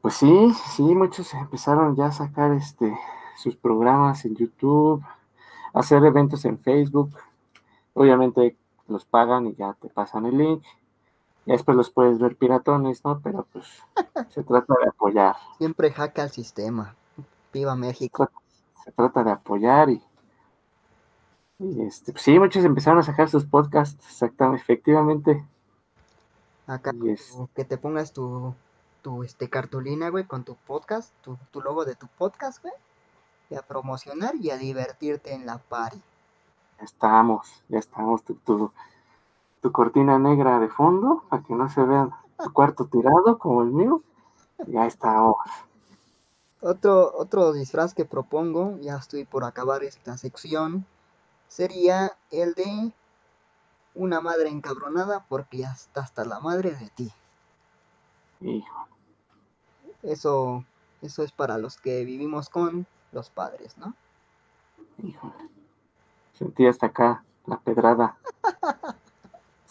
Pues 0.00 0.14
sí, 0.14 0.52
sí, 0.74 0.82
muchos 0.82 1.32
empezaron 1.34 1.94
ya 1.96 2.06
a 2.06 2.12
sacar 2.12 2.52
este 2.52 2.96
sus 3.36 3.56
programas 3.56 4.24
en 4.24 4.34
YouTube, 4.36 5.02
hacer 5.74 6.04
eventos 6.04 6.44
en 6.46 6.58
Facebook. 6.58 7.10
Obviamente 7.94 8.56
los 8.88 9.04
pagan 9.06 9.46
y 9.48 9.54
ya 9.56 9.74
te 9.74 9.88
pasan 9.90 10.26
el 10.26 10.38
link. 10.38 10.64
Después 11.46 11.76
los 11.76 11.90
puedes 11.90 12.18
ver 12.18 12.36
piratones, 12.36 13.04
¿no? 13.04 13.20
Pero 13.20 13.46
pues 13.52 13.66
se 14.30 14.42
trata 14.42 14.74
de 14.82 14.88
apoyar. 14.88 15.36
Siempre 15.58 15.92
hacka 15.96 16.22
el 16.22 16.30
sistema. 16.30 16.94
Viva 17.52 17.74
México. 17.74 18.28
se 18.84 18.92
trata 18.92 19.24
de 19.24 19.32
apoyar 19.32 19.90
y, 19.90 20.02
y, 21.58 21.82
este, 21.82 22.12
pues 22.12 22.22
sí, 22.22 22.38
muchos 22.38 22.64
empezaron 22.64 23.00
a 23.00 23.02
sacar 23.02 23.28
sus 23.28 23.44
podcasts, 23.44 24.06
exactamente, 24.06 24.62
efectivamente. 24.62 25.44
Acá 26.66 26.92
Y 27.02 27.10
es- 27.10 27.30
tu- 27.32 27.48
que 27.54 27.64
te 27.64 27.76
pongas 27.76 28.12
tu, 28.12 28.54
tu 29.02 29.24
este, 29.24 29.50
cartulina, 29.50 30.08
güey, 30.10 30.24
con 30.24 30.44
tu 30.44 30.54
podcast, 30.54 31.12
tu, 31.22 31.36
tu 31.50 31.60
logo 31.60 31.84
de 31.84 31.96
tu 31.96 32.06
podcast, 32.06 32.62
güey. 32.62 32.74
Y 33.50 33.56
a 33.56 33.62
promocionar 33.62 34.36
y 34.36 34.50
a 34.50 34.56
divertirte 34.56 35.34
en 35.34 35.44
la 35.44 35.58
party. 35.58 36.00
Ya 36.78 36.84
estamos, 36.84 37.62
ya 37.68 37.78
estamos. 37.80 38.22
Tu, 38.22 38.34
tu, 38.36 38.72
tu 39.60 39.72
cortina 39.72 40.18
negra 40.18 40.58
de 40.58 40.68
fondo, 40.68 41.24
para 41.28 41.42
que 41.42 41.54
no 41.54 41.68
se 41.68 41.82
vea 41.82 42.08
tu 42.42 42.52
cuarto 42.52 42.86
tirado 42.86 43.38
como 43.38 43.62
el 43.62 43.70
mío. 43.70 44.02
Ya 44.66 44.86
estamos. 44.86 45.36
Otro, 46.62 47.12
otro 47.16 47.52
disfraz 47.52 47.94
que 47.94 48.04
propongo, 48.04 48.76
ya 48.80 48.96
estoy 48.96 49.24
por 49.24 49.44
acabar 49.44 49.82
esta 49.82 50.18
sección, 50.18 50.84
sería 51.48 52.12
el 52.30 52.54
de 52.54 52.92
una 53.94 54.20
madre 54.20 54.50
encabronada 54.50 55.24
porque 55.28 55.58
ya 55.58 55.72
está 55.72 56.02
hasta 56.02 56.24
la 56.24 56.40
madre 56.40 56.72
de 56.72 56.88
ti. 56.90 57.12
Hijo, 58.40 58.86
Eso, 60.02 60.64
eso 61.02 61.22
es 61.22 61.32
para 61.32 61.58
los 61.58 61.76
que 61.78 62.04
vivimos 62.04 62.48
con 62.48 62.86
los 63.12 63.30
padres, 63.30 63.76
¿no? 63.78 63.94
híjole. 65.02 65.34
Sentí 66.34 66.66
hasta 66.66 66.86
acá 66.86 67.24
la 67.46 67.58
pedrada. 67.58 68.16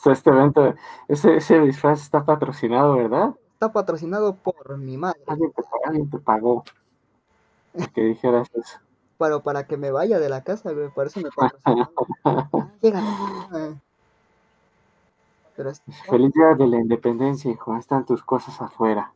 Sea, 0.02 0.14
este 0.14 0.30
evento, 0.30 0.74
ese, 1.08 1.36
ese 1.38 1.60
disfraz 1.60 2.02
está 2.02 2.24
patrocinado, 2.24 2.96
¿verdad? 2.96 3.36
Está 3.54 3.72
patrocinado 3.72 4.36
por 4.36 4.78
mi 4.78 4.98
madre. 4.98 5.20
Alguien 5.28 5.52
te, 5.52 5.64
alguien 5.86 6.10
te 6.10 6.18
pagó. 6.20 6.64
Que 7.94 8.02
dijeras 8.02 8.50
eso. 8.54 8.80
Pero 9.18 9.42
para 9.44 9.68
que 9.68 9.76
me 9.78 9.92
vaya 9.92 10.18
de 10.20 10.30
la 10.30 10.44
casa, 10.44 10.72
güey. 10.72 10.90
Por 10.90 11.08
eso 11.08 11.20
me 11.20 11.30
patrocinaba. 11.30 11.92
Ah, 12.24 12.50
llega. 12.82 13.02
Pero 15.56 15.70
es- 15.70 15.82
Feliz 16.10 16.32
día 16.34 16.56
de 16.56 16.68
la 16.68 16.78
independencia, 16.78 17.52
hijo. 17.52 17.76
Están 17.78 18.06
tus 18.06 18.24
cosas 18.24 18.60
afuera. 18.62 19.12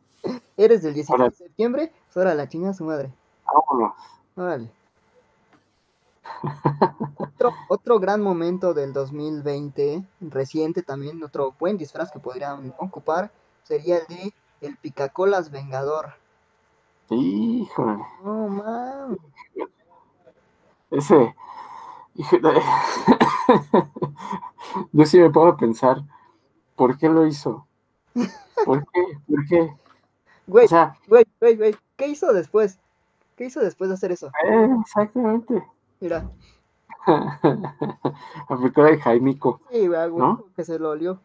eres 0.56 0.82
del 0.82 0.94
16 0.94 1.10
Ahora- 1.10 1.30
de 1.30 1.36
septiembre, 1.36 1.92
pues 2.06 2.16
ahora 2.18 2.34
la 2.34 2.48
chinga 2.48 2.72
su 2.74 2.84
madre. 2.84 3.10
Vámonos. 3.46 3.94
Órale. 4.36 4.70
otro, 7.18 7.52
otro 7.68 7.98
gran 8.00 8.20
momento 8.20 8.74
del 8.74 8.92
2020, 8.92 10.04
reciente 10.20 10.82
también, 10.82 11.22
otro 11.22 11.54
buen 11.58 11.76
disfraz 11.76 12.10
que 12.10 12.18
podrían 12.18 12.74
ocupar, 12.78 13.30
sería 13.62 13.98
el 13.98 14.06
de 14.06 14.32
el 14.60 14.76
Picacolas 14.76 15.50
Vengador. 15.50 16.14
Híjole. 17.10 18.02
No 18.22 18.48
mames. 18.48 19.18
Ese. 20.90 21.34
híjole. 22.14 22.62
Yo 24.92 25.04
sí 25.04 25.18
me 25.20 25.30
pongo 25.30 25.48
a 25.48 25.56
pensar, 25.56 25.98
¿por 26.76 26.96
qué 26.96 27.08
lo 27.08 27.26
hizo? 27.26 27.66
¿Por 28.64 28.84
qué? 28.90 29.02
¿Por 29.28 29.46
qué? 29.46 29.74
Güey, 30.46 30.66
O 30.66 30.68
sea, 30.68 30.96
güey, 31.06 31.24
güey, 31.40 31.56
güey. 31.56 31.76
¿Qué 31.96 32.08
hizo 32.08 32.32
después? 32.32 32.78
¿Qué 33.36 33.46
hizo 33.46 33.60
después 33.60 33.88
de 33.90 33.94
hacer 33.94 34.12
eso? 34.12 34.28
eh, 34.48 34.68
exactamente. 34.80 35.62
Mira, 36.04 36.30
Aplicó 38.48 38.84
el 38.86 39.00
Jaimico, 39.00 39.60
sí, 39.70 39.86
güey, 39.88 40.10
¿No? 40.10 40.44
que 40.54 40.62
se 40.64 40.78
lo 40.78 40.90
olió. 40.90 41.18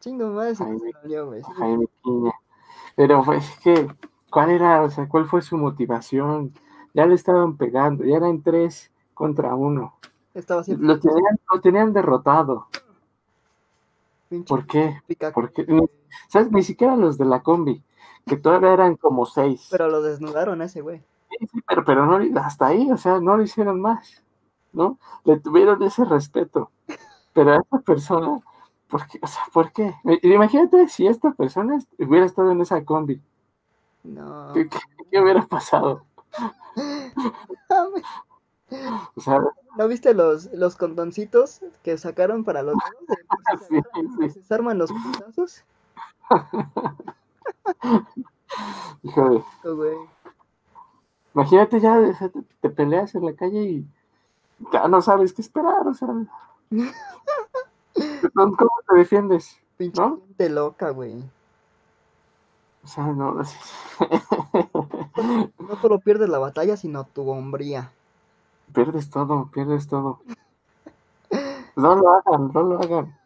Chingo 0.00 0.26
madre, 0.32 0.54
se 0.54 0.64
lo 0.64 0.78
olió, 1.02 1.26
güey. 1.28 1.42
Piña. 2.02 2.32
Pero 2.94 3.22
fue 3.22 3.38
es 3.38 3.58
que, 3.60 3.88
¿cuál 4.30 4.50
era? 4.50 4.82
O 4.82 4.90
sea, 4.90 5.08
¿cuál 5.08 5.24
fue 5.24 5.40
su 5.40 5.56
motivación? 5.56 6.52
Ya 6.92 7.06
le 7.06 7.14
estaban 7.14 7.56
pegando, 7.56 8.04
ya 8.04 8.16
eran 8.18 8.42
tres 8.42 8.90
contra 9.14 9.54
uno. 9.54 9.94
Estaba 10.34 10.62
siempre 10.62 10.86
Lo 10.86 11.00
tenían, 11.00 11.40
lo 11.50 11.60
tenían 11.62 11.92
derrotado. 11.94 12.66
pinche 14.28 14.46
¿Por 14.46 14.66
qué? 14.66 15.00
pica- 15.06 15.32
¿Por 15.32 15.52
qué? 15.52 15.64
Ni- 15.68 15.88
¿Sabes? 16.28 16.52
Ni 16.52 16.62
siquiera 16.62 16.96
los 16.96 17.16
de 17.16 17.24
la 17.24 17.42
combi, 17.42 17.82
que 18.26 18.36
todavía 18.36 18.74
eran 18.74 18.96
como 18.96 19.24
seis. 19.24 19.68
Pero 19.70 19.88
lo 19.88 20.02
desnudaron 20.02 20.60
a 20.60 20.66
ese 20.66 20.82
güey. 20.82 21.02
Sí, 21.50 21.60
pero, 21.66 21.84
pero 21.84 22.06
no, 22.06 22.40
hasta 22.40 22.66
ahí, 22.68 22.90
o 22.90 22.96
sea, 22.96 23.20
no 23.20 23.36
lo 23.36 23.42
hicieron 23.42 23.80
más, 23.80 24.22
¿no? 24.72 24.98
Le 25.24 25.38
tuvieron 25.40 25.82
ese 25.82 26.04
respeto. 26.04 26.70
Pero 27.32 27.52
a 27.52 27.56
esta 27.58 27.78
persona, 27.80 28.40
¿por 28.88 29.06
qué? 29.08 29.18
O 29.22 29.26
sea, 29.26 29.42
¿por 29.52 29.72
qué? 29.72 29.94
I- 30.04 30.32
Imagínate 30.34 30.88
si 30.88 31.06
esta 31.06 31.32
persona 31.32 31.78
hubiera 31.98 32.26
estado 32.26 32.50
en 32.52 32.60
esa 32.62 32.84
combi, 32.84 33.20
No. 34.04 34.52
¿qué, 34.54 34.68
qué- 34.68 34.78
qué 35.10 35.20
hubiera 35.22 35.42
pasado? 35.46 36.04
O 39.14 39.20
sea, 39.20 39.38
¿No 39.76 39.88
viste 39.88 40.14
los, 40.14 40.50
los 40.52 40.76
condoncitos 40.76 41.60
que 41.82 41.96
sacaron 41.98 42.44
para 42.44 42.62
los 42.62 42.74
dedos? 42.74 43.18
De 43.18 43.58
por 43.58 43.58
si 43.58 43.66
se 43.66 43.68
Sí, 43.68 43.76
agarran, 43.78 44.16
sí. 44.18 44.30
si 44.30 44.42
se 44.42 44.54
arman 44.54 44.78
los 44.78 44.90
putazos. 44.92 45.64
híjole, 49.02 49.44
Oh. 49.64 50.08
Imagínate 51.34 51.80
ya, 51.80 51.98
te, 52.18 52.42
te 52.60 52.70
peleas 52.70 53.14
en 53.14 53.26
la 53.26 53.34
calle 53.34 53.62
y 53.62 53.86
ya 54.72 54.88
no 54.88 55.02
sabes 55.02 55.32
qué 55.32 55.42
esperar, 55.42 55.86
o 55.86 55.94
sea, 55.94 56.08
¿cómo 58.34 58.70
te 58.88 58.96
defiendes? 58.96 59.58
Pinche 59.76 60.48
loca, 60.48 60.90
güey. 60.90 61.22
O 62.84 62.86
sea, 62.86 63.06
no, 63.06 63.32
no 63.32 63.44
sé. 63.44 63.56
No 65.58 65.76
solo 65.80 66.00
pierdes 66.00 66.28
la 66.28 66.38
batalla, 66.38 66.76
sino 66.76 67.04
tu 67.04 67.28
hombría. 67.30 67.92
Pierdes 68.74 69.10
todo, 69.10 69.48
pierdes 69.52 69.86
todo. 69.86 70.20
No 71.76 71.94
lo 71.94 72.14
hagan, 72.14 72.50
no 72.52 72.62
lo 72.62 72.80
hagan. 72.80 73.16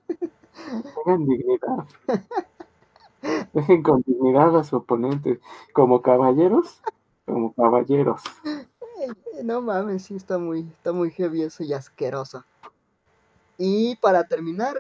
Tengan 1.05 1.27
dignidad. 1.27 1.87
Dejen 3.53 3.83
con 3.83 4.03
dignidad 4.07 4.57
a 4.57 4.65
su 4.65 4.77
oponente. 4.77 5.41
Como 5.73 6.03
caballeros, 6.03 6.81
como 7.27 7.53
caballeros. 7.53 8.23
Eh, 8.45 9.43
No 9.45 9.61
mames, 9.61 10.05
sí 10.05 10.17
está 10.17 10.39
muy, 10.39 10.61
está 10.61 10.93
muy 10.93 11.11
heavy 11.11 11.43
eso 11.43 11.63
y 11.63 11.73
asqueroso. 11.75 12.45
Y 13.59 13.97
para 13.97 14.25
terminar, 14.25 14.75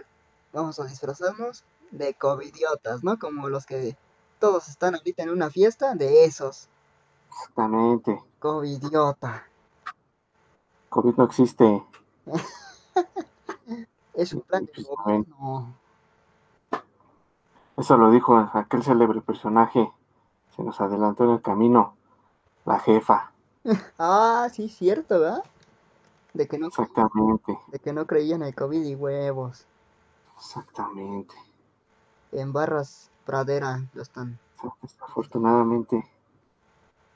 vamos 0.53 0.81
a 0.81 0.85
disfrazarnos 0.87 1.65
de 1.91 2.15
covidiotas, 2.15 3.05
¿no? 3.05 3.19
Como 3.19 3.49
los 3.49 3.67
que 3.67 3.97
todos 4.39 4.69
están 4.69 4.95
ahorita 4.95 5.23
en 5.23 5.31
una 5.31 5.51
fiesta, 5.51 5.95
de 5.95 6.25
esos. 6.25 6.69
Exactamente. 7.29 8.23
Covidiota. 8.39 9.47
COVID 10.89 11.15
no 11.17 11.25
existe. 11.25 11.85
Es 14.15 14.33
un 14.33 14.41
plan 14.41 14.65
de 14.65 14.83
gobierno. 14.83 15.75
Eso 17.77 17.99
lo 17.99 18.11
dijo 18.11 18.39
aquel 18.55 18.83
célebre 18.83 19.21
personaje. 19.21 19.93
Se 20.57 20.63
nos 20.63 20.81
adelantó 20.81 21.25
en 21.25 21.31
el 21.33 21.43
camino. 21.43 21.96
La 22.67 22.79
jefa. 22.81 23.33
Ah, 23.99 24.49
sí, 24.53 24.69
cierto, 24.69 25.19
¿verdad? 25.21 25.43
De 26.35 26.47
que 26.47 26.59
no, 26.59 26.67
Exactamente. 26.69 27.59
de 27.69 27.79
que 27.79 27.93
no 27.93 28.07
creían 28.07 28.43
en 28.43 28.49
el 28.49 28.55
COVID 28.55 28.83
y 28.85 28.95
huevos. 28.95 29.67
Exactamente. 30.37 31.35
En 32.33 32.53
barras 32.53 33.11
pradera 33.25 33.83
lo 33.95 34.03
están. 34.03 34.39
Desafortunadamente. 34.83 36.05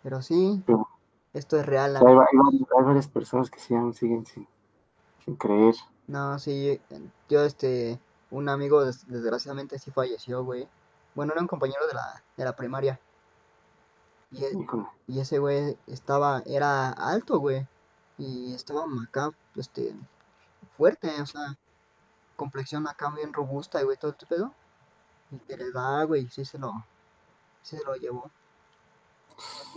Pero 0.03 0.23
sí, 0.23 0.63
Pero- 0.67 0.89
esto 1.35 1.59
es 1.59 1.67
real. 1.67 1.97
Hay, 1.97 2.03
va- 2.03 2.27
hay 2.33 2.39
varias- 2.39 2.69
hay 2.79 2.85
varias 2.85 3.09
personas 3.09 3.51
que 3.51 3.61
sí 3.61 3.75
aún 3.75 3.93
siguen 3.93 4.25
sin, 4.27 4.49
sin 5.25 5.37
creer. 5.37 5.75
No, 6.09 6.39
sí, 6.39 6.81
yo 7.29 7.45
este, 7.45 8.01
un 8.31 8.49
amigo 8.49 8.85
des- 8.85 9.07
desgraciadamente 9.07 9.79
sí 9.79 9.91
falleció, 9.91 10.43
güey. 10.45 10.67
Bueno, 11.15 11.33
era 11.33 11.43
un 11.43 11.49
compañero 11.49 11.87
de 11.87 11.95
la, 11.95 12.23
de 12.37 12.45
la 12.45 12.57
primaria. 12.57 12.99
Y, 14.33 14.45
e- 14.45 14.67
y 15.09 15.21
ese 15.21 15.39
güey 15.39 15.77
estaba, 15.87 16.43
era 16.47 16.91
alto, 16.91 17.39
güey. 17.41 17.67
Y 18.19 18.55
estaba 18.55 18.85
acá, 19.03 19.31
este, 19.57 19.95
fuerte, 20.77 21.21
o 21.21 21.27
sea, 21.27 21.57
complexión 22.37 22.87
acá 22.87 23.11
bien 23.11 23.33
robusta, 23.33 23.81
y 23.81 23.85
güey, 23.85 23.97
todo 23.97 24.11
este 24.13 24.27
pedo. 24.27 24.53
Y 25.31 25.39
que 25.39 25.57
le 25.57 25.71
da, 25.73 26.05
güey, 26.05 26.29
sí 26.29 26.45
se 26.45 26.59
lo, 26.59 26.73
sí 27.63 27.77
se 27.77 27.85
lo 27.85 27.95
llevó. 27.97 28.31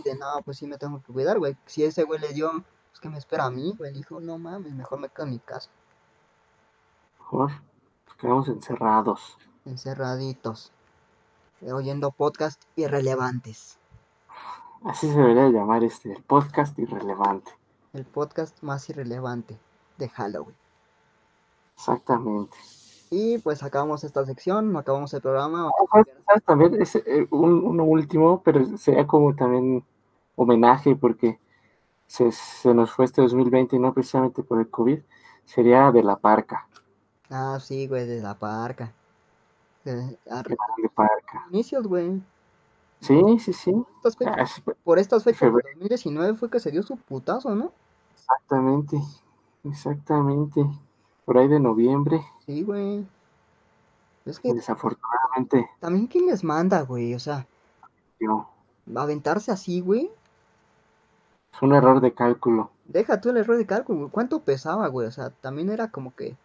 Y 0.00 0.02
de 0.02 0.14
no, 0.16 0.26
pues 0.44 0.58
sí 0.58 0.66
me 0.66 0.76
tengo 0.78 1.00
que 1.02 1.12
cuidar, 1.12 1.38
güey. 1.38 1.56
Si 1.66 1.82
ese 1.84 2.04
güey 2.04 2.20
le 2.20 2.28
dio, 2.32 2.50
pues 2.90 3.00
que 3.00 3.08
me 3.08 3.18
espera 3.18 3.46
a 3.46 3.50
mí, 3.50 3.74
güey. 3.78 3.92
Dijo, 3.92 4.20
no 4.20 4.38
mames, 4.38 4.72
mejor 4.74 4.98
me 5.00 5.08
quedo 5.08 5.24
en 5.24 5.30
mi 5.32 5.38
casa. 5.38 5.70
Mejor 7.18 7.50
nos 8.06 8.16
quedamos 8.18 8.48
encerrados. 8.48 9.38
encerraditos, 9.64 10.70
oyendo 11.62 12.10
podcast 12.10 12.62
irrelevantes. 12.76 13.78
Así 14.84 15.10
se 15.10 15.18
debería 15.18 15.48
llamar 15.48 15.82
este 15.82 16.12
el 16.12 16.22
podcast 16.22 16.78
irrelevante. 16.78 17.50
El 17.94 18.04
podcast 18.04 18.62
más 18.62 18.88
irrelevante 18.90 19.58
de 19.96 20.10
Halloween. 20.10 20.56
Exactamente. 21.74 22.54
Y 23.10 23.38
pues 23.38 23.62
acabamos 23.62 24.04
esta 24.04 24.26
sección, 24.26 24.76
acabamos 24.76 25.14
el 25.14 25.22
programa. 25.22 25.70
¿Sabes, 25.90 26.06
sabes 26.26 26.44
también? 26.44 26.82
Es 26.82 26.96
eh, 26.96 27.26
un, 27.30 27.64
uno 27.64 27.84
último, 27.84 28.42
pero 28.44 28.76
sería 28.76 29.06
como 29.06 29.34
también 29.34 29.82
homenaje 30.36 30.94
porque 30.96 31.38
se, 32.06 32.30
se 32.32 32.74
nos 32.74 32.90
fue 32.90 33.06
este 33.06 33.22
2020 33.22 33.76
y 33.76 33.78
no 33.78 33.94
precisamente 33.94 34.42
por 34.42 34.60
el 34.60 34.68
COVID. 34.68 34.98
Sería 35.46 35.92
de 35.92 36.02
la 36.02 36.16
parca. 36.16 36.68
Ah, 37.30 37.58
sí, 37.58 37.86
güey, 37.86 38.06
de 38.06 38.20
la 38.20 38.34
parca. 38.34 38.92
De 39.82 40.18
la 40.26 40.42
parca. 40.94 41.46
inicios, 41.50 41.86
güey. 41.86 42.20
Sí, 43.06 43.38
sí, 43.38 43.52
sí. 43.52 43.72
Estas 43.96 44.16
fechas- 44.16 44.62
Ah, 44.66 44.72
por 44.82 44.98
estas 44.98 45.22
fechas 45.24 45.40
de 45.40 45.46
febrero. 45.46 45.68
2019 45.74 46.34
fue 46.34 46.50
que 46.50 46.60
se 46.60 46.70
dio 46.70 46.82
su 46.82 46.96
putazo, 46.96 47.54
¿no? 47.54 47.72
Exactamente. 48.14 48.98
Exactamente. 49.64 50.64
Por 51.24 51.38
ahí 51.38 51.48
de 51.48 51.60
noviembre. 51.60 52.24
Sí, 52.46 52.62
güey. 52.62 53.06
Es 54.24 54.40
que 54.40 54.54
Desafortunadamente, 54.54 55.68
también 55.80 56.06
quién 56.06 56.26
les 56.26 56.42
manda, 56.44 56.80
güey. 56.82 57.14
O 57.14 57.18
sea, 57.18 57.46
yo. 58.18 58.48
aventarse 58.94 59.52
así, 59.52 59.80
güey. 59.80 60.10
Es 61.52 61.62
un 61.62 61.74
error 61.74 62.00
de 62.00 62.14
cálculo. 62.14 62.70
Deja 62.86 63.20
tú 63.20 63.30
el 63.30 63.36
error 63.36 63.56
de 63.58 63.66
cálculo, 63.66 63.98
güey. 64.00 64.10
¿Cuánto 64.10 64.40
pesaba, 64.40 64.88
güey? 64.88 65.06
O 65.08 65.12
sea, 65.12 65.30
también 65.30 65.68
era 65.70 65.90
como 65.90 66.14
que. 66.14 66.36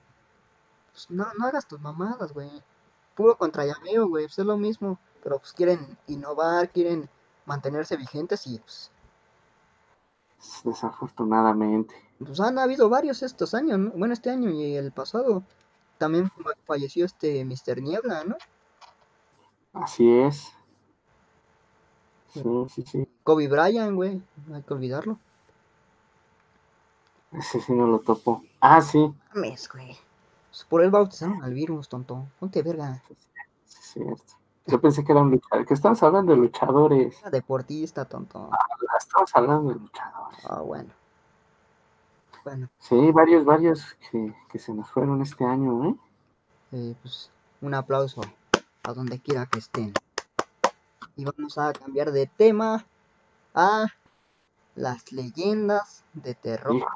Pues 0.92 1.10
no, 1.10 1.26
no 1.38 1.46
hagas 1.46 1.68
tus 1.68 1.80
mamadas, 1.80 2.34
güey. 2.34 2.50
Puro 3.16 3.38
contrallameo, 3.38 4.08
güey. 4.10 4.26
Pues 4.26 4.40
es 4.40 4.46
lo 4.46 4.58
mismo. 4.58 4.98
Pero 5.24 5.40
pues 5.40 5.54
quieren 5.54 5.98
innovar, 6.08 6.70
quieren 6.70 7.10
mantenerse 7.46 7.98
vigentes 7.98 8.46
y 8.48 8.60
pues, 8.60 8.92
Desafortunadamente. 10.64 11.94
pues 12.20 12.40
han 12.40 12.58
habido 12.60 12.90
varios 12.90 13.22
estos 13.24 13.54
años, 13.54 13.78
¿no? 13.80 13.92
Bueno, 13.92 14.14
este 14.14 14.30
año 14.30 14.50
y 14.50 14.76
el 14.76 14.92
pasado. 14.92 15.44
También 15.98 16.30
fa- 16.30 16.54
falleció 16.66 17.06
este 17.06 17.44
Mr. 17.44 17.82
Niebla, 17.82 18.24
¿no? 18.24 18.38
Así 19.74 20.10
es. 20.10 20.48
Sí, 22.34 22.42
sí, 22.74 22.84
sí. 22.84 23.08
Kobe 23.24 23.48
Bryant, 23.48 23.96
güey. 23.96 24.22
No 24.48 24.56
hay 24.56 24.64
que 24.64 24.74
olvidarlo. 24.74 25.18
Ese 27.32 27.60
sí 27.60 27.74
no 27.74 27.86
lo 27.88 28.00
topo. 28.00 28.44
Ah, 28.62 28.82
sí. 28.82 29.14
Mames, 29.34 29.70
güey. 29.70 29.98
Pues 30.50 30.64
por 30.66 30.82
él 30.84 30.90
bautizaron 30.90 31.44
al 31.44 31.54
virus, 31.54 31.90
tonto. 31.90 32.26
Ponte 32.40 32.62
verga. 32.64 33.02
sí, 33.08 33.16
es 33.80 33.86
cierto. 33.94 34.34
Yo 34.70 34.80
pensé 34.80 35.04
que 35.04 35.12
era 35.12 35.22
un 35.22 35.32
luchador. 35.32 35.66
Que 35.66 35.74
estamos 35.74 36.02
hablando 36.04 36.34
de 36.34 36.38
luchadores. 36.38 37.20
Era 37.22 37.30
deportista, 37.32 38.06
tonto. 38.06 38.50
Estamos 38.98 39.36
hablando 39.36 39.70
de 39.70 39.80
luchadores. 39.80 40.40
Ah, 40.46 40.62
bueno. 40.62 40.90
Bueno, 42.44 42.70
Sí, 42.80 43.12
varios, 43.12 43.44
varios 43.44 43.98
que, 44.12 44.34
que 44.50 44.60
se 44.60 44.74
nos 44.74 44.90
fueron 44.90 45.22
este 45.22 45.44
año, 45.44 45.90
¿eh? 45.90 45.96
eh, 46.72 46.96
pues 47.02 47.30
un 47.62 47.74
aplauso 47.74 48.22
a 48.84 48.94
donde 48.94 49.20
quiera 49.20 49.46
que 49.46 49.60
estén. 49.60 49.94
Y 51.16 51.26
vamos 51.26 51.58
a 51.58 51.74
cambiar 51.74 52.12
de 52.12 52.28
tema 52.28 52.86
a 53.54 53.88
las 54.76 55.12
leyendas 55.12 56.06
de 56.14 56.34
terror 56.34 56.76
Hijo. 56.76 56.88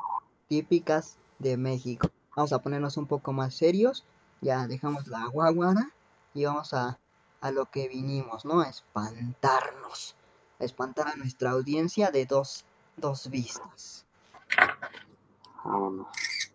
típicas 0.48 1.18
de 1.40 1.58
México. 1.58 2.08
Vamos 2.36 2.54
a 2.54 2.60
ponernos 2.60 2.96
un 2.98 3.06
poco 3.06 3.34
más 3.34 3.54
serios. 3.54 4.06
Ya 4.42 4.66
dejamos 4.68 5.08
la 5.08 5.26
guaguara 5.28 5.90
y 6.34 6.46
vamos 6.46 6.74
a, 6.74 6.98
a 7.44 7.52
lo 7.52 7.66
que 7.66 7.90
vinimos, 7.90 8.46
¿no? 8.46 8.62
A 8.62 8.70
espantarnos. 8.70 10.16
A 10.62 10.64
espantar 10.64 11.10
a 11.10 11.16
nuestra 11.18 11.52
audiencia 11.52 12.10
de 12.10 12.26
dos, 12.26 12.64
dos 12.96 13.30
vistas. 13.30 14.06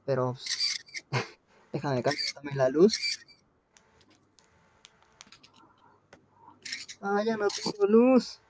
Pero 0.07 0.35
déjame 1.73 2.03
cambiarme 2.03 2.55
la 2.55 2.71
luz. 2.71 3.21
Ah, 7.03 7.23
ya 7.23 7.37
no 7.37 7.49
tengo 7.49 7.87
luz. 7.87 8.41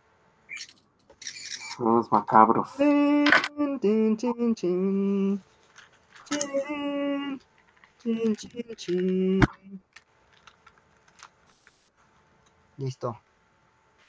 Somos 1.77 2.13
macabros. 2.13 2.69
Listo. 12.79 13.19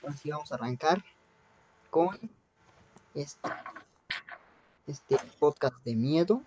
Ahora 0.02 0.16
sí 0.16 0.30
vamos 0.32 0.52
a 0.52 0.56
arrancar 0.56 1.04
con 1.90 2.18
este, 3.14 3.50
este 4.88 5.18
podcast 5.40 5.76
de 5.84 5.96
miedo. 5.96 6.42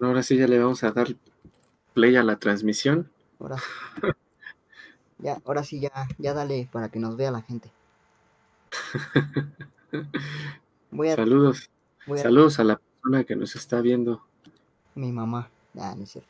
Ahora 0.00 0.22
sí 0.22 0.36
ya 0.36 0.46
le 0.46 0.58
vamos 0.58 0.84
a 0.84 0.92
dar 0.92 1.08
play 1.94 2.16
a 2.16 2.22
la 2.22 2.38
transmisión. 2.38 3.10
Ahora 3.40 3.56
sí. 3.58 3.64
Ya, 5.18 5.40
ahora 5.46 5.64
sí 5.64 5.80
ya, 5.80 5.90
ya 6.18 6.34
dale 6.34 6.68
para 6.70 6.90
que 6.90 6.98
nos 6.98 7.16
vea 7.16 7.30
la 7.30 7.40
gente. 7.40 7.72
Voy 10.90 11.08
a, 11.08 11.16
Saludos. 11.16 11.70
voy 12.06 12.18
a 12.18 12.22
Saludos 12.22 12.60
a 12.60 12.64
la 12.64 12.76
persona 12.76 13.24
que 13.24 13.34
nos 13.34 13.56
está 13.56 13.80
viendo. 13.80 14.22
mi 14.94 15.10
mamá. 15.12 15.48
Ah, 15.78 15.94
no 15.96 16.04
es 16.04 16.10
cierto. 16.10 16.28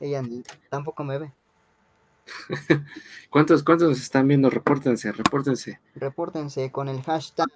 Ella 0.00 0.20
ni- 0.20 0.42
tampoco 0.68 1.02
me 1.02 1.16
ve. 1.16 1.32
¿Cuántos, 3.30 3.62
cuántos 3.62 3.88
nos 3.88 4.00
están 4.00 4.28
viendo? 4.28 4.50
Repórtense, 4.50 5.12
repórtense. 5.12 5.80
Repórtense 5.94 6.72
con 6.72 6.88
el 6.88 7.02
hashtag 7.02 7.48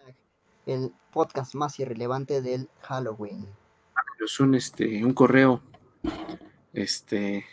el 0.66 0.92
podcast 1.12 1.54
más 1.54 1.80
irrelevante 1.80 2.42
del 2.42 2.68
Halloween. 2.82 3.46
Nos 4.20 4.38
un, 4.40 4.54
este, 4.54 5.04
un 5.04 5.14
correo. 5.14 5.62
Este. 6.72 7.46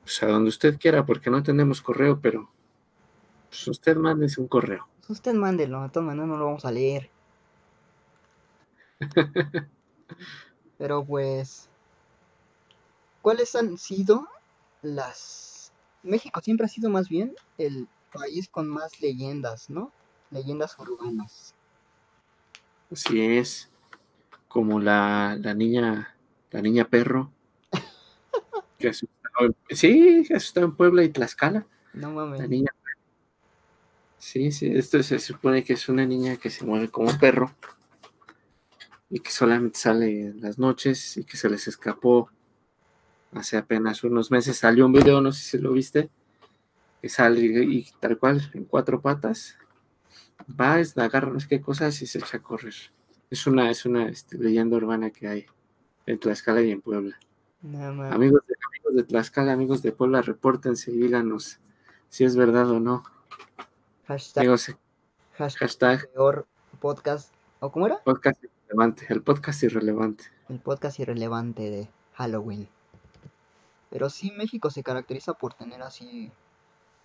Pues 0.00 0.22
a 0.22 0.26
donde 0.26 0.48
usted 0.48 0.78
quiera, 0.78 1.04
porque 1.04 1.30
no 1.30 1.42
tenemos 1.42 1.82
correo, 1.82 2.20
pero. 2.20 2.50
Pues 3.48 3.66
usted 3.68 3.96
mándese 3.96 4.40
un 4.40 4.48
correo. 4.48 4.86
Usted 5.08 5.34
mándelo, 5.34 5.82
de 5.82 5.88
todas 5.88 6.06
maneras 6.06 6.28
no 6.28 6.36
lo 6.36 6.44
vamos 6.44 6.64
a 6.64 6.70
leer. 6.70 7.10
Pero 10.78 11.04
pues, 11.04 11.68
¿cuáles 13.22 13.54
han 13.54 13.78
sido 13.78 14.28
las... 14.82 15.47
México 16.08 16.40
siempre 16.42 16.66
ha 16.66 16.68
sido 16.68 16.90
más 16.90 17.08
bien 17.08 17.34
el 17.58 17.88
país 18.12 18.48
con 18.48 18.68
más 18.68 19.00
leyendas, 19.00 19.70
¿no? 19.70 19.92
Leyendas 20.30 20.78
urbanas. 20.78 21.54
Así 22.90 23.20
es. 23.20 23.68
Como 24.48 24.80
la, 24.80 25.36
la 25.40 25.54
niña, 25.54 26.14
la 26.50 26.62
niña 26.62 26.88
perro. 26.88 27.30
Que 28.78 28.88
asustaba 28.88 29.48
sí, 29.70 30.22
que 30.26 30.34
asustaba 30.34 30.66
en 30.66 30.76
Puebla 30.76 31.02
y 31.02 31.08
Tlaxcala. 31.08 31.66
No 31.94 32.08
La 32.10 32.14
mames. 32.14 32.48
niña. 32.48 32.70
Sí, 34.18 34.50
sí, 34.52 34.66
esto 34.74 35.02
se 35.02 35.18
supone 35.18 35.62
que 35.64 35.72
es 35.74 35.88
una 35.88 36.04
niña 36.06 36.36
que 36.36 36.50
se 36.50 36.64
mueve 36.64 36.88
como 36.88 37.16
perro 37.18 37.52
y 39.10 39.20
que 39.20 39.30
solamente 39.30 39.78
sale 39.78 40.20
en 40.26 40.40
las 40.40 40.58
noches 40.58 41.16
y 41.16 41.24
que 41.24 41.36
se 41.36 41.48
les 41.48 41.66
escapó 41.68 42.30
hace 43.32 43.56
apenas 43.56 44.02
unos 44.04 44.30
meses. 44.30 44.56
Salió 44.58 44.86
un 44.86 44.92
video, 44.92 45.20
no 45.20 45.32
sé 45.32 45.42
si 45.42 45.58
lo 45.58 45.72
viste, 45.72 46.10
que 47.00 47.08
sale 47.08 47.40
y, 47.40 47.86
tal 48.00 48.18
cual, 48.18 48.50
en 48.54 48.64
cuatro 48.64 49.00
patas, 49.00 49.56
va, 50.60 50.80
es- 50.80 50.96
agarra 50.98 51.30
no 51.30 51.40
sé 51.40 51.48
qué 51.48 51.60
cosas 51.60 52.00
y 52.02 52.06
se 52.06 52.18
echa 52.18 52.38
a 52.38 52.42
correr. 52.42 52.74
Es 53.30 53.46
una, 53.46 53.70
es 53.70 53.84
una 53.84 54.08
este, 54.08 54.38
leyenda 54.38 54.76
urbana 54.76 55.10
que 55.10 55.28
hay 55.28 55.46
en 56.06 56.18
Tlaxcala 56.18 56.62
y 56.62 56.70
en 56.70 56.80
Puebla. 56.80 57.18
No 57.60 57.78
mames. 57.92 58.12
Amigos 58.12 58.42
de, 58.46 58.54
amigos 58.68 58.94
de 58.96 59.02
Tlaxcala, 59.04 59.52
amigos 59.52 59.82
de 59.82 59.92
Puebla, 59.92 60.22
repórtense 60.22 60.90
y 60.90 60.96
díganos 60.96 61.58
si 62.08 62.24
es 62.24 62.36
verdad 62.36 62.70
o 62.70 62.80
no. 62.80 63.04
Hashtag, 64.06 64.42
Amigos, 64.42 64.74
hashtag 65.34 65.58
hashtag 65.68 66.12
peor 66.12 66.46
podcast. 66.80 67.34
¿O 67.60 67.70
cómo 67.70 67.86
era? 67.86 68.02
podcast 68.04 68.42
irrelevante, 68.42 69.06
el 69.10 69.22
podcast 69.22 69.62
irrelevante. 69.64 70.24
El 70.48 70.60
podcast 70.60 70.98
irrelevante 71.00 71.62
de 71.70 71.90
Halloween. 72.14 72.68
Pero 73.90 74.10
sí, 74.10 74.30
México 74.32 74.70
se 74.70 74.82
caracteriza 74.82 75.34
por 75.34 75.54
tener 75.54 75.82
así 75.82 76.30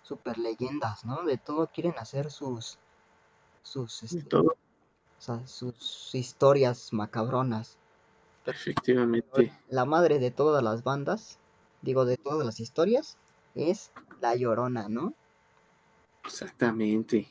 super 0.02 0.38
leyendas, 0.38 1.04
¿no? 1.04 1.24
De 1.24 1.38
todo 1.38 1.68
quieren 1.68 1.94
hacer 1.98 2.30
sus 2.30 2.78
sus, 3.62 4.02
este, 4.02 4.22
Todo, 4.22 4.50
o 4.52 5.20
sea, 5.20 5.46
sus 5.46 6.14
historias 6.14 6.92
macabronas. 6.92 7.78
efectivamente. 8.46 9.52
La 9.68 9.84
madre 9.86 10.18
de 10.18 10.30
todas 10.30 10.62
las 10.62 10.84
bandas, 10.84 11.38
digo 11.82 12.04
de 12.04 12.18
todas 12.18 12.44
las 12.46 12.60
historias, 12.60 13.16
es 13.54 13.90
La 14.20 14.36
Llorona, 14.36 14.88
¿no? 14.88 15.14
Exactamente. 16.24 17.28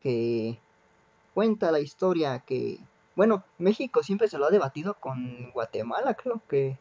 Que 0.00 0.58
cuenta 1.34 1.72
la 1.72 1.80
historia 1.80 2.40
que, 2.40 2.78
bueno, 3.16 3.44
México 3.58 4.02
siempre 4.02 4.28
se 4.28 4.38
lo 4.38 4.46
ha 4.46 4.50
debatido 4.50 4.94
con 4.94 5.50
Guatemala, 5.52 6.14
creo 6.14 6.42
que 6.48 6.78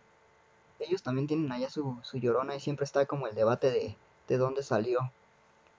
ellos 0.81 1.03
también 1.03 1.27
tienen 1.27 1.51
allá 1.51 1.69
su, 1.69 1.97
su 2.03 2.17
Llorona 2.17 2.55
y 2.55 2.59
siempre 2.59 2.83
está 2.85 3.05
como 3.05 3.27
el 3.27 3.35
debate 3.35 3.71
de, 3.71 3.97
de 4.27 4.37
dónde 4.37 4.63
salió. 4.63 5.11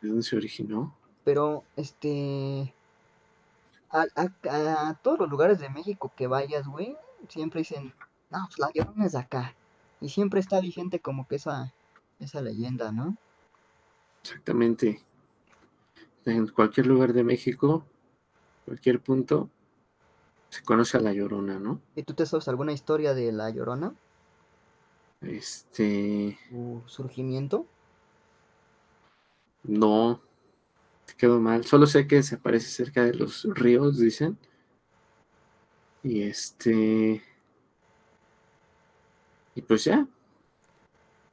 ¿De 0.01 0.09
dónde 0.09 0.23
se 0.23 0.37
originó? 0.37 0.95
Pero, 1.25 1.65
este, 1.77 2.75
a, 3.91 4.07
a- 4.17 4.89
a 4.89 4.95
todos 5.03 5.19
los 5.21 5.29
lugares 5.31 5.59
de 5.61 5.69
México 5.71 6.13
que 6.17 6.27
vayas, 6.27 6.67
güey, 6.67 6.97
siempre 7.29 7.61
dicen, 7.61 7.95
no, 8.31 8.39
pues 8.47 8.59
la 8.59 8.71
Llorona 8.75 9.07
es 9.07 9.13
de 9.13 9.19
acá. 9.19 9.55
Y 10.01 10.09
siempre 10.09 10.41
está 10.41 10.61
vigente 10.61 11.01
como 11.01 11.29
que 11.29 11.37
esa, 11.37 11.73
esa 12.19 12.41
leyenda, 12.41 12.91
¿no? 12.93 13.17
Exactamente. 14.25 15.01
En 16.25 16.49
cualquier 16.49 16.87
lugar 16.87 17.13
de 17.13 17.23
México, 17.25 17.85
cualquier 18.65 19.01
punto, 19.01 19.51
se 20.51 20.63
conoce 20.65 20.97
a 20.97 21.01
la 21.01 21.13
Llorona, 21.13 21.59
¿no? 21.59 21.81
¿Y 21.97 22.03
tú 22.03 22.13
te 22.13 22.27
sabes 22.27 22.49
alguna 22.49 22.73
historia 22.73 23.15
de 23.15 23.33
la 23.33 23.49
Llorona? 23.49 23.95
Este, 25.23 26.39
¿Su 26.51 26.83
surgimiento? 26.87 27.67
no, 29.65 30.21
te 31.07 31.15
quedó 31.15 31.39
mal. 31.39 31.65
Solo 31.65 31.87
sé 31.87 32.07
que 32.09 32.23
se 32.25 32.35
aparece 32.35 32.67
cerca 32.69 33.05
de 33.05 33.15
los 33.15 33.45
ríos, 33.55 33.99
dicen. 33.99 34.37
Y 36.03 36.23
este, 36.23 37.23
y 39.55 39.63
pues 39.63 39.85
ya, 39.85 40.07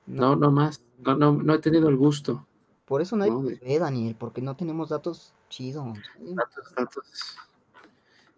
no, 0.05 0.35
no 0.35 0.51
más. 0.51 0.83
No, 0.99 1.15
no, 1.15 1.31
no 1.33 1.53
he 1.55 1.59
tenido 1.59 1.89
el 1.89 1.95
gusto. 1.95 2.45
Por 2.85 3.01
eso 3.01 3.15
No, 3.15 3.25
nos 3.25 3.45
de- 3.59 3.79
Daniel, 3.79 4.15
porque 4.15 4.41
no 4.41 4.55
tenemos 4.55 4.89
datos 4.89 5.33
chidos. 5.49 5.97
¿sí? 6.17 6.35
datos, 6.35 6.73
datos. 6.75 7.35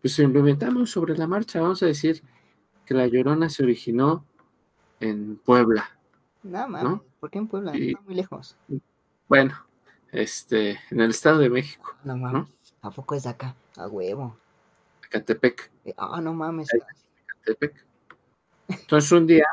Pues 0.02 0.18
lo 0.20 0.40
inventamos 0.40 0.90
sobre 0.90 1.18
la 1.18 1.28
marcha. 1.28 1.60
Vamos 1.62 1.84
a 1.84 1.88
decir 1.88 2.24
que 2.86 2.94
la 2.94 3.08
Llorona 3.08 3.50
se 3.50 3.64
originó 3.64 4.26
en 5.02 5.36
Puebla. 5.38 5.90
Nada 6.44 6.68
más, 6.68 6.84
¿No? 6.84 7.04
¿por 7.20 7.30
qué 7.30 7.40
en 7.40 7.48
Puebla? 7.48 7.76
Y- 7.78 7.90
Está 7.90 8.02
muy 8.02 8.16
lejos. 8.16 8.56
Bueno, 9.28 9.54
este, 10.12 10.80
en 10.90 11.02
el 11.02 11.10
Estado 11.12 11.40
de 11.40 11.50
México, 11.50 11.96
No 12.04 12.18
mames, 12.18 12.48
¿a 12.82 12.90
poco 12.92 13.16
es 13.16 13.24
de 13.24 13.30
acá? 13.30 13.56
A 13.78 13.88
huevo. 13.88 14.38
Catepec, 15.10 15.70
Eh, 15.86 15.94
Ah, 15.98 16.22
no 16.22 16.34
mames. 16.34 16.70
Catepec. 17.28 17.76
Entonces 18.68 19.12
un 19.12 19.28
día, 19.28 19.46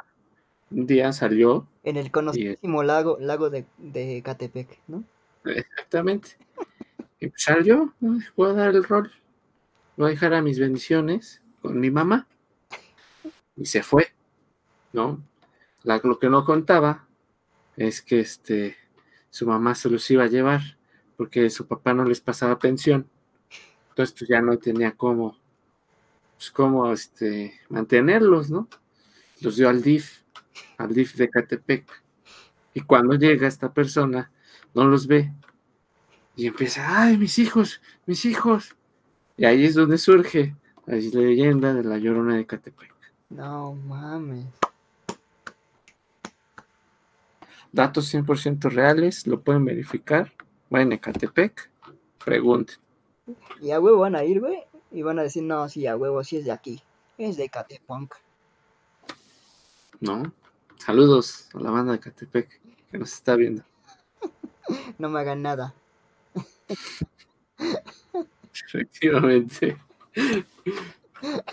un 0.71 0.87
día 0.87 1.13
salió, 1.13 1.67
En 1.83 1.97
el 1.97 2.11
conocidísimo 2.11 2.83
lago, 2.83 3.19
lago 3.21 3.51
de, 3.51 3.67
de 3.79 4.23
Catepec, 4.25 4.79
¿no? 4.87 5.03
exactamente, 5.45 6.37
y 7.21 7.29
pues 7.29 7.43
salió, 7.43 7.95
voy 8.01 8.51
a 8.51 8.53
dar 8.53 8.75
el 8.75 8.85
rol, 8.85 9.11
voy 9.97 10.09
a 10.09 10.11
dejar 10.11 10.35
a 10.35 10.43
mis 10.43 10.59
bendiciones 10.59 11.41
con 11.63 11.81
mi 11.81 11.91
mamá, 11.91 12.27
y 13.57 13.65
se 13.67 13.83
fue. 13.83 14.09
¿no? 14.93 15.23
Lo 15.97 16.19
que 16.19 16.29
no 16.29 16.45
contaba 16.45 17.07
es 17.77 18.03
que 18.03 18.21
este, 18.21 18.77
su 19.31 19.47
mamá 19.47 19.75
se 19.75 19.89
los 19.89 20.11
iba 20.11 20.25
a 20.25 20.29
llevar 20.29 20.61
porque 21.17 21.49
su 21.49 21.67
papá 21.67 21.95
no 21.95 22.05
les 22.05 22.21
pasaba 22.21 22.59
pensión. 22.59 23.09
Entonces 23.89 24.15
pues 24.17 24.29
ya 24.29 24.43
no 24.43 24.59
tenía 24.59 24.93
cómo, 24.93 25.37
pues, 26.37 26.51
cómo 26.51 26.93
este, 26.93 27.59
mantenerlos, 27.71 28.51
¿no? 28.51 28.69
Los 29.41 29.57
dio 29.57 29.69
al 29.69 29.83
DIF, 29.83 30.21
al 30.77 30.93
DIF 30.93 31.15
de 31.15 31.31
Catepec. 31.31 31.87
Y 32.75 32.83
cuando 32.83 33.15
llega 33.15 33.49
esta 33.49 33.73
persona, 33.73 34.31
no 34.75 34.85
los 34.85 35.07
ve. 35.07 35.33
Y 36.37 36.47
empieza, 36.47 37.03
ay, 37.03 37.17
mis 37.17 37.39
hijos, 37.39 37.81
mis 38.07 38.25
hijos. 38.27 38.77
Y 39.37 39.47
ahí 39.47 39.65
es 39.65 39.75
donde 39.75 39.99
surge 39.99 40.55
la 40.87 40.97
leyenda 40.97 41.75
de 41.75 41.83
la 41.83 41.99
llorona 41.99 42.37
de 42.37 42.47
Catepec. 42.47 42.95
No 43.31 43.75
mames. 43.75 44.47
Datos 47.73 48.13
100% 48.13 48.71
reales, 48.71 49.27
lo 49.27 49.41
pueden 49.41 49.65
verificar. 49.65 50.33
Vayan 50.71 50.93
a 50.93 50.99
Catepec, 50.99 51.71
pregunten. 52.25 52.77
Y 53.61 53.71
a 53.71 53.81
huevo 53.81 53.99
van 53.99 54.17
a 54.17 54.25
ir, 54.25 54.41
güey. 54.41 54.65
Y 54.91 55.03
van 55.03 55.19
a 55.19 55.23
decir, 55.23 55.43
no, 55.43 55.69
sí, 55.69 55.87
a 55.87 55.97
huevo, 55.97 56.23
sí 56.25 56.39
es 56.39 56.45
de 56.45 56.53
aquí. 56.53 56.83
Es 57.19 57.37
de 57.37 57.49
Catepunk. 57.49 58.15
¿no? 60.01 60.33
Saludos 60.77 61.49
a 61.55 61.61
la 61.61 61.71
banda 61.71 61.93
de 61.93 62.01
Catepec 62.01 62.61
que 62.91 62.99
nos 62.99 63.13
está 63.13 63.37
viendo. 63.37 63.63
No 64.99 65.09
me 65.09 65.21
hagan 65.21 65.41
nada. 65.43 65.75
Efectivamente. 68.53 69.79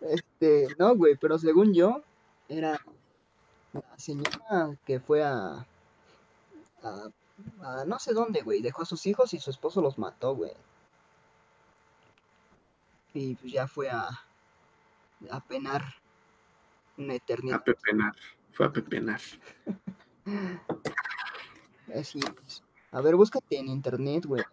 Este, 0.00 0.68
no, 0.78 0.96
güey, 0.96 1.16
pero 1.16 1.38
según 1.38 1.74
yo, 1.74 2.02
era 2.48 2.80
la 3.80 3.98
señora 3.98 4.76
que 4.84 5.00
fue 5.00 5.22
a, 5.22 5.66
a, 6.82 7.10
a 7.62 7.84
no 7.84 7.98
sé 7.98 8.12
dónde, 8.12 8.42
güey. 8.42 8.62
Dejó 8.62 8.82
a 8.82 8.86
sus 8.86 9.06
hijos 9.06 9.34
y 9.34 9.40
su 9.40 9.50
esposo 9.50 9.80
los 9.80 9.98
mató, 9.98 10.34
güey. 10.34 10.52
Y 13.12 13.34
pues 13.36 13.52
ya 13.52 13.66
fue 13.66 13.90
a, 13.90 14.08
a 15.30 15.40
penar 15.40 15.82
una 16.96 17.14
eternidad. 17.14 17.58
A 17.58 17.64
pepenar. 17.64 18.14
Fue 18.52 18.66
a 18.66 18.72
pepenar. 18.72 19.20
Así 21.94 22.20
es. 22.46 22.62
A 22.92 23.00
ver, 23.00 23.16
búscate 23.16 23.58
en 23.58 23.68
internet, 23.68 24.24
güey. 24.26 24.44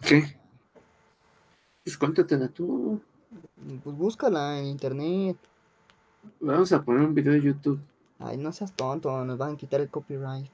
¿Qué? 0.00 0.38
Pues 1.84 1.98
cuéntatela 1.98 2.48
tú. 2.48 3.00
Pues 3.82 3.96
búscala 3.96 4.58
en 4.58 4.66
internet. 4.66 5.36
Vamos 6.40 6.72
a 6.72 6.82
poner 6.82 7.02
un 7.02 7.14
video 7.14 7.32
de 7.32 7.40
YouTube. 7.40 7.80
Ay, 8.18 8.36
no 8.36 8.52
seas 8.52 8.72
tonto, 8.72 9.24
nos 9.24 9.38
van 9.38 9.54
a 9.54 9.56
quitar 9.56 9.80
el 9.80 9.88
copyright. 9.88 10.50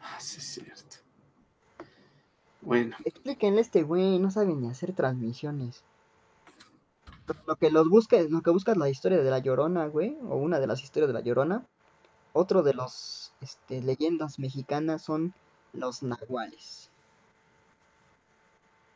Ah, 0.00 0.18
sí, 0.20 0.38
es 0.38 0.46
cierto. 0.46 0.96
Bueno, 2.60 2.96
Explíquenle 3.04 3.60
a 3.60 3.62
este 3.62 3.82
güey, 3.82 4.18
no 4.18 4.30
sabe 4.30 4.54
ni 4.54 4.68
hacer 4.68 4.92
transmisiones. 4.92 5.84
Lo 7.46 7.56
que 7.56 7.70
los 7.70 7.88
busca, 7.88 8.16
lo 8.28 8.42
que 8.42 8.50
busca 8.50 8.72
es 8.72 8.78
la 8.78 8.88
historia 8.88 9.18
de 9.18 9.30
la 9.30 9.38
Llorona, 9.38 9.86
güey, 9.86 10.16
o 10.28 10.36
una 10.36 10.60
de 10.60 10.66
las 10.66 10.82
historias 10.82 11.08
de 11.08 11.14
la 11.14 11.20
Llorona. 11.20 11.66
Otro 12.32 12.62
de 12.62 12.74
los 12.74 13.32
este, 13.40 13.82
leyendas 13.82 14.38
mexicanas 14.38 15.02
son 15.02 15.32
los 15.72 16.02
nahuales. 16.02 16.90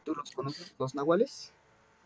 ¿Tú 0.05 0.14
los 0.14 0.30
conoces, 0.32 0.74
los 0.78 0.95
nahuales? 0.95 1.53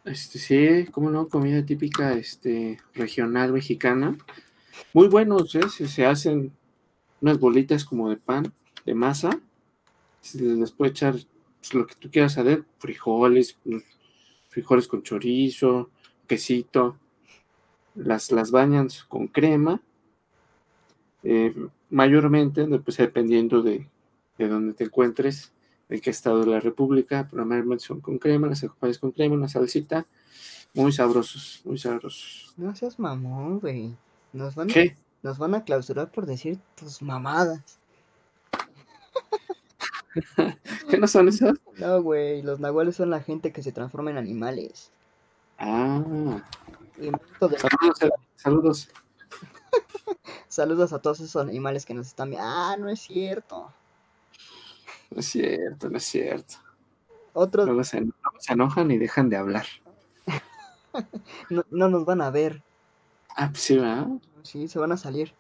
Este 0.05 0.39
sí, 0.39 0.91
cómo 0.91 1.11
no, 1.11 1.29
comida 1.29 1.65
típica 1.65 2.13
este 2.15 2.79
regional 2.95 3.53
mexicana. 3.53 4.17
Muy 4.93 5.09
buenos, 5.09 5.55
¿eh? 5.55 5.69
Se, 5.69 5.89
se 5.89 6.07
hacen 6.07 6.53
unas 7.21 7.39
bolitas 7.39 7.85
como 7.85 8.11
de 8.11 8.17
pan, 8.17 8.53
de 8.85 8.95
masa. 8.95 9.41
Se 10.21 10.41
les 10.43 10.73
puede 10.73 10.91
echar 10.93 11.15
pues, 11.15 11.75
lo 11.75 11.87
que 11.87 11.95
tú 11.95 12.11
quieras 12.11 12.35
saber, 12.35 12.65
frijoles, 12.79 13.59
frijoles 14.49 14.89
con 14.89 15.03
chorizo, 15.03 15.91
quesito. 16.27 16.99
Las, 17.95 18.33
las 18.33 18.51
bañan 18.51 18.89
con 19.09 19.29
crema. 19.29 19.81
eh, 21.25 21.55
mayormente, 21.91 22.67
pues 22.81 22.99
dependiendo 22.99 23.63
de, 23.63 23.89
de 24.39 24.49
dónde 24.49 24.75
te 24.75 24.85
encuentres, 24.85 25.53
de 25.89 26.01
qué 26.01 26.11
estado 26.11 26.41
de 26.41 26.47
la 26.47 26.61
República, 26.61 27.27
pero 27.31 27.45
normalmente 27.45 27.85
son 27.85 28.01
con 28.01 28.19
crema, 28.19 28.47
las 28.49 28.65
acompañas 28.65 28.99
con 28.99 29.11
crema, 29.13 29.35
una 29.35 29.49
salsita, 29.49 30.07
muy 30.73 30.93
sabrosos, 30.93 31.61
muy 31.65 31.79
sabrosos. 31.79 32.53
No 32.57 32.75
seas 32.75 32.99
mamón, 32.99 33.61
güey. 33.61 33.95
Nos 34.33 34.55
van, 34.55 34.71
a, 34.71 34.75
¿Qué? 34.75 34.97
nos 35.23 35.39
van 35.39 35.55
a 35.55 35.65
clausurar 35.65 36.11
por 36.11 36.27
decir 36.27 36.59
tus 36.75 37.03
mamadas. 37.03 37.79
¿Qué 40.89 40.99
no 40.99 41.07
son 41.09 41.29
esas? 41.29 41.55
No, 41.79 42.03
güey, 42.03 42.43
los 42.43 42.61
nahuales 42.61 42.97
son 42.97 43.11
la 43.11 43.21
gente 43.21 43.53
que 43.53 43.63
se 43.63 43.73
transforma 43.73 44.11
en 44.11 44.19
animales. 44.19 44.91
Ah, 45.59 46.03
de- 46.97 47.13
saludos, 47.59 47.99
saludos. 48.37 48.89
Saludos 50.49 50.93
a 50.93 51.01
todos 51.01 51.19
esos 51.19 51.35
animales 51.43 51.85
que 51.85 51.95
nos 51.95 52.07
están 52.07 52.31
viendo. 52.31 52.47
Ah, 52.49 52.77
no 52.79 52.89
es 52.89 53.01
cierto. 53.01 53.73
No 55.15 55.21
es 55.21 55.27
cierto, 55.27 55.89
no 55.89 55.97
es 55.97 56.05
cierto. 56.05 56.55
Otros 57.35 57.67
Luego 57.67 57.85
se, 57.85 58.05
enojan 58.49 58.91
y 58.91 58.99
dejan 58.99 59.29
de 59.29 59.37
hablar. 59.37 59.65
no, 61.51 61.65
no 61.71 61.89
nos 61.89 62.05
van 62.05 62.21
a 62.21 62.31
ver. 62.31 62.65
Ah, 63.37 63.49
pues 63.51 63.63
sí, 63.63 63.77
¿verdad? 63.77 64.09
Sí, 64.43 64.67
se 64.67 64.81
van 64.81 64.91
a 64.91 64.97
salir. 64.97 65.33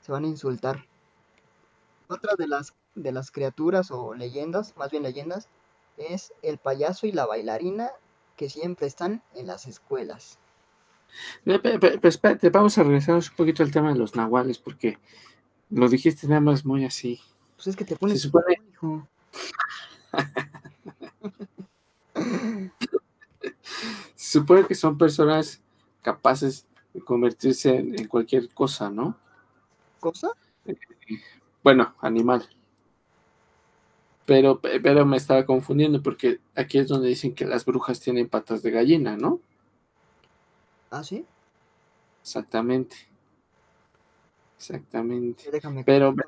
Se 0.00 0.10
van 0.10 0.24
a 0.24 0.26
insultar. 0.26 0.86
Otra 2.08 2.34
de 2.36 2.48
las, 2.48 2.74
de 2.96 3.12
las 3.12 3.30
criaturas 3.30 3.92
o 3.92 4.12
leyendas, 4.14 4.76
más 4.76 4.90
bien 4.90 5.04
leyendas, 5.04 5.48
es 5.96 6.32
el 6.42 6.58
payaso 6.58 7.06
y 7.06 7.12
la 7.12 7.24
bailarina 7.24 7.90
que 8.36 8.50
siempre 8.50 8.88
están 8.88 9.22
en 9.36 9.46
las 9.46 9.68
escuelas. 9.68 10.40
Espérate, 11.44 12.50
vamos 12.50 12.76
a 12.76 12.82
regresarnos 12.82 13.30
un 13.30 13.36
poquito 13.36 13.62
al 13.62 13.70
tema 13.70 13.92
de 13.92 14.00
los 14.00 14.16
nahuales, 14.16 14.58
porque 14.58 14.98
lo 15.70 15.88
dijiste 15.88 16.26
nada 16.26 16.40
más 16.40 16.64
muy 16.64 16.84
así. 16.84 17.20
Pues 17.54 17.68
es 17.68 17.76
que 17.76 17.84
te 17.84 17.94
pones... 17.94 18.20
Se 18.20 18.28
supone- 18.28 18.60
hijo. 18.72 19.08
Se 24.14 24.38
supone 24.38 24.66
que 24.66 24.74
son 24.74 24.96
personas 24.98 25.60
capaces 26.02 26.66
de 26.94 27.00
convertirse 27.00 27.74
en, 27.76 27.98
en 27.98 28.08
cualquier 28.08 28.48
cosa, 28.52 28.90
¿no? 28.90 29.16
¿Cosa? 30.00 30.28
Bueno, 31.64 31.94
animal. 32.00 32.48
Pero, 34.26 34.60
pe- 34.60 34.80
pero 34.80 35.06
me 35.06 35.16
estaba 35.16 35.46
confundiendo 35.46 36.02
porque 36.02 36.40
aquí 36.56 36.78
es 36.78 36.88
donde 36.88 37.08
dicen 37.08 37.34
que 37.34 37.44
las 37.46 37.64
brujas 37.64 38.00
tienen 38.00 38.28
patas 38.28 38.62
de 38.62 38.70
gallina, 38.72 39.16
¿no? 39.16 39.40
¿Ah, 40.90 41.02
sí? 41.02 41.26
Exactamente. 42.22 42.96
Exactamente. 44.58 45.50
Déjame 45.50 45.84
Pero 45.84 46.12
Me, 46.14 46.22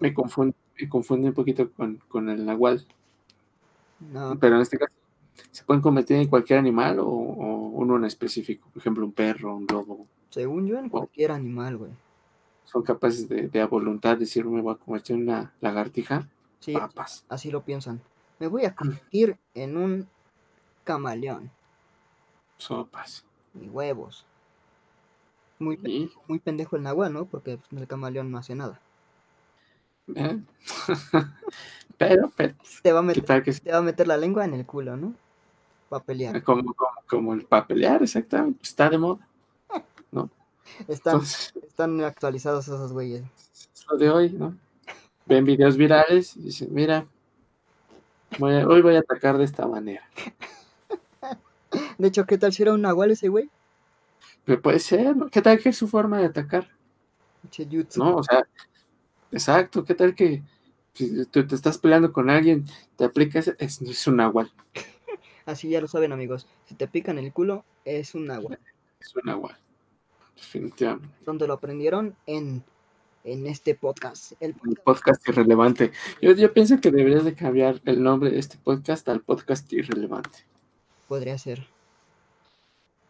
me 0.00 0.12
confunde, 0.14 0.54
me 0.54 0.67
confunde 0.86 1.28
un 1.28 1.34
poquito 1.34 1.70
con, 1.72 1.96
con 2.08 2.28
el 2.28 2.44
nahual. 2.44 2.86
No, 4.00 4.38
Pero 4.38 4.56
en 4.56 4.62
este 4.62 4.78
caso, 4.78 4.92
¿se 5.50 5.64
pueden 5.64 5.82
convertir 5.82 6.16
en 6.16 6.28
cualquier 6.28 6.58
animal 6.58 6.98
o, 7.00 7.06
o 7.06 7.56
uno 7.70 7.96
en 7.96 8.04
específico? 8.04 8.68
Por 8.72 8.80
ejemplo, 8.80 9.04
un 9.04 9.12
perro, 9.12 9.56
un 9.56 9.66
lobo. 9.66 10.06
según 10.30 10.66
yo, 10.66 10.78
en 10.78 10.88
cualquier 10.88 11.32
animal, 11.32 11.76
güey. 11.76 11.90
Son 12.64 12.82
capaces 12.82 13.28
de, 13.28 13.48
de 13.48 13.60
a 13.60 13.66
voluntad 13.66 14.16
decir, 14.18 14.44
me 14.44 14.60
voy 14.60 14.74
a 14.74 14.78
convertir 14.78 15.16
en 15.16 15.22
una 15.22 15.52
lagartija. 15.60 16.28
Sí, 16.60 16.72
Papas. 16.74 17.24
así 17.28 17.50
lo 17.50 17.62
piensan. 17.62 18.00
Me 18.38 18.46
voy 18.46 18.64
a 18.66 18.74
convertir 18.74 19.36
en 19.54 19.76
un 19.76 20.08
camaleón 20.84 21.50
Sopas. 22.58 23.24
y 23.54 23.68
huevos. 23.68 24.24
Muy, 25.58 25.78
Y, 25.84 26.10
muy 26.28 26.38
pendejo 26.38 26.76
el 26.76 26.82
nahual, 26.82 27.12
¿no? 27.12 27.24
Porque 27.24 27.58
el 27.72 27.86
camaleón 27.88 28.30
no 28.30 28.38
hace 28.38 28.54
nada. 28.54 28.80
¿Eh? 30.14 30.38
pero, 31.98 32.32
pero, 32.36 32.54
Te 32.82 32.92
va 32.92 33.00
a 33.00 33.02
¿qué 33.02 33.06
meter, 33.08 33.24
tal 33.24 33.42
que 33.42 33.52
te 33.52 33.72
va 33.72 33.78
a 33.78 33.82
meter 33.82 34.06
la 34.06 34.16
lengua 34.16 34.44
en 34.44 34.54
el 34.54 34.64
culo, 34.66 34.96
¿no? 34.96 35.14
Va 35.92 35.98
a 35.98 36.02
pelear. 36.02 36.42
como, 36.42 36.74
como, 36.74 36.90
como 37.08 37.34
el 37.34 37.44
papelear, 37.44 38.02
exactamente, 38.02 38.58
pues, 38.60 38.70
está 38.70 38.90
de 38.90 38.98
moda. 38.98 39.26
Están, 40.86 41.14
Entonces, 41.14 41.54
están 41.66 42.00
actualizados 42.04 42.68
esos 42.68 42.92
güeyes. 42.92 43.22
es 43.74 43.86
lo 43.90 43.96
de 43.96 44.10
hoy, 44.10 44.30
¿no? 44.30 44.54
Ven 45.26 45.44
videos 45.44 45.76
virales 45.76 46.36
y 46.36 46.42
dicen, 46.42 46.68
mira, 46.72 47.06
voy 48.38 48.54
a- 48.54 48.66
hoy 48.68 48.82
voy 48.82 48.96
a 48.96 49.00
atacar 49.00 49.38
de 49.38 49.44
esta 49.44 49.66
manera. 49.66 50.02
De 51.98 52.08
hecho, 52.08 52.24
¿qué 52.26 52.38
tal 52.38 52.52
si 52.52 52.62
era 52.62 52.72
un 52.74 52.82
nahual 52.82 53.10
ese 53.10 53.28
güey? 53.28 53.50
Pero 54.44 54.60
puede 54.62 54.78
ser, 54.78 55.16
¿no? 55.16 55.28
¿Qué 55.28 55.42
tal 55.42 55.58
que 55.58 55.68
es 55.70 55.76
su 55.76 55.88
forma 55.88 56.18
de 56.18 56.26
atacar? 56.26 56.68
¿No? 57.96 58.16
O 58.16 58.22
sea, 58.22 58.46
exacto, 59.32 59.84
¿qué 59.84 59.94
tal 59.94 60.14
que 60.14 60.42
si 60.94 61.24
tú 61.26 61.46
te 61.46 61.54
estás 61.54 61.78
peleando 61.78 62.12
con 62.12 62.28
alguien, 62.28 62.64
te 62.96 63.04
aplicas, 63.04 63.48
es, 63.58 63.80
es 63.80 64.06
un 64.06 64.16
nahual, 64.16 64.52
Así 65.46 65.70
ya 65.70 65.80
lo 65.80 65.88
saben, 65.88 66.12
amigos. 66.12 66.46
Si 66.66 66.74
te 66.74 66.88
pican 66.88 67.18
el 67.18 67.32
culo, 67.32 67.64
es 67.86 68.14
un 68.14 68.26
nahual. 68.26 68.58
es 69.00 69.16
un 69.16 69.22
nahual. 69.24 69.56
definitivamente. 70.36 71.08
¿Dónde 71.24 71.46
lo 71.46 71.54
aprendieron? 71.54 72.14
En, 72.26 72.62
en 73.24 73.46
este 73.46 73.74
podcast. 73.74 74.32
El 74.40 74.52
podcast. 74.52 74.84
podcast 74.84 75.28
irrelevante. 75.28 75.92
Yo, 76.20 76.32
yo 76.32 76.52
pienso 76.52 76.78
que 76.80 76.90
deberías 76.90 77.24
de 77.24 77.34
cambiar 77.34 77.80
el 77.86 78.02
nombre 78.02 78.30
de 78.30 78.40
este 78.40 78.58
podcast 78.58 79.08
al 79.08 79.22
podcast 79.22 79.72
irrelevante. 79.72 80.44
podría 81.06 81.38
ser. 81.38 81.66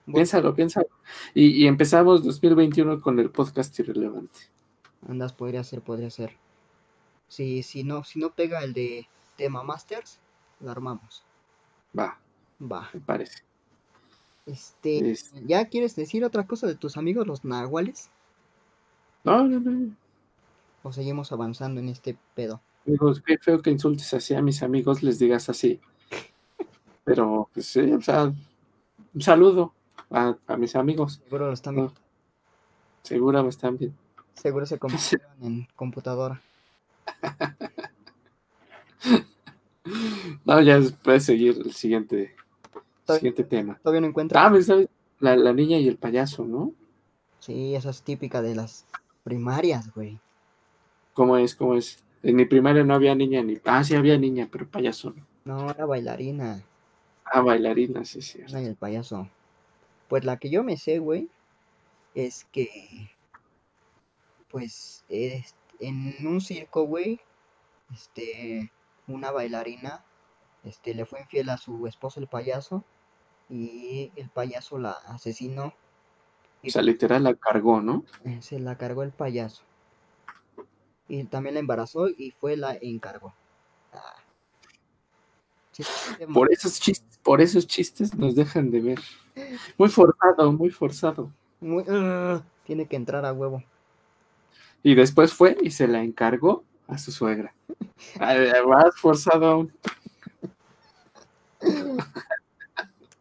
Piénsalo, 0.07 0.55
piénsalo. 0.55 0.89
Y, 1.35 1.65
y 1.65 1.67
empezamos 1.67 2.23
2021 2.23 3.01
con 3.01 3.19
el 3.19 3.31
podcast 3.31 3.77
irrelevante. 3.81 4.39
Andas, 5.09 5.33
podría 5.33 5.65
ser, 5.65 5.81
podría 5.83 6.11
ser. 6.11 6.37
Si, 7.29 7.63
si 7.63 7.83
no, 7.85 8.05
si 8.05 8.19
no 8.19 8.31
pega 8.31 8.63
el 8.63 8.73
de 8.73 9.07
tema 9.37 9.63
Masters, 9.63 10.19
lo 10.61 10.71
armamos. 10.71 11.23
Va, 11.99 12.19
Va. 12.61 12.89
me 12.93 13.01
parece. 13.01 13.43
Este, 14.47 15.11
Es- 15.11 15.33
¿ya 15.47 15.67
quieres 15.69 15.95
decir 15.97 16.25
otra 16.25 16.47
cosa 16.47 16.67
de 16.67 16.75
tus 16.75 16.97
amigos 16.97 17.27
los 17.27 17.45
nahuales? 17.45 18.11
No, 19.25 19.45
no, 19.45 19.61
no. 19.61 19.95
¿O 20.83 20.93
seguimos 20.93 21.33
avanzando 21.33 21.81
en 21.81 21.89
este 21.89 22.17
pedo? 22.35 22.61
Digo, 22.85 23.13
qué 23.27 23.37
feo 23.39 23.61
que 23.61 23.71
insultes 23.71 24.15
así 24.15 24.35
a 24.35 24.41
mis 24.41 24.63
amigos, 24.63 25.03
les 25.03 25.19
digas 25.19 25.49
así. 25.51 25.81
Pero, 27.05 27.51
pues 27.53 27.67
sí, 27.67 27.81
o 27.93 28.01
sea, 28.01 28.33
un 29.15 29.21
saludo 29.21 29.75
a, 30.11 30.37
a 30.47 30.57
mis 30.57 30.75
amigos. 30.77 31.21
Seguro 31.25 31.49
lo 31.49 31.53
están 31.53 31.77
No. 31.77 31.93
Seguro 33.03 33.43
me 33.43 33.49
están 33.51 33.77
bien. 33.77 33.95
Seguro 34.41 34.67
se 34.67 34.79
convirtieron 34.79 35.31
en 35.43 35.69
computadora. 35.75 36.41
No, 40.45 40.61
ya 40.61 40.81
puedes 41.03 41.25
seguir 41.25 41.57
el 41.65 41.73
siguiente, 41.73 42.35
siguiente 43.07 43.45
tema. 43.45 43.79
Todavía 43.83 44.03
no 44.03 44.09
encuentro. 44.09 44.39
Ah, 44.39 44.51
¿sabes? 44.61 44.89
La, 45.19 45.37
la 45.37 45.53
niña 45.53 45.79
y 45.79 45.89
el 45.89 45.97
payaso, 45.97 46.45
¿no? 46.45 46.73
Sí, 47.39 47.75
esa 47.75 47.91
es 47.91 48.03
típica 48.03 48.43
de 48.43 48.55
las 48.55 48.87
primarias, 49.25 49.93
güey. 49.95 50.19
¿Cómo 51.15 51.37
es? 51.37 51.55
¿Cómo 51.55 51.75
es? 51.75 52.03
En 52.23 52.37
mi 52.37 52.45
primaria 52.45 52.85
no 52.85 52.95
había 52.95 53.15
niña 53.15 53.43
ni. 53.43 53.59
Ah, 53.65 53.83
sí 53.85 53.95
había 53.95 54.19
niña, 54.19 54.49
pero 54.51 54.67
payaso 54.67 55.15
no. 55.15 55.27
No, 55.45 55.71
era 55.71 55.87
bailarina. 55.87 56.63
Ah, 57.25 57.41
bailarina, 57.41 58.05
sí, 58.05 58.23
sí. 58.23 58.41
Ay, 58.53 58.67
el 58.67 58.77
payaso. 58.77 59.29
Pues 60.09 60.25
la 60.25 60.39
que 60.39 60.51
yo 60.51 60.65
me 60.65 60.77
sé, 60.77 60.99
güey, 60.99 61.29
es 62.15 62.45
que, 62.53 63.11
pues, 64.51 65.05
es- 65.09 65.55
en 65.81 66.15
un 66.27 66.41
circo, 66.41 66.83
güey, 66.85 67.21
este, 67.93 68.71
una 69.07 69.31
bailarina, 69.31 70.05
este, 70.65 70.95
le 70.95 71.07
fue 71.07 71.21
infiel 71.21 71.51
a 71.51 71.57
su 71.57 71.87
esposo 71.87 72.21
el 72.21 72.27
payaso 72.27 72.85
y 73.49 74.11
el 74.17 74.29
payaso 74.29 74.79
la 74.79 74.93
asesinó. 75.09 75.73
O 76.65 76.71
sea, 76.71 76.83
literal 76.83 77.23
la 77.23 77.35
cargó, 77.35 77.81
¿no? 77.81 78.05
Eh, 78.25 78.43
Se 78.43 78.59
la 78.59 78.77
cargó 78.77 79.03
el 79.05 79.13
payaso. 79.13 79.63
Y 81.09 81.25
también 81.25 81.55
la 81.55 81.61
embarazó 81.61 82.09
y 82.09 82.33
fue 82.33 82.57
la 82.57 82.77
encargó. 82.81 83.33
Ah. 83.93 84.17
Por 86.35 86.53
esos 86.53 86.81
chistes, 86.81 87.19
por 87.23 87.41
esos 87.41 87.67
chistes 87.67 88.15
nos 88.15 88.35
dejan 88.35 88.71
de 88.71 88.81
ver. 88.81 89.01
Muy 89.79 89.89
forzado, 89.89 90.53
muy 90.53 90.71
forzado. 90.71 91.33
muy- 91.61 91.85
ah, 91.89 92.43
tiene 92.65 92.87
que 92.87 92.97
entrar 92.97 93.25
a 93.25 93.33
huevo. 93.33 93.63
Y 94.83 94.95
después 94.95 95.33
fue 95.33 95.57
y 95.61 95.71
se 95.71 95.89
la 95.89 96.03
encargó 96.03 96.65
a 96.87 96.99
su 96.99 97.13
suegra. 97.13 97.55
Más 98.19 98.97
forzado 98.97 99.47
aún. 99.47 99.73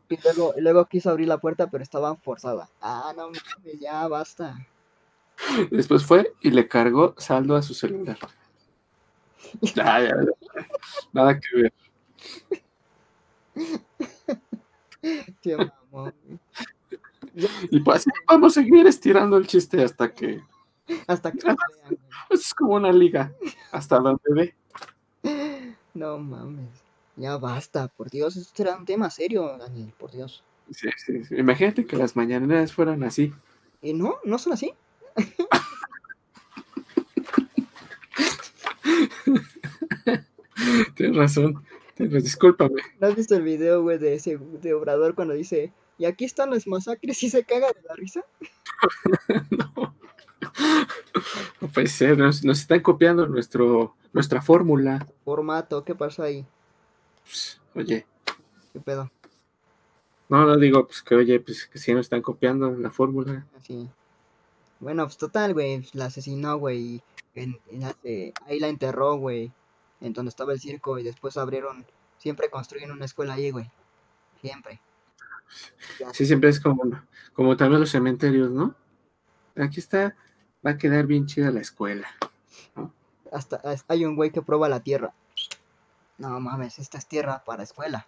Y 0.09 0.17
luego, 0.23 0.53
y 0.57 0.61
luego 0.61 0.85
quiso 0.85 1.09
abrir 1.09 1.27
la 1.27 1.39
puerta, 1.39 1.67
pero 1.67 1.83
estaba 1.83 2.15
forzada. 2.15 2.69
Ah, 2.81 3.13
no 3.15 3.23
mames, 3.23 3.79
ya 3.79 4.07
basta. 4.07 4.55
Después 5.69 6.05
fue 6.05 6.33
y 6.41 6.51
le 6.51 6.67
cargó 6.67 7.13
saldo 7.17 7.55
a 7.55 7.61
su 7.61 7.73
celular. 7.73 8.17
Nada 11.13 11.39
que 11.39 11.61
ver. 11.61 11.73
Qué 15.41 15.57
mamón, 15.57 16.13
Y 17.69 17.79
pues 17.81 17.97
así 17.97 18.09
vamos 18.27 18.57
a 18.57 18.61
seguir 18.61 18.87
estirando 18.87 19.37
el 19.37 19.47
chiste 19.47 19.83
hasta 19.83 20.13
que. 20.13 20.41
Hasta 21.07 21.31
que 21.31 21.39
Es 22.29 22.53
como 22.53 22.75
una 22.75 22.91
liga. 22.91 23.33
Hasta 23.71 23.99
donde 23.99 24.21
ve. 24.29 24.55
No 25.93 26.17
mames. 26.17 26.69
Ya 27.15 27.37
basta, 27.37 27.87
por 27.87 28.09
Dios. 28.09 28.35
Esto 28.37 28.53
será 28.55 28.77
un 28.77 28.85
tema 28.85 29.09
serio, 29.09 29.57
Daniel, 29.57 29.93
por 29.97 30.11
Dios. 30.11 30.43
Sí, 30.71 30.89
sí, 30.97 31.23
sí. 31.25 31.35
Imagínate 31.35 31.85
que 31.85 31.95
las 31.95 32.15
mañaneras 32.15 32.73
fueran 32.73 33.03
así. 33.03 33.33
¿Y 33.81 33.93
no? 33.93 34.17
¿No 34.23 34.37
son 34.37 34.53
así? 34.53 34.73
Tienes 40.95 41.15
razón. 41.15 41.63
Tienes- 41.95 42.23
discúlpame. 42.23 42.81
¿No 42.99 43.07
has 43.07 43.15
visto 43.15 43.35
el 43.35 43.43
video, 43.43 43.81
güey, 43.81 43.97
de 43.97 44.15
ese 44.15 44.37
de 44.37 44.73
Obrador 44.73 45.15
cuando 45.15 45.33
dice, 45.33 45.71
y 45.97 46.05
aquí 46.05 46.25
están 46.25 46.51
las 46.51 46.67
masacres 46.67 47.21
y 47.23 47.29
se 47.29 47.43
caga 47.43 47.67
de 47.67 47.81
la 47.87 47.95
risa? 47.95 48.23
No. 49.51 49.95
No 51.61 51.67
puede 51.69 51.87
ser. 51.87 52.17
Nos, 52.17 52.43
nos 52.43 52.59
están 52.59 52.81
copiando 52.81 53.27
nuestro, 53.27 53.95
nuestra 54.13 54.41
fórmula. 54.41 55.07
Formato, 55.25 55.83
¿qué 55.83 55.95
pasa 55.95 56.23
ahí? 56.23 56.45
Pues, 57.23 57.59
oye. 57.75 58.05
¿Qué 58.73 58.79
pedo? 58.79 59.11
No, 60.29 60.45
no 60.45 60.57
digo 60.57 60.85
pues 60.85 61.01
que 61.01 61.15
oye, 61.15 61.39
pues 61.39 61.67
que 61.67 61.79
si 61.79 61.93
nos 61.93 62.01
están 62.05 62.21
copiando 62.21 62.71
la 62.71 62.91
fórmula. 62.91 63.45
Así. 63.57 63.89
Bueno, 64.79 65.05
pues 65.05 65.17
total, 65.17 65.53
güey, 65.53 65.87
la 65.93 66.05
asesinó, 66.05 66.57
güey, 66.57 67.01
eh, 67.35 68.33
ahí 68.45 68.59
la 68.59 68.67
enterró, 68.67 69.15
güey, 69.15 69.51
en 70.01 70.13
donde 70.13 70.29
estaba 70.29 70.53
el 70.53 70.59
circo, 70.59 70.99
y 70.99 71.03
después 71.03 71.37
abrieron, 71.37 71.85
siempre 72.17 72.49
construyen 72.49 72.91
una 72.91 73.05
escuela 73.05 73.33
ahí, 73.33 73.49
güey, 73.49 73.71
siempre. 74.41 74.79
Ya, 75.99 76.13
Sí, 76.13 76.25
siempre 76.25 76.49
es 76.49 76.59
como, 76.59 76.83
como 77.33 77.57
también 77.57 77.79
los 77.79 77.89
cementerios, 77.89 78.51
¿no? 78.51 78.75
Aquí 79.55 79.79
está, 79.79 80.15
va 80.67 80.71
a 80.73 80.77
quedar 80.77 81.05
bien 81.07 81.25
chida 81.25 81.49
la 81.51 81.61
escuela. 81.61 82.07
hasta 83.31 83.57
as- 83.57 83.85
hay 83.87 84.05
un 84.05 84.15
güey 84.15 84.31
que 84.31 84.41
prueba 84.41 84.69
la 84.69 84.81
tierra. 84.81 85.13
No 86.17 86.39
mames, 86.39 86.79
esta 86.79 86.97
es 86.97 87.05
tierra 87.07 87.43
para 87.45 87.63
escuela. 87.63 88.07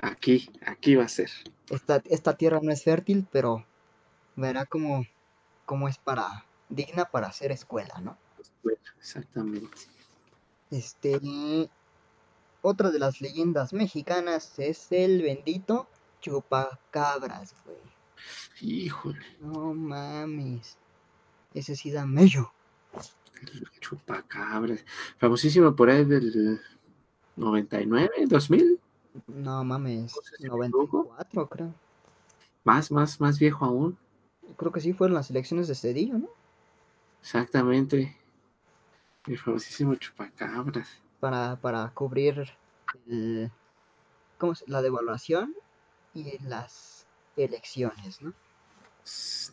Aquí, 0.00 0.50
aquí 0.66 0.94
va 0.96 1.04
a 1.04 1.08
ser. 1.08 1.30
Esta, 1.68 2.02
esta 2.06 2.36
tierra 2.36 2.60
no 2.62 2.72
es 2.72 2.82
fértil, 2.84 3.26
pero 3.30 3.64
verá 4.36 4.64
cómo, 4.66 5.04
cómo 5.66 5.88
es 5.88 5.98
para, 5.98 6.44
digna 6.68 7.04
para 7.04 7.26
hacer 7.28 7.52
escuela, 7.52 7.94
¿no? 8.00 8.16
Exactamente. 8.98 9.76
Este, 10.70 11.68
otra 12.62 12.90
de 12.90 12.98
las 12.98 13.20
leyendas 13.20 13.72
mexicanas 13.72 14.58
es 14.58 14.90
el 14.90 15.22
bendito 15.22 15.88
chupacabras, 16.20 17.54
güey. 17.64 17.76
Híjole, 18.60 19.26
No 19.40 19.74
mames. 19.74 20.78
Ese 21.54 21.76
sí 21.76 21.90
da 21.90 22.06
mello. 22.06 22.52
el 23.42 23.68
chupacabras. 23.80 24.84
Famosísimo 25.18 25.74
por 25.74 25.90
ahí 25.90 26.04
del 26.04 26.60
99, 27.36 28.26
2000. 28.26 28.80
No 29.26 29.64
mames. 29.64 30.14
No 30.16 30.22
sé 30.22 30.36
si 30.36 30.42
me 30.50 30.66
equivoco. 30.66 30.98
94, 31.04 31.48
creo. 31.48 31.74
Más, 32.64 32.90
más, 32.90 33.20
más 33.20 33.38
viejo 33.38 33.64
aún. 33.64 33.98
Creo 34.56 34.72
que 34.72 34.80
sí 34.80 34.92
fueron 34.92 35.14
las 35.14 35.30
elecciones 35.30 35.68
de 35.68 35.74
Cedillo, 35.74 36.18
¿no? 36.18 36.28
Exactamente. 37.20 38.16
El 39.26 39.38
famosísimo 39.38 39.94
chupacabras. 39.96 40.88
Para, 41.20 41.56
para 41.56 41.88
cubrir 41.90 42.50
el, 43.06 43.50
¿cómo 44.38 44.54
se- 44.54 44.64
la 44.68 44.82
devaluación 44.82 45.54
y 46.14 46.38
las 46.44 47.06
elecciones, 47.36 48.20
¿no? 48.22 48.32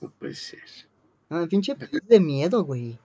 No 0.01 0.09
puede 0.11 0.35
ser. 0.35 0.63
No, 1.29 1.47
pinche 1.47 1.75
país 1.75 2.01
de 2.07 2.19
miedo, 2.19 2.63
güey. 2.63 2.97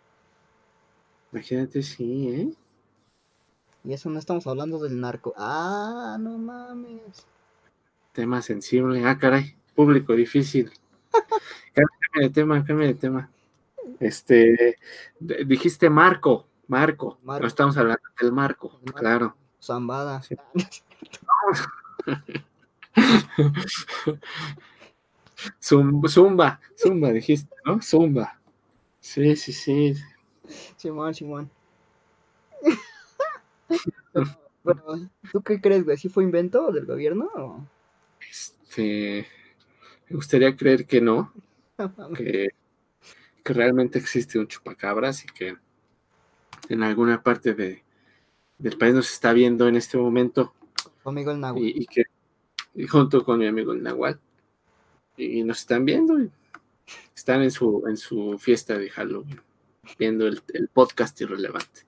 Imagínate, 1.33 1.83
sí, 1.83 2.29
¿eh? 2.29 2.55
Y 3.85 3.93
eso 3.93 4.09
no 4.09 4.19
estamos 4.19 4.47
hablando 4.47 4.79
del 4.79 4.99
narco. 4.99 5.35
Ah, 5.37 6.17
no 6.19 6.39
mames. 6.39 7.27
Tema 8.13 8.41
sensible. 8.41 9.07
Ah, 9.07 9.19
caray. 9.19 9.55
Público 9.75 10.15
difícil. 10.15 10.73
Cambia 11.75 11.99
de 12.15 12.31
tema, 12.31 12.65
cambia 12.65 12.87
de 12.87 12.95
tema. 12.95 13.29
Este, 14.01 14.79
dijiste 15.19 15.91
Marco, 15.91 16.47
Marco. 16.69 17.19
Marco. 17.25 17.43
No 17.43 17.49
estamos 17.49 17.77
hablando 17.77 18.03
del 18.21 18.33
Marco, 18.33 18.79
El 18.79 18.85
Marco. 18.87 18.99
claro. 18.99 19.37
Zambada. 19.61 20.23
Sí. 20.23 20.37
Zum- 25.61 26.07
Zumba, 26.09 26.61
Zumba, 26.77 27.11
dijiste, 27.13 27.55
¿no? 27.65 27.81
Zumba. 27.83 28.39
Sí, 29.01 29.37
sí, 29.37 29.53
sí. 29.53 29.95
Simón, 30.77 31.15
Simón. 31.15 31.51
Pero, 34.13 34.27
pero, 34.65 34.85
¿tú 35.33 35.43
qué 35.43 35.61
crees, 35.61 35.85
güey? 35.85 35.97
¿Sí 35.97 36.09
fue 36.09 36.25
invento 36.25 36.71
del 36.73 36.87
gobierno? 36.87 37.31
o- 37.35 37.61
Este, 38.31 39.27
me 40.09 40.17
gustaría 40.17 40.57
creer 40.57 40.87
que 40.87 41.01
no. 41.01 41.33
que, 42.17 42.49
que 43.43 43.53
realmente 43.53 43.99
existe 43.99 44.39
un 44.39 44.47
chupacabras 44.47 45.25
y 45.25 45.29
que 45.29 45.57
en 46.69 46.83
alguna 46.83 47.23
parte 47.23 47.53
de, 47.55 47.83
del 48.59 48.79
país 48.79 48.95
nos 48.95 49.11
está 49.13 49.33
viendo 49.33 49.69
en 49.69 49.77
este 49.77 49.99
momento. 49.99 50.55
Tu 51.03 51.09
amigo 51.09 51.31
el 51.33 51.41
Nahual. 51.41 51.63
Y, 51.63 51.83
y 51.83 51.87
que 51.87 52.05
y 52.77 52.87
junto 52.87 53.25
con 53.25 53.39
mi 53.39 53.47
amigo 53.47 53.73
el 53.73 53.83
Nahual. 53.83 54.19
Y 55.17 55.43
nos 55.45 55.61
están 55.61 55.85
viendo. 55.85 56.21
y 56.21 56.31
están 57.15 57.43
en 57.43 57.51
su, 57.51 57.85
en 57.87 57.97
su 57.97 58.39
fiesta 58.39 58.77
de 58.79 58.91
Halloween. 58.91 59.41
Viendo 59.99 60.27
el, 60.27 60.43
el 60.53 60.69
podcast 60.69 61.21
irrelevante. 61.21 61.83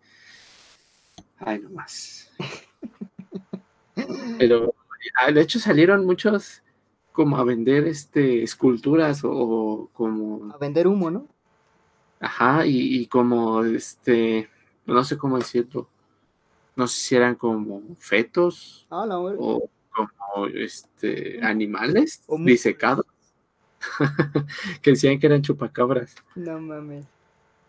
Ay, 1.39 1.59
no 1.59 1.71
más. 1.71 2.31
Pero 4.39 4.75
ah, 5.21 5.33
de 5.33 5.41
hecho 5.41 5.59
salieron 5.59 6.05
muchos 6.05 6.63
como 7.13 7.39
a 7.39 7.45
vender 7.45 7.87
este 7.87 8.43
esculturas 8.43 9.25
o, 9.25 9.31
o 9.33 9.89
como 9.95 10.53
A 10.53 10.59
vender 10.59 10.87
humo, 10.87 11.11
¿no? 11.11 11.27
Ajá, 12.21 12.67
y, 12.67 13.01
y 13.01 13.07
como 13.07 13.65
este, 13.65 14.49
no 14.87 15.03
sé 15.05 15.17
cómo 15.17 15.39
decirlo, 15.39 15.89
no 16.75 16.87
sé 16.87 17.01
si 17.01 17.17
eran 17.17 17.35
como 17.35 17.83
fetos 17.99 18.87
Ah, 18.91 19.07
o 19.09 19.69
como 19.91 20.47
este 20.49 21.43
animales 21.43 22.23
O 22.27 22.39
disecados, 22.39 23.07
que 24.83 24.91
decían 24.91 25.19
que 25.19 25.27
eran 25.27 25.43
chupacabras. 25.43 26.15
No 26.35 26.61
mames. 26.61 27.07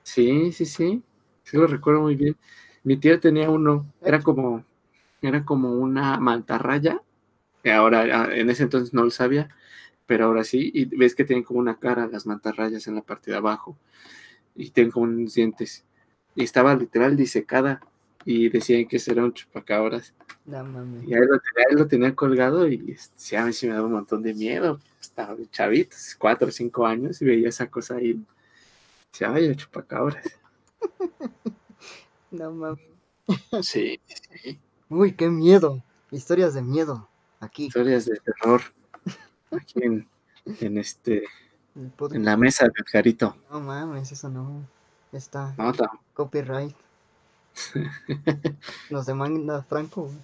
Sí, 0.04 0.52
sí, 0.52 0.66
sí, 0.66 1.04
sí 1.44 1.58
lo 1.58 1.68
recuerdo 1.68 2.02
muy 2.02 2.16
bien. 2.16 2.38
Mi 2.84 2.98
tía 2.98 3.20
tenía 3.20 3.50
uno, 3.50 3.86
era 4.02 4.22
como, 4.22 4.64
era 5.22 5.44
como 5.44 5.72
una 5.74 6.18
mantarraya, 6.20 7.02
que 7.64 7.72
ahora 7.72 8.02
ah, 8.14 8.30
en 8.34 8.50
ese 8.50 8.64
entonces 8.64 8.94
no 8.94 9.04
lo 9.04 9.12
sabía, 9.12 9.50
pero 10.06 10.26
ahora 10.26 10.44
sí, 10.44 10.72
y 10.74 10.86
ves 10.86 11.16
que 11.16 11.26
tienen 11.26 11.44
como 11.44 11.60
una 11.60 11.80
cara 11.80 12.08
las 12.08 12.26
mantarrayas 12.26 12.88
en 12.88 12.96
la 12.96 13.02
parte 13.02 13.32
de 13.32 13.38
abajo, 13.38 13.78
y 14.56 14.70
tienen 14.72 14.92
como 14.92 15.06
unos 15.06 15.34
dientes, 15.34 15.86
y 16.36 16.44
estaba 16.44 16.76
literal 16.76 17.18
disecada, 17.18 17.82
y 18.30 18.50
decían 18.50 18.86
que 18.86 19.02
era 19.08 19.24
un 19.24 19.32
chupacabras, 19.32 20.14
No 20.46 20.58
y 21.02 21.14
ahí 21.14 21.22
lo 21.22 21.40
tenía, 21.40 21.66
ahí 21.70 21.76
lo 21.78 21.88
tenía 21.88 22.14
colgado, 22.14 22.68
y 22.68 22.98
sí, 23.16 23.38
a 23.38 23.46
mí 23.46 23.54
sí 23.54 23.68
me 23.68 23.74
daba 23.74 23.86
un 23.86 23.94
montón 23.94 24.22
de 24.22 24.34
miedo, 24.34 24.82
estaba 25.00 25.34
de 25.34 25.50
chavitos, 25.50 26.14
cuatro 26.20 26.50
o 26.50 26.52
cinco 26.52 26.86
años, 26.86 27.22
y 27.22 27.26
veía 27.26 27.48
esa 27.48 27.68
cosa 27.72 27.96
ahí, 27.96 28.22
decía, 29.14 29.32
ay, 29.32 29.46
el 29.46 29.56
chupacabras. 29.56 30.26
No 32.30 32.52
mames. 32.52 32.82
Sí, 33.62 34.02
sí. 34.04 34.60
Uy, 34.90 35.14
qué 35.14 35.30
miedo. 35.30 35.82
Historias 36.12 36.54
de 36.54 36.62
miedo. 36.62 37.08
Aquí. 37.40 37.68
historias 37.68 38.06
de 38.06 38.18
terror 38.18 38.62
aquí 39.52 39.82
en, 39.82 40.06
en 40.60 40.78
este 40.78 41.24
en 42.12 42.26
la 42.26 42.36
mesa 42.36 42.66
de 42.66 42.74
Edgarito. 42.86 43.38
No 43.50 43.62
mames, 43.62 44.12
eso 44.12 44.28
no. 44.28 44.68
Está 45.14 45.56
No, 45.58 45.72
copyright. 46.14 46.76
Nos 48.90 49.06
demanda 49.06 49.64
Franco. 49.64 50.04
güey. 50.04 50.18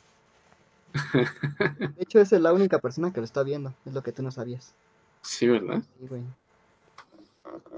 De 1.95 2.03
hecho, 2.03 2.19
esa 2.19 2.35
es 2.35 2.41
la 2.41 2.53
única 2.53 2.79
persona 2.79 3.11
que 3.11 3.19
lo 3.19 3.25
está 3.25 3.43
viendo. 3.43 3.73
Es 3.85 3.93
lo 3.93 4.03
que 4.03 4.11
tú 4.11 4.21
no 4.23 4.31
sabías. 4.31 4.73
sí, 5.21 5.47
¿verdad? 5.47 5.81
Sí, 5.99 6.07
güey. 6.07 6.23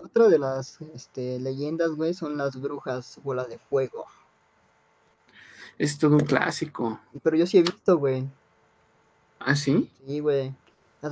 Otra 0.04 0.28
de 0.30 0.40
las 0.40 0.80
este, 0.94 1.40
leyendas, 1.40 1.90
güey, 1.92 2.14
son 2.14 2.38
las 2.38 2.60
brujas 2.60 3.20
bola 3.24 3.46
de 3.46 3.58
fuego. 3.58 4.06
Es 5.78 5.98
todo 5.98 6.16
un 6.16 6.26
clásico. 6.26 7.00
Pero 7.24 7.36
yo 7.36 7.46
sí 7.46 7.58
he 7.58 7.62
visto, 7.62 7.98
güey. 7.98 8.26
¿Ah, 9.40 9.56
sí? 9.56 9.92
Sí, 10.06 10.20
güey. 10.20 10.54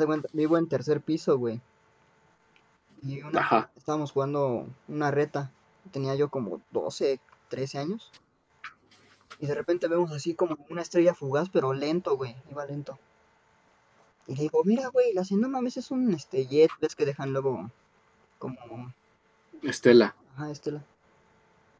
Cuenta, 0.05 0.29
vivo 0.33 0.57
en 0.57 0.67
tercer 0.67 1.01
piso, 1.01 1.37
güey. 1.37 1.61
Y 3.03 3.21
una, 3.21 3.41
Ajá. 3.41 3.69
estábamos 3.75 4.11
jugando 4.11 4.65
una 4.87 5.11
reta. 5.11 5.51
Tenía 5.91 6.15
yo 6.15 6.29
como 6.29 6.61
12, 6.71 7.19
13 7.49 7.77
años. 7.77 8.11
Y 9.39 9.47
de 9.47 9.55
repente 9.55 9.87
vemos 9.87 10.11
así 10.11 10.35
como 10.35 10.57
una 10.69 10.81
estrella 10.81 11.13
fugaz, 11.13 11.49
pero 11.49 11.73
lento, 11.73 12.17
güey. 12.17 12.35
Iba 12.49 12.65
lento. 12.65 12.99
Y 14.27 14.35
le 14.35 14.43
digo, 14.43 14.63
mira, 14.63 14.87
güey, 14.87 15.13
la 15.13 15.23
no 15.31 15.49
mames, 15.49 15.77
es 15.77 15.91
un 15.91 16.13
este 16.13 16.47
jet, 16.47 16.71
ves 16.79 16.95
que 16.95 17.05
dejan 17.05 17.33
luego 17.33 17.69
como 18.39 18.93
Estela. 19.61 20.15
Ajá, 20.35 20.51
Estela. 20.51 20.83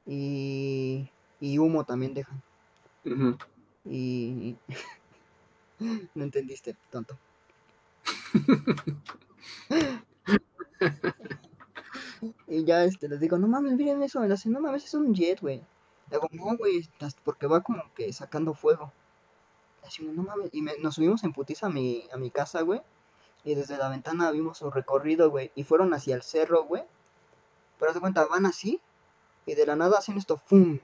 Y, 0.06 1.10
y 1.40 1.58
humo 1.58 1.86
también 1.86 2.14
dejan. 2.14 2.42
Ujú. 3.06 3.38
Y 3.86 4.58
no 6.16 6.24
entendiste, 6.24 6.76
tonto. 6.90 7.18
y 12.48 12.66
ya 12.66 12.84
este 12.84 13.08
les 13.08 13.20
digo, 13.20 13.38
no 13.38 13.48
mames, 13.48 13.74
miren 13.74 14.04
eso, 14.04 14.20
me 14.20 14.28
no 14.28 14.60
mames, 14.60 14.86
es 14.86 14.94
un 14.94 15.14
jet, 15.14 15.40
güey. 15.40 15.62
Le 16.14 16.20
digo, 16.20 16.30
no, 16.32 16.58
güey, 16.58 16.88
porque 17.26 17.48
va 17.48 17.62
como 17.62 17.84
que 17.96 18.14
sacando 18.14 18.54
fuego. 18.54 18.94
Así, 19.86 20.04
no 20.06 20.24
mames, 20.24 20.50
y 20.54 20.62
me- 20.62 20.78
nos 20.78 20.96
subimos 20.96 21.24
en 21.26 21.34
putiza 21.34 21.68
a 21.68 21.70
mi, 21.70 22.08
a 22.14 22.18
mi 22.18 22.32
casa, 22.32 22.62
güey. 22.62 22.82
Y 23.44 23.56
desde 23.56 23.78
la 23.78 23.90
ventana 23.90 24.32
vimos 24.32 24.60
su 24.60 24.72
recorrido, 24.72 25.30
güey. 25.32 25.52
Y 25.56 25.64
fueron 25.66 25.94
hacia 25.94 26.16
el 26.16 26.22
cerro, 26.24 26.64
güey. 26.66 26.84
Pero 27.80 27.94
de 27.94 28.00
cuenta, 28.00 28.26
van 28.26 28.46
así. 28.46 28.80
Y 29.46 29.56
de 29.56 29.66
la 29.66 29.76
nada 29.76 29.98
hacen 30.00 30.18
esto, 30.18 30.38
¡fum! 30.38 30.80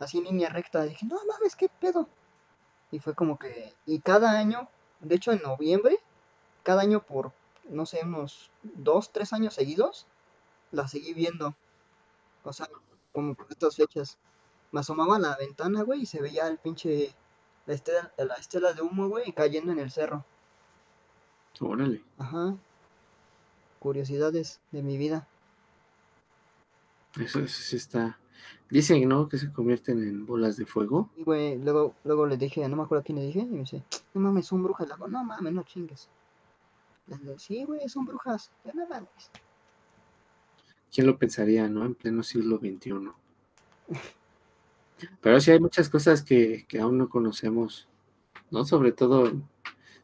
Así 0.00 0.18
en 0.18 0.24
línea 0.24 0.48
recta. 0.50 0.82
Dije, 0.84 1.06
no 1.06 1.18
mames, 1.26 1.56
qué 1.56 1.68
pedo. 1.68 2.08
Y 2.92 3.00
fue 3.00 3.14
como 3.14 3.38
que. 3.38 3.74
Y 3.86 4.00
cada 4.00 4.32
año, 4.38 4.68
de 5.00 5.16
hecho 5.16 5.32
en 5.32 5.42
noviembre, 5.42 5.98
cada 6.64 6.82
año 6.82 7.02
por, 7.02 7.32
no 7.68 7.86
sé, 7.86 8.00
unos 8.04 8.50
dos, 8.62 9.12
tres 9.12 9.32
años 9.32 9.54
seguidos, 9.54 10.06
la 10.72 10.88
seguí 10.88 11.14
viendo. 11.14 11.54
O 12.44 12.52
sea, 12.52 12.68
como 13.12 13.34
por 13.34 13.46
estas 13.50 13.76
fechas. 13.76 14.18
Me 14.76 14.80
asomaba 14.80 15.16
a 15.16 15.18
la 15.18 15.36
ventana, 15.38 15.84
güey, 15.84 16.02
y 16.02 16.06
se 16.06 16.20
veía 16.20 16.46
el 16.48 16.58
pinche. 16.58 17.14
La 17.64 17.72
estela, 17.72 18.12
la 18.18 18.34
estela 18.34 18.74
de 18.74 18.82
humo, 18.82 19.08
güey, 19.08 19.32
cayendo 19.32 19.72
en 19.72 19.78
el 19.78 19.90
cerro. 19.90 20.22
Órale. 21.60 22.04
Ajá. 22.18 22.54
Curiosidades 23.78 24.60
de 24.72 24.82
mi 24.82 24.98
vida. 24.98 25.26
Eso, 27.18 27.38
eso 27.38 27.62
sí 27.62 27.76
está. 27.76 28.18
Dicen, 28.68 29.08
¿no? 29.08 29.30
Que 29.30 29.38
se 29.38 29.50
convierten 29.50 30.02
en 30.02 30.26
bolas 30.26 30.58
de 30.58 30.66
fuego. 30.66 31.08
Y 31.16 31.22
güey, 31.22 31.56
luego, 31.56 31.94
luego 32.04 32.26
le 32.26 32.36
dije, 32.36 32.68
no 32.68 32.76
me 32.76 32.82
acuerdo 32.82 33.00
a 33.00 33.04
quién 33.04 33.16
le 33.16 33.24
dije, 33.24 33.38
y 33.38 33.46
me 33.46 33.60
dice, 33.60 33.82
no 34.12 34.20
mames, 34.20 34.44
son 34.44 34.62
brujas. 34.62 34.86
Le 34.86 34.94
digo, 34.94 35.08
no 35.08 35.24
mames, 35.24 35.54
no 35.54 35.62
chingues. 35.62 36.10
Le 37.06 37.16
digo, 37.16 37.38
sí, 37.38 37.64
güey, 37.64 37.88
son 37.88 38.04
brujas. 38.04 38.50
Yo 38.62 38.72
no 38.74 38.86
mames. 38.86 39.30
¿Quién 40.92 41.06
lo 41.06 41.16
pensaría, 41.16 41.66
no? 41.66 41.86
En 41.86 41.94
pleno 41.94 42.22
siglo 42.22 42.58
XXI. 42.58 43.10
Pero 45.20 45.40
sí 45.40 45.50
hay 45.50 45.60
muchas 45.60 45.88
cosas 45.88 46.22
que, 46.22 46.64
que 46.68 46.80
aún 46.80 46.98
no 46.98 47.08
conocemos, 47.08 47.88
¿no? 48.50 48.64
Sobre 48.64 48.92
todo, 48.92 49.32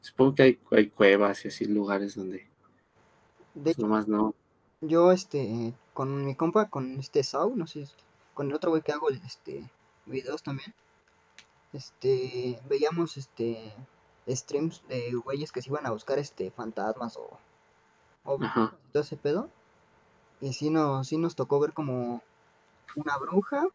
supongo 0.00 0.34
que 0.34 0.42
hay, 0.42 0.60
hay 0.70 0.88
cuevas 0.90 1.44
y 1.44 1.48
así 1.48 1.64
lugares 1.66 2.14
donde 2.16 2.48
De 3.54 3.74
pues, 3.74 3.78
nomás 3.78 4.08
no. 4.08 4.34
yo, 4.80 5.12
este, 5.12 5.74
con 5.94 6.24
mi 6.26 6.34
compa, 6.34 6.68
con 6.68 6.98
este 6.98 7.22
Sau, 7.22 7.54
no 7.56 7.66
sé, 7.66 7.88
con 8.34 8.48
el 8.48 8.54
otro 8.54 8.70
güey 8.70 8.82
que 8.82 8.92
hago, 8.92 9.08
este, 9.10 9.70
videos 10.06 10.42
también, 10.42 10.74
este, 11.72 12.60
veíamos, 12.68 13.16
este, 13.16 13.72
streams 14.28 14.82
de 14.88 15.12
güeyes 15.14 15.52
que 15.52 15.62
se 15.62 15.70
iban 15.70 15.86
a 15.86 15.90
buscar, 15.90 16.18
este, 16.18 16.50
fantasmas 16.50 17.16
o, 17.16 17.38
o 18.24 18.38
todo 18.92 19.02
ese 19.02 19.16
pedo. 19.16 19.48
Y 20.40 20.52
sí 20.54 20.70
nos, 20.70 21.06
sí 21.08 21.18
nos 21.18 21.36
tocó 21.36 21.60
ver 21.60 21.72
como 21.72 22.22
una 22.96 23.16
bruja, 23.18 23.68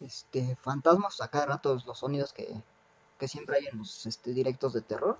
este, 0.00 0.56
fantasmas, 0.56 1.20
a 1.20 1.28
cada 1.28 1.46
rato 1.46 1.78
los 1.86 1.98
sonidos 1.98 2.32
que, 2.32 2.62
que 3.18 3.28
siempre 3.28 3.56
hay 3.56 3.66
en 3.66 3.78
los 3.78 4.06
este, 4.06 4.32
directos 4.32 4.72
de 4.72 4.82
terror. 4.82 5.18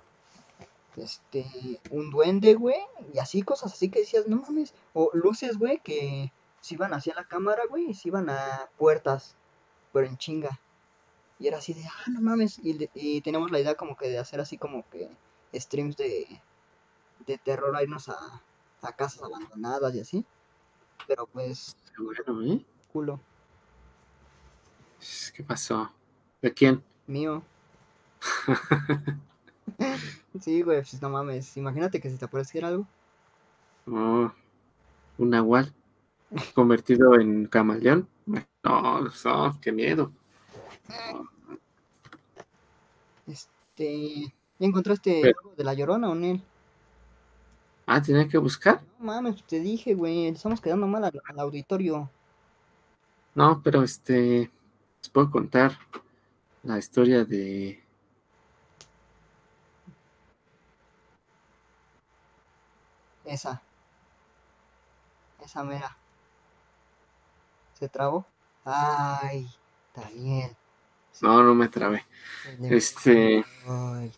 Este, 0.95 1.45
un 1.91 2.09
duende, 2.09 2.55
güey, 2.55 2.79
y 3.13 3.19
así 3.19 3.43
cosas 3.43 3.73
así 3.73 3.89
que 3.89 3.99
decías, 3.99 4.27
no 4.27 4.37
mames. 4.37 4.73
O 4.93 5.11
luces, 5.13 5.57
güey, 5.57 5.79
que 5.79 6.31
se 6.61 6.73
iban 6.73 6.93
hacia 6.93 7.13
la 7.15 7.27
cámara, 7.27 7.63
güey, 7.69 7.91
y 7.91 7.93
se 7.93 8.07
iban 8.09 8.29
a 8.29 8.69
puertas, 8.77 9.35
pero 9.93 10.07
en 10.07 10.17
chinga. 10.17 10.59
Y 11.39 11.47
era 11.47 11.59
así 11.59 11.73
de, 11.73 11.85
ah, 11.85 12.09
no 12.11 12.21
mames. 12.21 12.59
Y, 12.59 12.89
y 12.95 13.21
tenemos 13.21 13.51
la 13.51 13.59
idea 13.59 13.75
como 13.75 13.95
que 13.95 14.09
de 14.09 14.17
hacer 14.17 14.39
así 14.41 14.57
como 14.57 14.89
que 14.89 15.09
streams 15.53 15.97
de, 15.97 16.41
de 17.27 17.37
terror, 17.37 17.75
a 17.75 17.83
irnos 17.83 18.09
a, 18.09 18.41
a 18.81 18.91
casas 18.95 19.21
abandonadas 19.21 19.93
y 19.95 19.99
así. 19.99 20.25
Pero 21.07 21.27
pues, 21.27 21.75
Bueno, 21.97 22.53
¿eh? 22.53 22.65
culo, 22.91 23.19
¿Qué 25.35 25.43
pasó? 25.43 25.91
¿De 26.41 26.53
quién? 26.53 26.83
mío. 27.07 27.43
Sí, 30.39 30.61
güey, 30.61 30.77
pues 30.81 31.01
no 31.01 31.09
mames. 31.09 31.57
Imagínate 31.57 31.99
que 31.99 32.09
si 32.11 32.17
te 32.17 32.25
apareciera 32.25 32.67
algo. 32.67 32.85
Oh, 33.87 34.31
un 35.17 35.29
nahual 35.29 35.73
convertido 36.53 37.19
en 37.19 37.47
camaleón. 37.47 38.07
No, 38.63 39.01
no, 39.01 39.59
qué 39.61 39.71
miedo. 39.71 40.11
Este, 43.25 44.33
¿ya 44.59 44.67
encontraste 44.67 45.19
Pero- 45.23 45.39
algo 45.39 45.55
de 45.55 45.63
la 45.63 45.73
llorona 45.73 46.09
o? 46.11 46.15
Ah, 47.85 48.01
tenía 48.01 48.27
que 48.27 48.37
buscar. 48.37 48.81
No 48.99 49.05
mames, 49.05 49.43
te 49.43 49.59
dije, 49.59 49.93
güey, 49.95 50.27
estamos 50.27 50.61
quedando 50.61 50.87
mal 50.87 51.03
al, 51.05 51.21
al 51.25 51.39
auditorio. 51.39 52.09
No, 53.33 53.61
pero 53.63 53.81
este, 53.83 54.51
les 55.01 55.09
puedo 55.09 55.29
contar 55.31 55.77
la 56.63 56.77
historia 56.77 57.23
de... 57.25 57.83
Esa. 63.25 63.61
Esa 65.43 65.63
mera. 65.63 65.97
¿Se 67.73 67.89
trabó? 67.89 68.25
Ay, 68.63 69.47
Daniel. 69.95 70.55
No, 71.21 71.43
no 71.43 71.53
me 71.55 71.67
trabé. 71.67 72.05
Este, 72.61 73.43
Ay. 73.67 74.11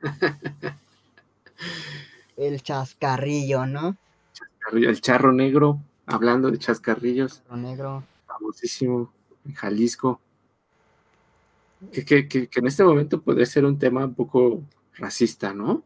El 2.36 2.62
chascarrillo, 2.62 3.66
¿no? 3.66 3.96
el 4.72 5.00
charro 5.00 5.32
negro, 5.32 5.80
hablando 6.06 6.50
de 6.50 6.58
chascarrillos, 6.58 7.42
Lo 7.48 7.56
negro. 7.56 8.04
Famosísimo 8.38 9.12
en 9.44 9.54
Jalisco. 9.54 10.20
Que, 11.92 12.04
que, 12.04 12.28
que, 12.28 12.48
que 12.48 12.60
en 12.60 12.66
este 12.66 12.82
momento 12.84 13.20
podría 13.20 13.46
ser 13.46 13.64
un 13.64 13.78
tema 13.78 14.04
un 14.04 14.14
poco 14.14 14.62
racista, 14.94 15.54
¿no? 15.54 15.82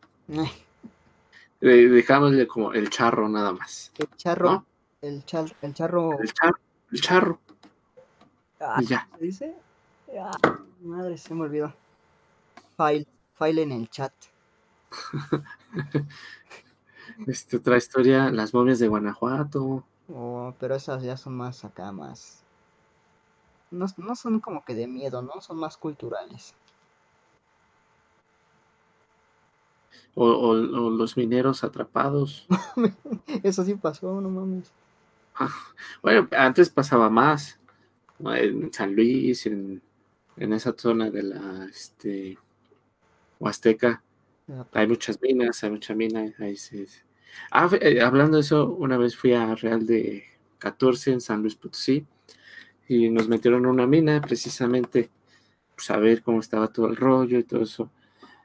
Eh, 1.61 1.88
dejámosle 1.88 2.46
como 2.46 2.72
el 2.72 2.88
charro 2.88 3.28
nada 3.28 3.53
más. 3.53 3.92
El 3.98 4.09
charro. 4.16 4.50
¿No? 4.50 4.66
El, 5.03 5.24
char, 5.24 5.44
el 5.61 5.74
charro. 5.74 6.18
El 6.20 6.32
charro, 6.32 6.59
el 6.92 7.00
charro, 7.00 7.40
Ah, 8.61 8.78
y 8.80 8.86
ya. 8.86 9.09
¿Se 9.18 9.24
dice? 9.24 9.55
Ah, 10.18 10.30
madre, 10.82 11.18
se 11.18 11.34
me 11.34 11.42
olvidó. 11.42 11.74
File. 12.76 13.07
File 13.38 13.62
en 13.62 13.72
el 13.72 13.88
chat. 13.90 14.12
Este, 17.26 17.59
otra 17.59 17.76
historia, 17.76 18.30
las 18.30 18.55
momias 18.55 18.78
de 18.78 18.88
Guanajuato. 18.88 19.84
Oh, 20.09 20.55
pero 20.59 20.76
esas 20.76 21.03
ya 21.03 21.16
son 21.16 21.36
más 21.36 21.64
acá, 21.64 21.92
más. 21.92 22.41
No, 23.73 23.87
no 23.97 24.14
son 24.14 24.39
como 24.39 24.64
que 24.64 24.75
de 24.77 24.87
miedo, 24.87 25.20
¿no? 25.20 25.41
Son 25.41 25.57
más 25.59 25.77
culturales. 25.77 26.55
O, 30.14 30.25
o- 30.27 30.51
o 30.87 30.91
los 30.91 31.16
mineros 31.18 31.64
atrapados. 31.64 32.47
Eso 33.43 33.64
sí 33.64 33.75
pasó, 33.75 34.20
no 34.20 34.29
mames. 34.31 34.73
Bueno, 36.03 36.29
antes 36.33 36.70
pasaba 36.70 37.11
más. 37.11 37.59
En 38.20 38.73
San 38.73 38.95
Luis, 38.95 39.47
en, 39.47 39.83
en 40.37 40.53
esa 40.53 40.75
zona 40.79 41.11
de 41.11 41.23
la 41.25 41.66
este, 41.70 42.39
Huasteca, 43.39 44.03
hay 44.73 44.87
muchas 44.89 45.20
minas, 45.23 45.62
hay 45.64 45.70
mucha 45.70 45.95
mina. 45.95 46.33
Ahí 46.39 46.57
se- 46.57 46.87
Ah, 47.51 47.68
eh, 47.81 48.01
hablando 48.03 48.37
de 48.37 48.43
eso, 48.43 48.68
una 48.75 48.99
vez 48.99 49.16
fui 49.16 49.33
a 49.35 49.55
Real 49.57 49.87
de 49.87 50.25
14 50.59 51.12
en 51.12 51.20
San 51.23 51.43
Luis 51.43 51.57
Potosí 51.57 52.07
y 52.93 53.09
nos 53.09 53.26
metieron 53.26 53.64
a 53.64 53.70
una 53.70 53.86
mina 53.86 54.20
precisamente 54.20 55.09
pues, 55.74 55.90
a 55.90 55.97
ver 55.97 56.22
cómo 56.22 56.40
estaba 56.40 56.68
todo 56.68 56.88
el 56.88 56.97
rollo 56.97 57.38
y 57.38 57.45
todo 57.45 57.62
eso. 57.62 57.90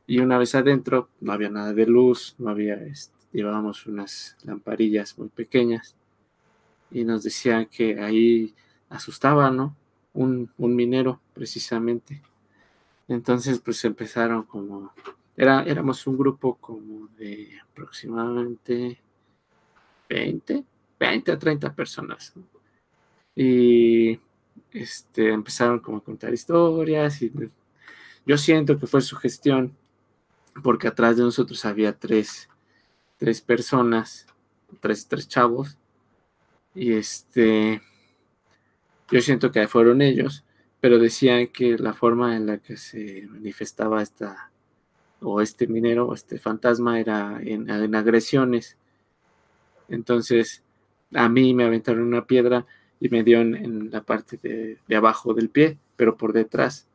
Y 0.05 0.19
una 0.19 0.37
vez 0.37 0.55
adentro, 0.55 1.09
no 1.19 1.33
había 1.33 1.49
nada 1.49 1.73
de 1.73 1.85
luz, 1.85 2.33
no 2.37 2.49
había, 2.49 2.75
este, 2.75 3.13
llevábamos 3.33 3.85
unas 3.87 4.37
lamparillas 4.43 5.17
muy 5.17 5.27
pequeñas 5.27 5.97
y 6.91 7.03
nos 7.03 7.23
decían 7.23 7.65
que 7.65 7.99
ahí 7.99 8.55
asustaba, 8.87 9.51
¿no? 9.51 9.75
Un, 10.13 10.49
un 10.57 10.75
minero, 10.75 11.19
precisamente. 11.33 12.21
Entonces, 13.09 13.59
pues 13.59 13.83
empezaron 13.83 14.43
como, 14.43 14.93
era, 15.35 15.63
éramos 15.63 16.07
un 16.07 16.17
grupo 16.17 16.55
como 16.55 17.09
de 17.17 17.49
aproximadamente 17.69 18.97
20, 20.09 20.63
20 20.97 21.31
a 21.33 21.37
30 21.37 21.75
personas. 21.75 22.33
Y 23.35 24.19
este, 24.81 25.31
empezaron 25.31 25.79
como 25.79 25.97
a 25.97 26.03
contar 26.03 26.33
historias 26.33 27.21
y 27.21 27.31
yo 28.25 28.37
siento 28.37 28.79
que 28.79 28.87
fue 28.87 29.01
su 29.01 29.15
gestión 29.15 29.75
porque 30.63 30.87
atrás 30.87 31.17
de 31.17 31.23
nosotros 31.23 31.63
había 31.65 31.93
tres, 31.93 32.49
tres 33.17 33.41
personas, 33.41 34.25
tres, 34.79 35.07
tres 35.07 35.27
chavos 35.27 35.77
y 36.73 36.93
este, 36.93 37.81
yo 39.09 39.21
siento 39.21 39.51
que 39.51 39.67
fueron 39.67 40.01
ellos, 40.01 40.43
pero 40.79 40.99
decían 40.99 41.47
que 41.47 41.77
la 41.77 41.93
forma 41.93 42.35
en 42.35 42.45
la 42.45 42.59
que 42.59 42.77
se 42.77 43.25
manifestaba 43.27 44.03
esta, 44.03 44.51
o 45.21 45.41
este 45.41 45.67
minero, 45.67 46.07
o 46.07 46.13
este 46.13 46.37
fantasma, 46.37 46.99
era 46.99 47.39
en, 47.41 47.69
en 47.69 47.95
agresiones. 47.95 48.77
Entonces, 49.89 50.61
a 51.13 51.29
mí 51.29 51.53
me 51.53 51.63
aventaron 51.63 52.03
una 52.03 52.27
piedra 52.27 52.65
y 52.99 53.09
me 53.09 53.23
dio 53.23 53.41
en, 53.41 53.55
en 53.55 53.91
la 53.91 54.01
parte 54.01 54.37
de, 54.41 54.77
de 54.87 54.95
abajo 54.95 55.33
del 55.33 55.49
pie, 55.49 55.77
pero 55.95 56.17
por 56.17 56.33
detrás. 56.33 56.87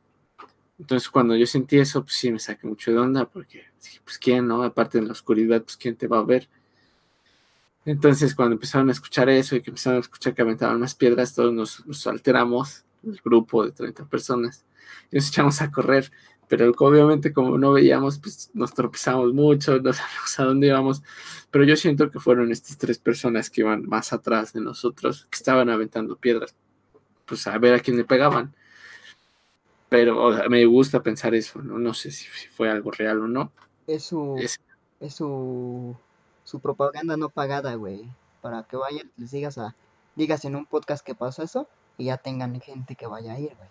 Entonces, 0.78 1.08
cuando 1.08 1.36
yo 1.36 1.46
sentí 1.46 1.78
eso, 1.78 2.02
pues 2.02 2.14
sí 2.16 2.32
me 2.32 2.38
saqué 2.38 2.66
mucho 2.66 2.90
de 2.90 2.98
onda, 2.98 3.24
porque, 3.24 3.66
sí, 3.78 4.00
pues, 4.04 4.18
¿quién, 4.18 4.48
no? 4.48 4.62
Aparte 4.62 4.98
en 4.98 5.06
la 5.06 5.12
oscuridad, 5.12 5.62
pues, 5.62 5.76
¿quién 5.76 5.96
te 5.96 6.08
va 6.08 6.18
a 6.18 6.24
ver? 6.24 6.48
Entonces, 7.84 8.34
cuando 8.34 8.54
empezaron 8.54 8.88
a 8.88 8.92
escuchar 8.92 9.28
eso 9.28 9.56
y 9.56 9.62
que 9.62 9.70
empezaron 9.70 9.98
a 9.98 10.00
escuchar 10.00 10.34
que 10.34 10.42
aventaban 10.42 10.80
más 10.80 10.94
piedras, 10.94 11.34
todos 11.34 11.52
nos, 11.52 11.86
nos 11.86 12.06
alteramos, 12.06 12.84
el 13.04 13.20
grupo 13.24 13.64
de 13.64 13.72
30 13.72 14.04
personas, 14.06 14.64
y 15.10 15.16
nos 15.16 15.28
echamos 15.28 15.60
a 15.62 15.70
correr. 15.70 16.10
Pero 16.52 16.70
obviamente, 16.80 17.32
como 17.32 17.56
no 17.56 17.72
veíamos, 17.72 18.18
pues 18.18 18.50
nos 18.52 18.74
tropezamos 18.74 19.32
mucho, 19.32 19.78
no 19.80 19.90
sabíamos 19.94 20.38
a 20.38 20.44
dónde 20.44 20.66
íbamos. 20.66 21.02
Pero 21.50 21.64
yo 21.64 21.76
siento 21.76 22.10
que 22.10 22.20
fueron 22.20 22.52
estas 22.52 22.76
tres 22.76 22.98
personas 22.98 23.48
que 23.48 23.62
iban 23.62 23.88
más 23.88 24.12
atrás 24.12 24.52
de 24.52 24.60
nosotros, 24.60 25.26
que 25.30 25.36
estaban 25.36 25.70
aventando 25.70 26.14
piedras, 26.16 26.54
pues 27.24 27.46
a 27.46 27.56
ver 27.56 27.72
a 27.72 27.80
quién 27.80 27.96
le 27.96 28.04
pegaban. 28.04 28.54
Pero 29.88 30.22
o 30.22 30.34
sea, 30.36 30.46
me 30.50 30.62
gusta 30.66 31.02
pensar 31.02 31.34
eso, 31.34 31.62
¿no? 31.62 31.78
No 31.78 31.94
sé 31.94 32.10
si, 32.10 32.26
si 32.26 32.48
fue 32.48 32.68
algo 32.70 32.90
real 32.90 33.20
o 33.22 33.28
no. 33.28 33.50
Es 33.86 34.04
su. 34.04 34.36
Es- 34.38 34.60
Es 35.00 35.14
su. 35.14 35.96
Su 36.44 36.60
propaganda 36.60 37.16
no 37.16 37.30
pagada, 37.30 37.74
güey. 37.76 38.10
Para 38.42 38.64
que 38.64 38.76
vayan, 38.76 39.10
les 39.16 39.30
digas 39.30 39.56
a. 39.56 39.74
Digas 40.16 40.44
en 40.44 40.56
un 40.56 40.66
podcast 40.66 41.02
que 41.02 41.14
pasó 41.14 41.42
eso 41.44 41.66
y 41.96 42.04
ya 42.06 42.18
tengan 42.18 42.60
gente 42.60 42.94
que 42.94 43.06
vaya 43.06 43.32
a 43.32 43.38
ir, 43.40 43.54
güey. 43.56 43.70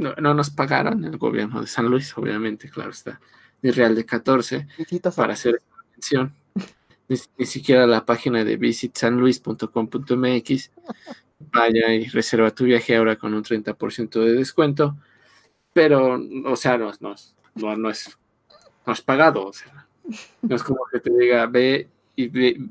No, 0.00 0.14
no 0.14 0.34
nos 0.34 0.50
pagaron 0.50 1.04
el 1.04 1.18
gobierno 1.18 1.60
de 1.60 1.66
San 1.66 1.86
Luis, 1.86 2.16
obviamente, 2.16 2.70
claro 2.70 2.90
está. 2.90 3.20
Ni 3.62 3.70
Real 3.70 3.94
de 3.94 4.04
14 4.04 4.66
Visitas 4.78 5.16
a- 5.18 5.22
para 5.22 5.32
hacer 5.34 5.56
esta 5.56 5.76
mención. 5.92 6.34
Ni, 7.08 7.16
ni 7.38 7.46
siquiera 7.46 7.86
la 7.86 8.04
página 8.04 8.44
de 8.44 8.56
visitsanluis.com.mx. 8.56 10.70
Vaya 11.52 11.94
y 11.94 12.06
reserva 12.06 12.50
tu 12.50 12.64
viaje 12.64 12.96
ahora 12.96 13.16
con 13.16 13.34
un 13.34 13.44
30% 13.44 14.20
de 14.24 14.32
descuento. 14.32 14.96
Pero, 15.72 16.18
o 16.46 16.56
sea, 16.56 16.78
no, 16.78 16.90
no, 17.00 17.12
es- 17.14 17.34
no, 17.54 17.76
no 17.76 17.90
es, 17.90 18.18
no 18.86 18.92
es 18.92 19.00
pagado. 19.02 19.46
O 19.46 19.52
sea, 19.52 19.86
no 20.42 20.56
es 20.56 20.62
como 20.62 20.80
que 20.90 21.00
te 21.00 21.10
diga, 21.16 21.46
ve 21.46 21.88
y, 22.16 22.24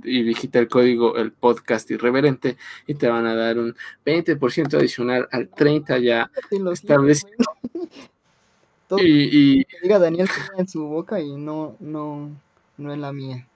y 0.04 0.24
digita 0.24 0.60
el 0.60 0.68
código, 0.68 1.16
el 1.18 1.32
podcast 1.32 1.90
irreverente, 1.92 2.58
y 2.88 2.96
te 2.96 3.08
van 3.08 3.26
a 3.28 3.36
dar 3.36 3.58
un 3.60 3.76
20% 4.06 4.74
adicional 4.78 5.28
al 5.32 5.50
30% 5.52 6.02
ya 6.02 6.30
establecido. 6.72 7.32
Todo 8.88 9.00
Y, 9.00 9.30
y, 9.32 9.66
que 9.66 9.78
diga 9.82 9.98
Daniel 10.00 10.28
queda 10.28 10.60
en 10.60 10.68
su 10.68 10.84
boca 10.86 11.20
y 11.20 11.32
no, 11.36 11.76
no, 11.80 12.30
no 12.78 12.94
en 12.94 13.02
la 13.02 13.12
mía. 13.14 13.48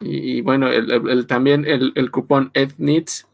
Y, 0.00 0.38
y 0.38 0.40
bueno, 0.40 0.68
el, 0.68 0.90
el- 0.90 1.08
el- 1.08 1.26
también 1.26 1.64
el, 1.66 1.92
el 1.94 2.10
cupón 2.10 2.50
EdNeeds 2.54 3.26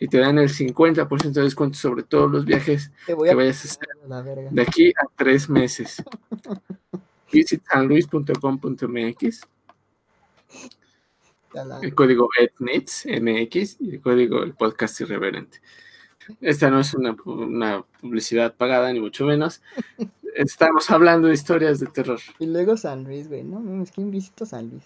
y 0.00 0.08
te 0.08 0.18
dan 0.18 0.38
el 0.38 0.48
50% 0.50 1.32
de 1.32 1.42
descuento 1.44 1.78
sobre 1.78 2.02
todos 2.02 2.30
los 2.30 2.44
viajes 2.44 2.90
que 3.06 3.14
vayas 3.34 3.64
a 3.64 3.68
hacer 3.68 3.88
la 4.08 4.22
de 4.22 4.62
aquí 4.62 4.90
a 4.90 5.06
tres 5.16 5.48
meses. 5.48 6.02
Visit 7.32 7.62
sanluis.com.mx, 7.70 9.40
la- 11.52 11.80
el 11.82 11.94
código 11.94 12.28
EdNeeds, 12.38 13.06
MX, 13.06 13.76
y 13.80 13.94
el 13.94 14.00
código 14.00 14.42
el 14.42 14.54
podcast 14.54 15.00
irreverente. 15.00 15.60
Esta 16.40 16.70
no 16.70 16.80
es 16.80 16.94
una, 16.94 17.16
pu- 17.16 17.46
una 17.46 17.82
publicidad 18.00 18.54
pagada, 18.54 18.92
ni 18.92 19.00
mucho 19.00 19.24
menos. 19.26 19.62
Estamos 20.34 20.90
hablando 20.90 21.26
de 21.28 21.34
historias 21.34 21.80
de 21.80 21.86
terror. 21.86 22.20
Y 22.38 22.46
luego 22.46 22.76
San 22.76 23.02
Luis, 23.04 23.28
güey. 23.28 23.42
No 23.42 23.58
mames, 23.60 23.90
¿quién 23.90 24.10
visita 24.10 24.46
San 24.46 24.70
Luis? 24.70 24.84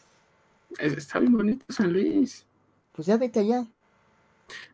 Es- 0.79 0.95
Está 0.95 1.19
bien 1.19 1.33
bonito 1.37 1.65
San 1.69 1.93
Luis. 1.93 2.47
Pues 2.93 3.07
ya 3.07 3.17
vete 3.19 3.41
allá. 3.41 3.67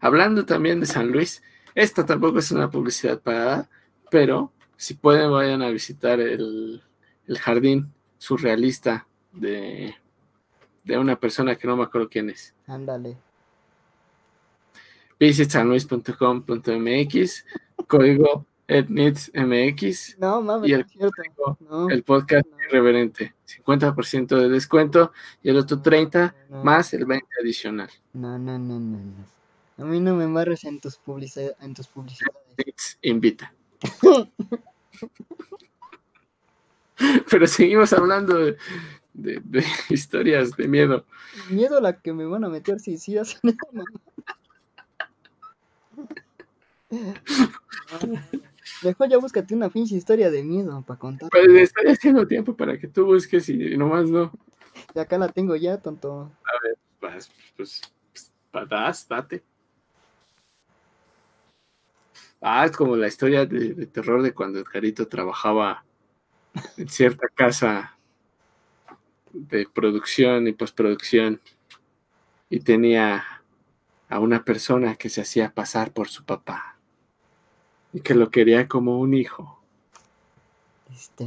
Hablando 0.01 0.45
también 0.47 0.81
de 0.81 0.87
San 0.87 1.11
Luis, 1.11 1.43
esta 1.75 2.05
tampoco 2.07 2.39
es 2.39 2.51
una 2.53 2.71
publicidad 2.71 3.21
pagada, 3.21 3.69
pero 4.11 4.53
si 4.77 4.95
pueden 4.95 5.31
vayan 5.31 5.63
a 5.63 5.71
visitar 5.71 6.21
el, 6.21 6.83
el 7.27 7.39
jardín 7.39 7.93
surrealista 8.19 9.07
de, 9.33 9.95
de 10.91 10.99
una 10.99 11.17
persona 11.19 11.57
que 11.57 11.67
no 11.69 11.77
me 11.77 11.85
acuerdo 11.85 12.09
quién 12.09 12.31
es. 12.31 12.55
Ándale. 12.67 13.17
Visitsanluis.com.mx, 15.19 17.45
código 17.87 18.47
Ednits 18.69 19.31
MX 19.35 20.17
No, 20.19 20.41
mames, 20.43 20.71
Y 20.71 20.75
el 20.75 20.85
cierto. 20.87 21.59
No, 21.69 21.89
el 21.91 22.03
podcast 22.03 22.47
No. 22.47 22.57
irreverente. 22.69 23.35
50% 23.47 24.37
de 24.39 24.49
descuento 24.49 25.13
y 25.43 25.51
el 25.51 25.57
otro 25.59 25.81
30 25.83 26.35
no, 26.49 26.65
más 26.65 26.95
el 26.95 27.05
20 27.05 27.27
adicional. 27.43 27.91
No, 28.13 28.39
no, 28.39 28.59
no, 28.59 28.79
no, 28.79 28.99
no. 28.99 29.25
A 29.79 29.85
mí 29.85 29.99
no 30.01 30.15
me 30.15 30.25
embarres 30.25 30.65
en 30.65 30.79
tus, 30.81 31.01
publici- 31.03 31.55
en 31.61 31.75
tus 31.75 31.87
publicidades. 31.89 32.99
Invita. 33.03 33.53
Pero 37.31 37.47
seguimos 37.47 37.93
hablando 37.93 38.39
de, 38.39 38.57
de- 39.15 39.41
de 39.45 39.65
historias 39.91 40.57
de 40.57 40.69
miedo. 40.69 41.05
Miedo 41.51 41.79
a 41.79 41.81
la 41.81 42.01
que 42.01 42.13
me 42.13 42.25
van 42.27 42.45
a 42.45 42.49
meter 42.49 42.81
si 42.81 42.99
sí 42.99 43.17
hacen. 43.19 43.41
Mejor 48.83 49.09
ya 49.09 49.19
búscate 49.19 49.55
una 49.55 49.69
pinche 49.69 49.95
historia 49.95 50.31
de 50.31 50.43
miedo 50.43 50.83
para 50.87 50.99
contar. 50.99 51.29
Pues 51.31 51.49
estoy 51.49 51.87
haciendo 51.87 52.27
tiempo 52.27 52.57
para 52.57 52.79
que 52.79 52.89
tú 52.89 53.05
busques 53.07 53.49
y 53.49 53.77
nomás 53.77 54.09
no. 54.09 54.33
Y 54.95 54.99
acá 54.99 55.19
la 55.19 55.29
tengo 55.29 55.55
ya, 55.57 55.79
tonto. 55.79 56.31
Pues, 56.99 57.31
pues, 57.57 57.81
pues, 58.51 58.69
das, 58.69 59.07
date. 59.09 59.43
Ah, 62.41 62.65
es 62.65 62.73
como 62.77 62.97
la 62.97 63.07
historia 63.09 63.45
de, 63.45 63.75
de 63.75 63.87
terror 63.87 64.23
de 64.23 64.33
cuando 64.33 64.59
Edgarito 64.59 65.07
trabajaba 65.07 65.85
en 66.79 66.89
cierta 66.89 67.29
casa 67.29 67.99
de 69.33 69.67
producción 69.73 70.47
y 70.49 70.53
postproducción 70.53 71.41
y 72.49 72.61
tenía 72.61 73.25
a 74.09 74.19
una 74.19 74.45
persona 74.45 74.97
que 74.97 75.09
se 75.09 75.21
hacía 75.21 75.55
pasar 75.55 75.93
por 75.93 76.09
su 76.09 76.25
papá 76.25 76.77
y 77.93 78.01
que 78.01 78.15
lo 78.15 78.31
quería 78.31 78.69
como 78.69 78.99
un 78.99 79.15
hijo. 79.15 79.63
Este. 80.93 81.27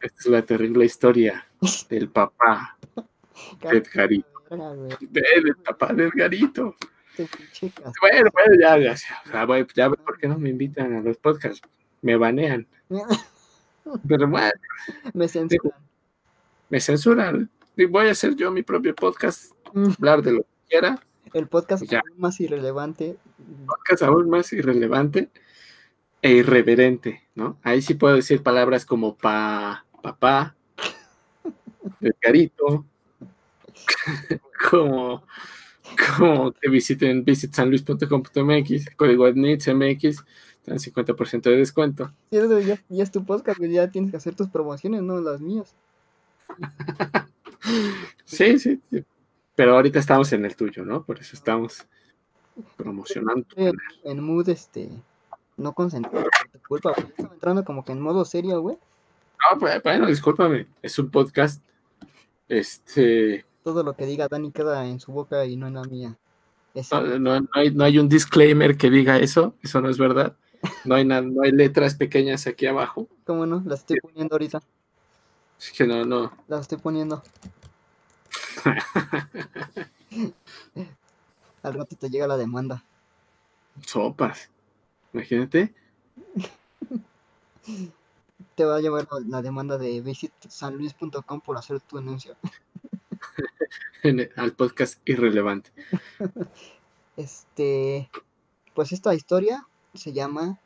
Esta 0.00 0.20
es 0.20 0.26
la 0.26 0.42
terrible 0.42 0.84
historia 0.84 1.46
del 1.88 2.08
papá 2.08 2.78
de 3.60 3.78
Edgarito. 3.78 4.28
Del 5.00 5.56
papá 5.64 5.92
de 5.92 6.04
Edgarito. 6.04 6.76
Este 7.16 7.72
Bueno, 8.00 8.30
bueno, 8.32 8.54
ya, 8.60 8.78
ya, 8.78 8.94
ya, 8.94 9.66
ya 9.74 9.90
por 9.90 10.18
qué 10.18 10.28
no 10.28 10.38
me 10.38 10.50
invitan 10.50 10.94
a 10.94 11.00
los 11.00 11.16
podcasts. 11.16 11.66
Me 12.02 12.16
banean. 12.16 12.66
Pero 14.08 14.28
bueno, 14.28 14.52
Me 15.14 15.26
censuran. 15.28 15.85
Me 16.70 16.80
censuran. 16.80 17.50
Y 17.76 17.84
voy 17.86 18.08
a 18.08 18.12
hacer 18.12 18.34
yo 18.36 18.50
mi 18.50 18.62
propio 18.62 18.94
podcast, 18.94 19.52
Mm, 19.72 19.90
hablar 19.98 20.22
de 20.22 20.32
lo 20.32 20.38
que 20.42 20.48
quiera. 20.70 21.00
El 21.34 21.48
podcast 21.48 21.84
Ya. 21.84 21.98
aún 22.00 22.18
más 22.20 22.40
irrelevante. 22.40 23.16
Podcast 23.66 24.02
aún 24.04 24.30
más 24.30 24.52
irrelevante 24.52 25.28
e 26.22 26.30
irreverente, 26.32 27.22
¿no? 27.34 27.58
Ahí 27.62 27.82
sí 27.82 27.94
puedo 27.94 28.14
decir 28.16 28.42
palabras 28.42 28.86
como 28.86 29.16
pa, 29.16 29.84
papá, 30.02 30.54
Edgarito, 32.00 32.86
como, 34.70 35.22
como 36.16 36.52
que 36.52 36.68
visiten 36.70 37.24
visitsanluis.com.mx, 37.24 38.90
código 38.96 39.26
ADNITS 39.26 39.68
MX, 39.74 40.24
dan 40.64 40.78
50% 40.78 41.42
de 41.42 41.56
descuento. 41.56 42.12
Sí, 42.30 42.38
ya, 42.66 42.80
ya 42.88 43.02
es 43.02 43.10
tu 43.10 43.24
podcast, 43.24 43.60
ya 43.60 43.90
tienes 43.90 44.10
que 44.10 44.16
hacer 44.16 44.34
tus 44.34 44.48
promociones, 44.48 45.02
no 45.02 45.20
las 45.20 45.40
mías. 45.40 45.74
Sí, 48.24 48.58
sí, 48.58 48.80
sí. 48.90 49.04
Pero 49.54 49.74
ahorita 49.74 49.98
estamos 49.98 50.32
en 50.32 50.44
el 50.44 50.54
tuyo, 50.56 50.84
¿no? 50.84 51.02
Por 51.02 51.18
eso 51.18 51.34
estamos 51.34 51.86
promocionando 52.76 53.46
en, 54.04 54.20
mood, 54.20 54.48
este, 54.48 54.90
no 55.56 55.72
concentrado 55.72 56.24
por 56.24 56.50
tu 56.50 56.68
culpa, 56.68 56.92
güey. 56.92 57.06
Estaba 57.08 57.34
entrando 57.34 57.64
como 57.64 57.84
que 57.84 57.92
en 57.92 58.00
modo 58.00 58.24
serio, 58.24 58.60
güey. 58.60 58.76
No, 58.76 59.58
pues, 59.58 59.82
bueno, 59.82 60.06
discúlpame. 60.06 60.66
Es 60.82 60.98
un 60.98 61.10
podcast. 61.10 61.62
Este. 62.48 63.44
Todo 63.64 63.82
lo 63.82 63.94
que 63.94 64.06
diga 64.06 64.28
Dani 64.28 64.52
queda 64.52 64.86
en 64.86 65.00
su 65.00 65.12
boca 65.12 65.44
y 65.44 65.56
no 65.56 65.66
en 65.66 65.74
la 65.74 65.82
mía. 65.84 66.16
Es- 66.74 66.92
No, 66.92 67.00
no- 67.18 67.40
no 67.40 67.48
hay, 67.54 67.70
no 67.74 67.84
hay 67.84 67.98
un 67.98 68.08
disclaimer 68.08 68.76
que 68.76 68.90
diga 68.90 69.18
eso. 69.18 69.54
Eso 69.62 69.80
no 69.80 69.88
es 69.88 69.98
verdad. 69.98 70.36
No 70.84 70.94
hay, 70.94 71.04
no 71.04 71.42
hay 71.42 71.52
letras 71.52 71.94
pequeñas 71.94 72.46
aquí 72.46 72.66
abajo. 72.66 73.08
¿Cómo 73.24 73.46
no? 73.46 73.62
Las 73.66 73.80
estoy 73.80 73.98
poniendo 74.00 74.34
ahorita. 74.34 74.60
Así 75.58 75.72
que 75.72 75.86
no, 75.86 76.04
no. 76.04 76.32
Las 76.48 76.62
estoy 76.62 76.78
poniendo. 76.78 77.22
Al 81.62 81.74
rato 81.74 81.96
te 81.96 82.08
llega 82.10 82.26
la 82.26 82.36
demanda. 82.36 82.84
Sopas. 83.84 84.50
Imagínate. 85.12 85.74
Te 88.54 88.64
va 88.64 88.76
a 88.76 88.80
llevar 88.80 89.06
la, 89.10 89.20
la 89.28 89.42
demanda 89.42 89.76
de 89.78 90.00
visitsanluis.com 90.00 91.40
por 91.40 91.58
hacer 91.58 91.80
tu 91.80 91.98
anuncio. 91.98 92.36
el- 94.02 94.30
al 94.36 94.52
podcast 94.52 95.00
irrelevante. 95.08 95.70
Este, 97.18 98.10
pues 98.74 98.92
esta 98.92 99.14
historia 99.14 99.66
se 99.94 100.12
llama 100.12 100.60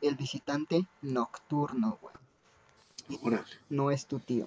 El 0.00 0.16
visitante 0.16 0.88
nocturno, 1.00 1.96
güey. 2.02 2.12
Órale. 3.22 3.44
No 3.68 3.90
es 3.90 4.06
tu 4.06 4.18
tío. 4.18 4.46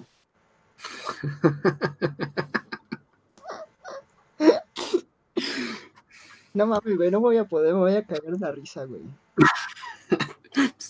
No 6.53 6.65
mames, 6.67 6.95
güey, 6.95 7.11
no 7.11 7.19
voy 7.19 7.37
a 7.37 7.43
poder, 7.45 7.73
me 7.73 7.79
voy 7.79 7.95
a 7.95 8.05
cagar 8.05 8.31
de 8.33 8.39
la 8.39 8.51
risa, 8.51 8.85
güey. 8.85 9.01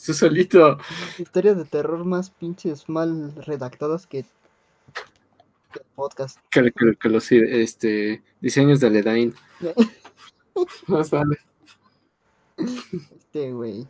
Tú 0.05 0.13
solito. 0.13 0.77
Historias 1.17 1.57
de 1.57 1.65
terror 1.65 2.05
más 2.05 2.29
pinches 2.29 2.87
mal 2.87 3.33
redactadas 3.35 4.05
que, 4.05 4.19
el 4.19 4.25
podcast. 5.95 6.37
Que, 6.51 6.71
que- 6.71 6.95
que 6.99 7.09
los 7.09 7.31
este, 7.31 8.23
diseños 8.41 8.79
de 8.79 8.87
Aledain. 8.87 9.33
No 10.87 11.03
sale. 11.03 11.37
Este, 12.55 13.51
güey. 13.51 13.85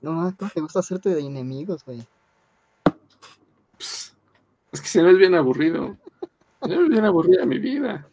No 0.00 0.12
mames, 0.12 0.34
¿cómo 0.36 0.48
te 0.54 0.60
gusta 0.60 0.78
hacerte 0.78 1.08
de 1.08 1.22
enemigos, 1.22 1.84
güey? 1.84 2.06
Es 4.72 4.80
que 4.80 4.88
se 4.88 5.02
me 5.02 5.10
es 5.10 5.18
bien 5.18 5.34
aburrido. 5.34 5.96
Se 6.62 6.68
me 6.68 6.82
es 6.84 6.88
bien 6.88 7.04
aburrida 7.04 7.44
mi 7.46 7.58
vida. 7.58 8.08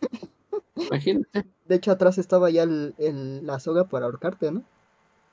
Imagínate. 0.76 1.46
De 1.66 1.76
hecho, 1.76 1.92
atrás 1.92 2.18
estaba 2.18 2.50
ya 2.50 2.64
el, 2.64 2.96
el- 2.98 3.46
la 3.46 3.60
soga 3.60 3.86
para 3.86 4.06
ahorcarte, 4.06 4.52
¿no? 4.52 4.64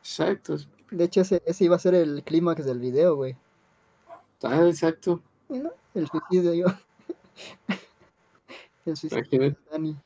Exacto. 0.01 0.57
De 0.91 1.05
hecho, 1.05 1.23
ese, 1.23 1.43
ese 1.47 1.65
iba 1.65 1.77
a 1.77 1.81
ser 1.81 1.95
el 1.95 2.23
clímax 2.23 2.65
del 2.65 2.79
video, 2.79 3.17
güey. 3.17 3.37
Ah, 4.43 4.67
exacto. 4.67 5.23
¿Y 5.49 5.59
no? 5.59 5.71
El 5.95 6.09
suicidio. 6.09 6.67
el 8.87 8.97
suicidio 8.97 9.41
de. 9.41 9.57
Dani. 9.71 9.97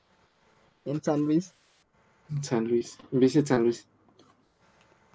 En 0.84 1.02
San 1.02 1.20
Luis. 1.22 1.54
San 2.42 2.68
Luis. 2.68 2.98
Visit 3.10 3.46
San 3.46 3.64
Luis. 3.64 3.86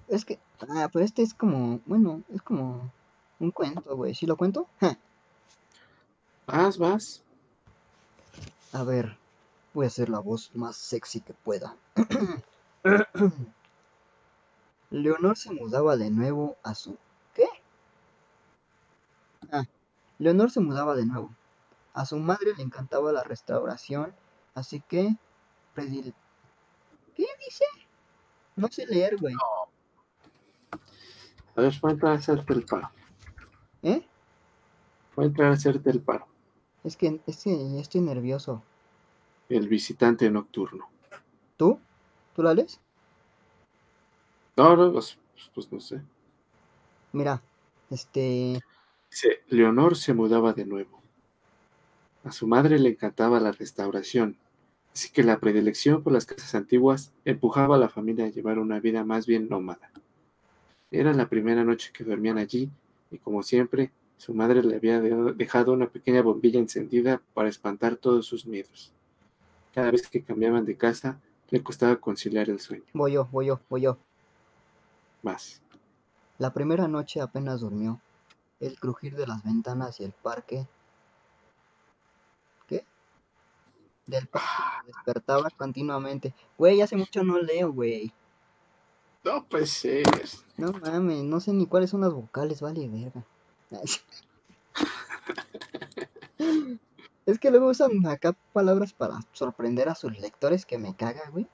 Es 0.07 0.25
que, 0.25 0.39
ah, 0.69 0.89
pero 0.91 1.03
este 1.03 1.21
es 1.23 1.33
como, 1.33 1.79
bueno, 1.85 2.21
es 2.33 2.41
como 2.41 2.91
un 3.39 3.51
cuento, 3.51 3.95
güey. 3.95 4.13
¿Sí 4.13 4.25
lo 4.25 4.37
cuento? 4.37 4.67
Ja. 4.79 4.97
Vas, 6.47 6.77
vas. 6.77 7.23
A 8.73 8.83
ver, 8.83 9.17
voy 9.73 9.85
a 9.85 9.87
hacer 9.87 10.09
la 10.09 10.19
voz 10.19 10.51
más 10.53 10.75
sexy 10.75 11.21
que 11.21 11.33
pueda. 11.33 11.75
Leonor 14.91 15.37
se 15.37 15.51
mudaba 15.53 15.97
de 15.97 16.09
nuevo 16.11 16.57
a 16.63 16.75
su... 16.75 16.97
¿Qué? 17.33 17.47
Ah, 19.51 19.63
Leonor 20.19 20.51
se 20.51 20.59
mudaba 20.59 20.95
de 20.95 21.05
nuevo. 21.05 21.33
A 21.93 22.05
su 22.05 22.17
madre 22.17 22.53
le 22.55 22.63
encantaba 22.63 23.11
la 23.11 23.23
restauración, 23.23 24.13
así 24.53 24.81
que... 24.81 25.15
predil- 25.75 26.13
¿Qué 27.15 27.25
dice? 27.45 27.65
No 28.55 28.67
sé 28.67 28.85
leer, 28.85 29.17
güey. 29.17 29.33
A 31.55 31.61
ver, 31.61 31.73
voy 31.81 31.91
a 31.91 31.93
entrar 31.93 32.11
a 32.11 32.15
hacerte 32.15 32.53
el 32.53 32.65
paro. 32.65 32.91
¿Eh? 33.81 34.05
Voy 35.15 35.25
a 35.25 35.27
entrar 35.29 35.51
a 35.51 35.53
hacerte 35.53 35.89
el 35.89 36.01
paro. 36.01 36.27
Es 36.85 36.95
que, 36.95 37.19
es 37.25 37.43
que 37.43 37.79
estoy 37.79 38.01
nervioso. 38.01 38.61
El 39.49 39.67
visitante 39.67 40.29
nocturno. 40.29 40.87
¿Tú? 41.57 41.79
¿Tú 42.35 42.43
la 42.43 42.53
lees? 42.53 42.79
No, 44.55 44.75
no, 44.77 44.93
pues, 44.93 45.17
pues 45.53 45.71
no 45.71 45.79
sé. 45.79 46.01
Mira, 47.11 47.41
este... 47.89 48.61
Dice, 49.09 49.41
Leonor 49.49 49.97
se 49.97 50.13
mudaba 50.13 50.53
de 50.53 50.65
nuevo. 50.65 51.01
A 52.23 52.31
su 52.31 52.47
madre 52.47 52.77
le 52.77 52.89
encantaba 52.89 53.39
la 53.39 53.51
restauración, 53.51 54.37
así 54.93 55.11
que 55.11 55.23
la 55.23 55.39
predilección 55.39 56.03
por 56.03 56.13
las 56.13 56.25
casas 56.25 56.53
antiguas 56.55 57.11
empujaba 57.23 57.75
a 57.75 57.79
la 57.79 57.89
familia 57.89 58.25
a 58.25 58.29
llevar 58.29 58.59
una 58.59 58.79
vida 58.79 59.03
más 59.03 59.25
bien 59.25 59.49
nómada. 59.49 59.91
Era 60.91 61.13
la 61.13 61.29
primera 61.29 61.63
noche 61.63 61.91
que 61.91 62.03
dormían 62.03 62.37
allí 62.37 62.69
y 63.11 63.17
como 63.17 63.43
siempre, 63.43 63.91
su 64.17 64.33
madre 64.33 64.63
le 64.63 64.75
había 64.75 64.99
de- 65.01 65.33
dejado 65.33 65.73
una 65.73 65.87
pequeña 65.87 66.21
bombilla 66.21 66.59
encendida 66.59 67.21
para 67.33 67.49
espantar 67.49 67.95
todos 67.97 68.25
sus 68.25 68.45
miedos. 68.45 68.91
Cada 69.73 69.91
vez 69.91 70.07
que 70.07 70.23
cambiaban 70.23 70.65
de 70.65 70.77
casa, 70.77 71.19
le 71.49 71.61
costaba 71.61 71.97
conciliar 71.97 72.49
el 72.49 72.59
sueño. 72.59 72.85
Voy 72.93 73.13
yo, 73.13 73.27
voy 73.31 73.47
yo, 73.47 73.59
voy 73.69 73.81
yo. 73.81 73.97
Más. 75.21 75.61
La 76.37 76.53
primera 76.53 76.87
noche 76.87 77.21
apenas 77.21 77.59
durmió. 77.61 77.99
El 78.59 78.79
crujir 78.79 79.15
de 79.15 79.27
las 79.27 79.43
ventanas 79.43 79.99
y 79.99 80.05
el 80.05 80.11
parque. 80.13 80.65
¿Qué? 82.67 82.85
Del 84.07 84.27
parque 84.27 84.47
se 84.85 84.87
despertaba 84.87 85.49
continuamente. 85.49 86.33
Güey, 86.57 86.81
hace 86.81 86.95
mucho 86.95 87.23
no 87.23 87.37
leo, 87.39 87.71
güey. 87.73 88.13
No, 89.23 89.43
pues 89.45 89.71
ser. 89.71 90.03
No 90.57 90.71
mames, 90.71 91.23
no 91.23 91.39
sé 91.39 91.51
ni 91.51 91.65
cuáles 91.65 91.89
son 91.89 92.01
las 92.01 92.13
vocales, 92.13 92.61
vale 92.61 92.87
verga. 92.87 93.25
Es 97.25 97.39
que 97.39 97.49
luego 97.49 97.69
usan 97.69 98.05
acá 98.05 98.35
palabras 98.53 98.93
para 98.93 99.19
sorprender 99.31 99.89
a 99.89 99.95
sus 99.95 100.19
lectores 100.19 100.63
que 100.63 100.77
me 100.77 100.95
caga, 100.95 101.27
güey. 101.31 101.47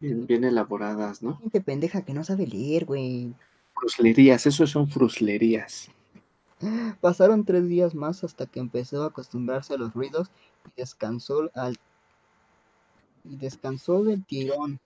Bien, 0.00 0.26
bien 0.26 0.44
elaboradas, 0.44 1.22
¿no? 1.22 1.36
Gente 1.36 1.60
pendeja 1.60 2.02
que 2.02 2.14
no 2.14 2.24
sabe 2.24 2.46
leer, 2.46 2.86
güey. 2.86 3.34
Fruslerías, 3.74 4.46
eso 4.46 4.66
son 4.66 4.88
fruslerías. 4.88 5.90
Pasaron 7.00 7.44
tres 7.44 7.68
días 7.68 7.94
más 7.94 8.24
hasta 8.24 8.46
que 8.46 8.60
empezó 8.60 9.02
a 9.02 9.08
acostumbrarse 9.08 9.74
a 9.74 9.78
los 9.78 9.92
ruidos 9.92 10.30
y 10.66 10.80
descansó 10.80 11.50
al 11.54 11.76
y 13.24 13.36
descansó 13.36 14.04
del 14.04 14.24
tirón. 14.24 14.80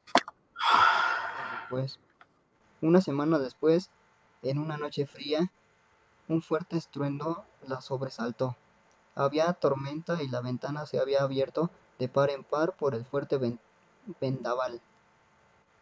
Después, 1.60 1.98
una 2.80 3.00
semana 3.00 3.38
después, 3.38 3.90
en 4.50 4.58
una 4.58 4.76
noche 4.76 5.06
fría, 5.06 5.50
un 6.28 6.42
fuerte 6.42 6.76
estruendo 6.76 7.44
la 7.66 7.80
sobresaltó. 7.80 8.56
Había 9.14 9.52
tormenta 9.54 10.22
y 10.22 10.28
la 10.28 10.40
ventana 10.40 10.86
se 10.86 11.00
había 11.00 11.22
abierto 11.22 11.70
de 11.98 12.08
par 12.08 12.30
en 12.30 12.44
par 12.44 12.76
por 12.76 12.94
el 12.94 13.04
fuerte 13.04 13.38
ven- 13.38 13.60
vendaval. 14.20 14.80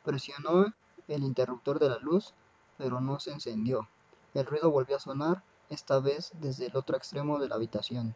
Presionó 0.04 0.72
el 1.08 1.24
interruptor 1.24 1.80
de 1.80 1.88
la 1.88 1.98
luz, 1.98 2.32
pero 2.78 3.00
no 3.00 3.18
se 3.18 3.32
encendió. 3.32 3.88
El 4.32 4.46
ruido 4.46 4.70
volvió 4.70 4.94
a 4.96 5.00
sonar, 5.00 5.42
esta 5.68 5.98
vez 5.98 6.30
desde 6.40 6.66
el 6.66 6.76
otro 6.76 6.96
extremo 6.96 7.40
de 7.40 7.48
la 7.48 7.56
habitación. 7.56 8.14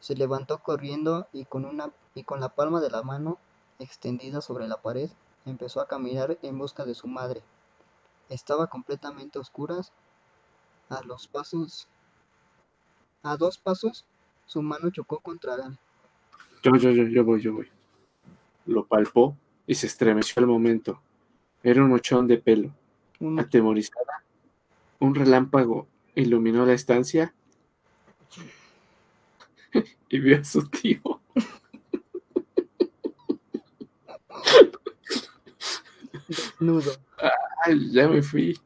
Se 0.00 0.14
levantó 0.16 0.58
corriendo 0.58 1.26
y 1.32 1.46
con, 1.46 1.64
una, 1.64 1.92
y 2.14 2.24
con 2.24 2.40
la 2.40 2.50
palma 2.50 2.80
de 2.80 2.90
la 2.90 3.02
mano 3.02 3.38
extendida 3.78 4.42
sobre 4.42 4.68
la 4.68 4.82
pared 4.82 5.10
empezó 5.46 5.80
a 5.80 5.88
caminar 5.88 6.36
en 6.42 6.58
busca 6.58 6.84
de 6.84 6.94
su 6.94 7.06
madre. 7.06 7.42
Estaba 8.28 8.66
completamente 8.66 9.38
a 9.38 9.42
oscuras. 9.42 9.92
A 10.90 11.02
los 11.02 11.28
pasos, 11.28 11.86
a 13.22 13.36
dos 13.36 13.58
pasos, 13.58 14.06
su 14.46 14.62
mano 14.62 14.88
chocó 14.90 15.20
contra 15.20 15.54
la 15.56 15.78
Yo, 16.62 16.74
yo, 16.76 16.90
yo, 16.90 17.02
yo 17.04 17.24
voy, 17.24 17.42
yo 17.42 17.52
voy. 17.52 17.70
Lo 18.64 18.86
palpó 18.86 19.36
y 19.66 19.74
se 19.74 19.86
estremeció 19.86 20.40
al 20.40 20.46
momento. 20.46 21.02
Era 21.62 21.82
un 21.82 21.90
mochón 21.90 22.26
de 22.26 22.38
pelo. 22.38 22.72
un- 23.20 23.38
Atemorizada, 23.38 24.22
un 25.00 25.14
relámpago 25.14 25.86
iluminó 26.14 26.64
la 26.64 26.72
estancia 26.72 27.34
y 30.08 30.18
vio 30.20 30.40
a 30.40 30.44
su 30.44 30.66
tío. 30.68 31.00
desnudo. 36.28 36.92
Ay, 37.64 37.90
ya 37.90 38.08
me 38.08 38.22
fui. 38.22 38.58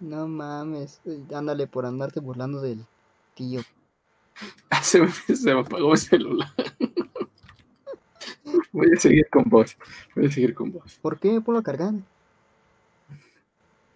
No 0.00 0.26
mames, 0.28 1.00
eh, 1.04 1.22
ándale 1.34 1.66
por 1.66 1.86
andarte 1.86 2.20
burlando 2.20 2.60
del 2.60 2.84
tío. 3.34 3.60
Ah, 4.70 4.80
Se 4.82 5.00
me, 5.00 5.08
se 5.10 5.54
me 5.54 5.60
apagó 5.60 5.92
el 5.92 5.98
celular. 5.98 6.52
Voy 8.72 8.92
a 8.92 9.00
seguir 9.00 9.28
con 9.30 9.44
vos. 9.44 9.76
Voy 10.14 10.26
a 10.26 10.30
seguir 10.30 10.54
con 10.54 10.72
vos. 10.72 10.98
¿Por 11.00 11.18
qué? 11.18 11.40
Ponlo 11.40 11.60
a 11.60 11.62
cargar. 11.62 11.94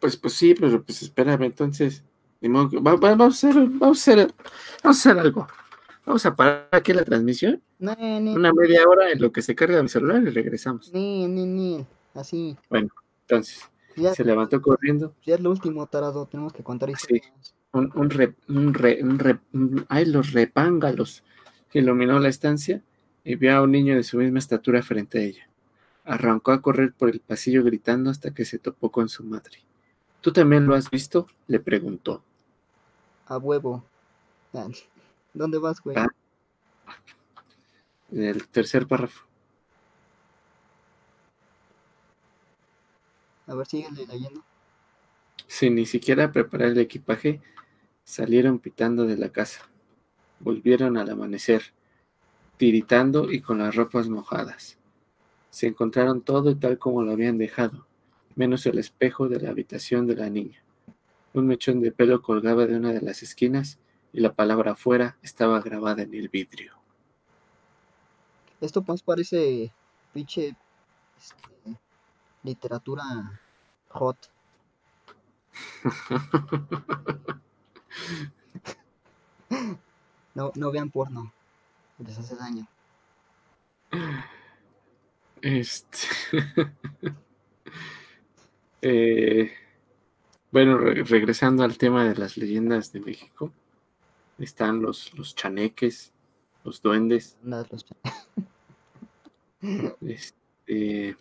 Pues, 0.00 0.16
pues 0.16 0.34
sí, 0.34 0.54
pero 0.54 0.82
pues 0.82 1.02
espérame, 1.02 1.42
entonces. 1.44 2.02
va- 2.44 2.94
va- 2.94 3.16
vamos, 3.16 3.44
a 3.44 3.48
hacer, 3.48 3.54
vamos, 3.68 4.08
a 4.08 4.12
hacer, 4.12 4.34
vamos 4.82 4.84
a 4.84 4.88
hacer 5.10 5.18
algo. 5.18 5.46
Vamos 6.06 6.24
a 6.24 6.34
parar 6.34 6.68
aquí 6.72 6.92
la 6.92 7.04
transmisión. 7.04 7.60
No, 7.80 7.92
Una 7.98 8.52
media 8.52 8.88
hora 8.88 9.10
en 9.10 9.20
lo 9.20 9.30
que 9.32 9.42
se 9.42 9.54
carga 9.54 9.82
mi 9.82 9.88
celular 9.88 10.22
y 10.22 10.30
regresamos. 10.30 10.90
Así. 12.14 12.56
Entonces, 12.70 13.68
Ya, 13.98 14.14
se 14.14 14.24
levantó 14.24 14.60
corriendo. 14.62 15.14
ya 15.24 15.34
es 15.34 15.40
lo 15.40 15.50
último, 15.50 15.86
tarado. 15.86 16.26
Tenemos 16.26 16.52
que 16.52 16.62
contar 16.62 16.90
historias. 16.90 17.32
Un, 17.72 17.90
un, 17.94 18.10
re- 18.10 18.34
un, 18.48 18.72
re- 18.74 19.02
un 19.02 19.18
re- 19.18 19.40
un- 19.52 19.84
ay, 19.88 20.06
los 20.06 20.32
repángalos 20.32 21.22
iluminó 21.72 22.18
la 22.18 22.28
estancia 22.28 22.82
y 23.24 23.34
vio 23.34 23.56
a 23.56 23.62
un 23.62 23.72
niño 23.72 23.94
de 23.96 24.02
su 24.02 24.16
misma 24.18 24.38
estatura 24.38 24.82
frente 24.82 25.18
a 25.18 25.22
ella. 25.22 25.48
Arrancó 26.04 26.52
a 26.52 26.62
correr 26.62 26.94
por 26.94 27.10
el 27.10 27.20
pasillo 27.20 27.62
gritando 27.62 28.08
hasta 28.10 28.32
que 28.32 28.44
se 28.46 28.58
topó 28.58 28.90
con 28.90 29.08
su 29.10 29.22
madre. 29.24 29.58
¿Tú 30.22 30.32
también 30.32 30.66
lo 30.66 30.74
has 30.74 30.90
visto? 30.90 31.26
le 31.46 31.60
preguntó. 31.60 32.22
A 33.26 33.36
huevo. 33.36 33.84
¿Dónde 35.34 35.58
vas, 35.58 35.80
güey? 35.82 35.96
Ah. 35.98 36.08
En 38.10 38.22
el 38.24 38.48
tercer 38.48 38.86
párrafo. 38.86 39.26
A 43.48 43.54
ver, 43.54 43.66
síguele 43.66 44.06
leyendo. 44.06 44.44
Sin 45.46 45.74
ni 45.74 45.86
siquiera 45.86 46.30
preparar 46.30 46.68
el 46.68 46.78
equipaje, 46.78 47.40
salieron 48.04 48.58
pitando 48.58 49.06
de 49.06 49.16
la 49.16 49.30
casa. 49.30 49.68
Volvieron 50.40 50.98
al 50.98 51.10
amanecer, 51.10 51.62
tiritando 52.58 53.32
y 53.32 53.40
con 53.40 53.58
las 53.58 53.74
ropas 53.74 54.08
mojadas. 54.08 54.78
Se 55.50 55.66
encontraron 55.66 56.20
todo 56.20 56.56
tal 56.56 56.78
como 56.78 57.02
lo 57.02 57.12
habían 57.12 57.38
dejado, 57.38 57.86
menos 58.36 58.66
el 58.66 58.78
espejo 58.78 59.28
de 59.28 59.40
la 59.40 59.50
habitación 59.50 60.06
de 60.06 60.16
la 60.16 60.28
niña. 60.28 60.62
Un 61.32 61.46
mechón 61.46 61.80
de 61.80 61.90
pelo 61.90 62.20
colgaba 62.20 62.66
de 62.66 62.76
una 62.76 62.92
de 62.92 63.00
las 63.00 63.22
esquinas 63.22 63.78
y 64.12 64.20
la 64.20 64.34
palabra 64.34 64.74
fuera 64.74 65.16
estaba 65.22 65.60
grabada 65.60 66.02
en 66.02 66.12
el 66.14 66.28
vidrio. 66.28 66.74
Esto 68.60 68.84
más 68.86 69.02
parece 69.02 69.72
pinche 70.12 70.56
este, 71.16 71.78
literatura 72.42 73.40
hot. 73.90 74.16
No, 80.34 80.52
no 80.54 80.70
vean 80.70 80.90
porno. 80.90 81.32
Les 81.98 82.16
hace 82.18 82.36
daño. 82.36 82.66
Este. 85.42 85.98
Eh, 88.80 89.50
bueno, 90.52 90.78
re- 90.78 91.02
regresando 91.02 91.64
al 91.64 91.76
tema 91.76 92.04
de 92.04 92.14
las 92.14 92.36
leyendas 92.36 92.92
de 92.92 93.00
México, 93.00 93.52
están 94.38 94.80
los, 94.82 95.12
los 95.18 95.34
chaneques, 95.34 96.12
los 96.62 96.80
duendes, 96.80 97.36
Nada, 97.42 97.66
los 97.72 97.84
ch- 97.84 97.96
este. 100.02 101.16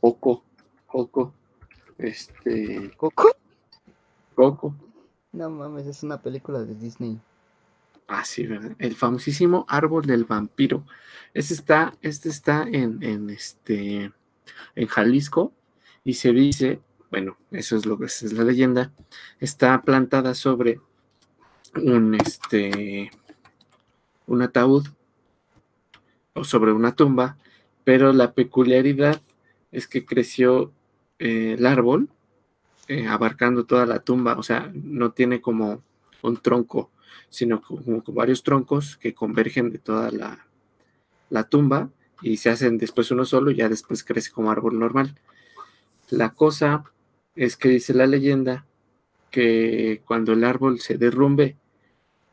Coco, 0.00 0.44
Coco, 0.86 1.32
este. 1.98 2.92
¿Coco? 2.96 3.36
Coco. 4.34 4.74
No 5.32 5.50
mames, 5.50 5.86
es 5.86 6.02
una 6.02 6.20
película 6.20 6.60
de 6.60 6.74
Disney. 6.74 7.18
Ah, 8.08 8.24
sí, 8.24 8.46
¿verdad? 8.46 8.76
El 8.78 8.94
famosísimo 8.94 9.66
árbol 9.68 10.06
del 10.06 10.24
vampiro. 10.24 10.84
Este 11.34 11.54
está, 11.54 11.94
este 12.02 12.28
está 12.28 12.62
en, 12.62 13.02
en 13.02 13.30
este 13.30 14.12
en 14.74 14.86
Jalisco 14.86 15.52
y 16.04 16.14
se 16.14 16.32
dice, 16.32 16.80
bueno, 17.10 17.36
eso 17.50 17.76
es 17.76 17.84
lo 17.84 17.98
que 17.98 18.06
esa 18.06 18.26
es 18.26 18.32
la 18.32 18.44
leyenda, 18.44 18.92
está 19.40 19.82
plantada 19.82 20.34
sobre 20.34 20.80
un 21.74 22.14
este 22.14 23.10
un 24.26 24.42
ataúd 24.42 24.86
o 26.34 26.44
sobre 26.44 26.72
una 26.72 26.94
tumba, 26.94 27.36
pero 27.84 28.12
la 28.12 28.32
peculiaridad 28.32 29.20
es 29.72 29.86
que 29.86 30.04
creció 30.04 30.72
eh, 31.18 31.56
el 31.58 31.66
árbol 31.66 32.08
eh, 32.88 33.06
abarcando 33.06 33.64
toda 33.64 33.86
la 33.86 34.00
tumba, 34.00 34.36
o 34.38 34.42
sea, 34.42 34.70
no 34.74 35.12
tiene 35.12 35.40
como 35.40 35.82
un 36.22 36.36
tronco 36.38 36.90
sino 37.30 37.60
como 37.60 38.02
varios 38.08 38.42
troncos 38.42 38.96
que 38.96 39.14
convergen 39.14 39.70
de 39.70 39.78
toda 39.78 40.10
la, 40.10 40.46
la 41.30 41.44
tumba 41.44 41.90
y 42.22 42.38
se 42.38 42.50
hacen 42.50 42.78
después 42.78 43.10
uno 43.10 43.24
solo 43.24 43.50
y 43.50 43.56
ya 43.56 43.68
después 43.68 44.04
crece 44.04 44.30
como 44.30 44.50
árbol 44.50 44.78
normal. 44.78 45.14
La 46.08 46.30
cosa 46.30 46.84
es 47.34 47.56
que 47.56 47.68
dice 47.68 47.94
la 47.94 48.06
leyenda 48.06 48.64
que 49.30 50.02
cuando 50.06 50.32
el 50.32 50.44
árbol 50.44 50.80
se 50.80 50.96
derrumbe 50.96 51.56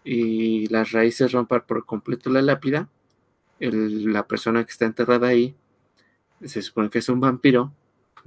y 0.04 0.68
las 0.68 0.92
raíces 0.92 1.32
rompan 1.32 1.64
por 1.68 1.86
completo 1.86 2.30
la 2.30 2.42
lápida, 2.42 2.90
la 3.60 4.28
persona 4.28 4.64
que 4.64 4.72
está 4.72 4.86
enterrada 4.86 5.28
ahí, 5.28 5.56
se 6.48 6.62
supone 6.62 6.90
que 6.90 7.00
es 7.00 7.10
un 7.10 7.20
vampiro, 7.20 7.72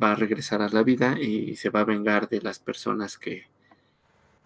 va 0.03 0.13
a 0.13 0.15
regresar 0.15 0.63
a 0.63 0.69
la 0.69 0.83
vida 0.83 1.19
y 1.21 1.57
se 1.57 1.71
va 1.71 1.81
a 1.81 1.85
vengar 1.85 2.29
de 2.29 2.41
las 2.43 2.59
personas 2.59 3.17
que 3.19 3.45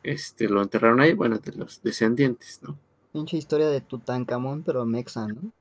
este, 0.03 0.49
lo 0.49 0.63
enterraron 0.63 1.01
ahí, 1.01 1.13
bueno, 1.13 1.39
de 1.39 1.53
los 1.53 1.83
descendientes, 1.83 2.61
¿no? 2.63 2.79
Pinche 3.13 3.37
historia 3.37 3.69
de 3.69 3.81
Tutankamón, 3.81 4.63
pero 4.63 4.85
mexa, 4.87 5.27
¿no? 5.27 5.53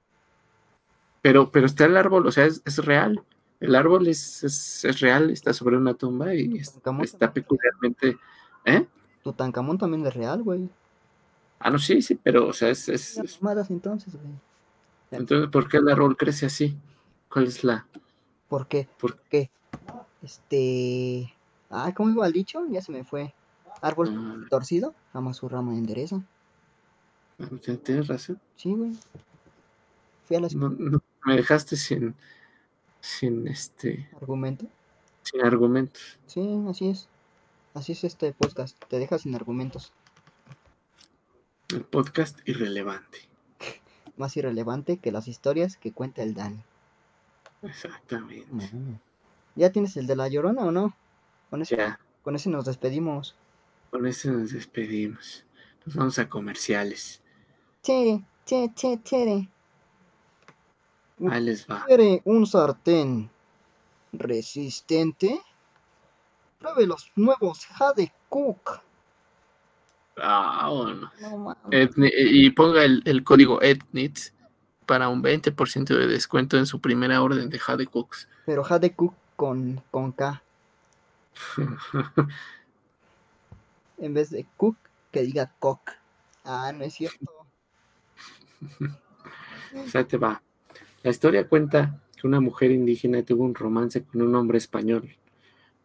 Pero, 1.22 1.52
pero 1.52 1.66
está 1.66 1.86
el 1.86 1.98
árbol, 1.98 2.28
o 2.28 2.32
sea, 2.32 2.46
es, 2.46 2.62
es 2.66 2.78
real. 2.86 3.22
El 3.60 3.76
árbol 3.76 4.08
es, 4.08 4.44
es, 4.44 4.86
es 4.86 5.00
real, 5.02 5.32
está 5.32 5.52
sobre 5.54 5.76
una 5.76 5.94
tumba 5.94 6.34
y 6.34 6.62
Tutankamón 6.62 7.04
está 7.04 7.34
peculiarmente. 7.34 8.18
¿Eh? 8.66 8.86
Tutankamón 9.24 9.78
también 9.78 10.06
es 10.06 10.14
real, 10.14 10.44
güey. 10.44 10.70
Ah, 11.60 11.70
no, 11.70 11.78
sí, 11.78 12.02
sí, 12.02 12.16
pero, 12.16 12.48
o 12.48 12.54
sea, 12.54 12.70
es, 12.70 12.88
es- 12.88 13.18
güey. 14.14 14.34
Entonces, 15.12 15.50
¿por 15.50 15.68
qué 15.68 15.78
el 15.78 15.90
árbol 15.90 16.16
crece 16.16 16.46
así? 16.46 16.78
¿Cuál 17.30 17.46
es 17.48 17.64
la...? 17.64 17.86
¿Por 18.48 18.68
qué? 18.68 18.88
¿Por 19.00 19.20
qué? 19.30 19.50
Este. 20.24 21.34
Ah, 21.70 21.94
¿cómo 21.96 22.10
iba 22.10 22.26
el 22.26 22.34
dicho? 22.34 22.66
Ya 22.70 22.82
se 22.82 22.92
me 22.92 23.04
fue. 23.04 23.34
Árbol 23.82 24.10
Ah, 24.18 24.48
torcido, 24.50 24.96
ama 25.14 25.34
su 25.34 25.48
rama 25.48 25.74
endereza. 25.74 26.22
tien- 27.38 27.78
Tienes 27.82 28.08
razón. 28.08 28.40
Sí, 28.56 28.74
güey. 28.74 28.98
Fui 30.28 30.36
a 30.38 30.40
la 30.42 30.48
No, 30.56 30.70
no, 30.70 31.02
me 31.26 31.36
dejaste 31.36 31.76
sin, 31.76 32.16
sin, 33.00 33.48
este, 33.48 34.10
argumento. 34.20 34.66
sin 35.24 35.46
argumentos. 35.46 36.18
Sí, 36.28 36.42
así 36.68 36.90
es. 36.90 37.08
Así 37.76 37.92
es 37.94 38.04
este 38.04 38.34
podcast. 38.34 38.78
Te 38.90 38.98
deja 38.98 39.18
sin 39.20 39.36
argumentos. 39.36 39.94
El 41.70 41.84
podcast 41.84 42.40
irrelevante. 42.50 43.20
Más 44.18 44.36
irrelevante 44.36 44.98
que 44.98 45.12
las 45.12 45.28
historias 45.28 45.78
que 45.78 45.94
cuenta 45.94 46.24
el 46.24 46.34
Dani. 46.34 46.62
Exactamente. 47.62 48.70
¿Ya 49.56 49.72
tienes 49.72 49.98
el 49.98 50.08
de 50.08 50.16
la 50.16 50.28
llorona 50.28 50.64
o 50.64 50.72
no? 50.72 50.96
Con 51.50 51.62
ese, 51.62 51.76
Ya, 51.78 52.00
con 52.24 52.36
ese 52.36 52.50
nos 52.50 52.66
despedimos. 52.66 53.36
con 53.92 54.06
eso 54.06 54.32
nos 54.32 54.52
despedimos. 54.54 55.44
Nos 55.86 55.96
vamos 55.96 56.20
a 56.20 56.30
comerciales. 56.30 57.22
Chere, 57.82 58.22
che, 58.46 58.72
che, 58.76 59.00
chere. 59.04 59.50
Ahí 61.30 61.42
les 61.44 61.66
va. 61.68 61.84
¿Quiere 61.86 62.22
un 62.26 62.46
sartén 62.46 63.30
resistente? 64.14 65.42
Pruebe 66.60 66.86
los 66.88 67.12
nuevos 67.16 67.66
Jade 67.66 68.14
Cook. 68.30 68.82
Ah, 70.22 70.70
bueno. 70.70 71.12
No 71.22 71.56
y 72.02 72.50
ponga 72.52 72.84
el, 72.84 73.02
el 73.06 73.24
código 73.24 73.62
ETNITS 73.62 74.34
para 74.90 75.08
un 75.08 75.22
20% 75.22 75.86
de 75.86 76.08
descuento 76.08 76.58
en 76.58 76.66
su 76.66 76.82
primera 76.82 77.22
orden 77.22 77.52
de 77.52 77.60
Jade 77.60 77.86
Cooks. 77.86 78.28
Pero 78.48 78.64
Jade 78.64 78.96
Cook 78.96 79.14
con, 79.36 79.84
con 79.92 80.12
K. 80.14 80.42
En 84.00 84.16
vez 84.16 84.32
de 84.32 84.48
Cook, 84.58 84.78
que 85.12 85.22
diga 85.22 85.54
Cock. 85.60 85.92
Ah, 86.44 86.72
no 86.76 86.84
es 86.84 86.96
cierto. 86.96 87.32
O 89.76 89.88
sea, 89.88 90.04
te 90.04 90.18
va. 90.18 90.42
La 91.04 91.12
historia 91.12 91.48
cuenta 91.48 92.02
que 92.16 92.26
una 92.26 92.40
mujer 92.40 92.72
indígena 92.72 93.22
tuvo 93.22 93.44
un 93.44 93.54
romance 93.54 94.04
con 94.04 94.24
un 94.24 94.34
hombre 94.34 94.58
español, 94.58 95.16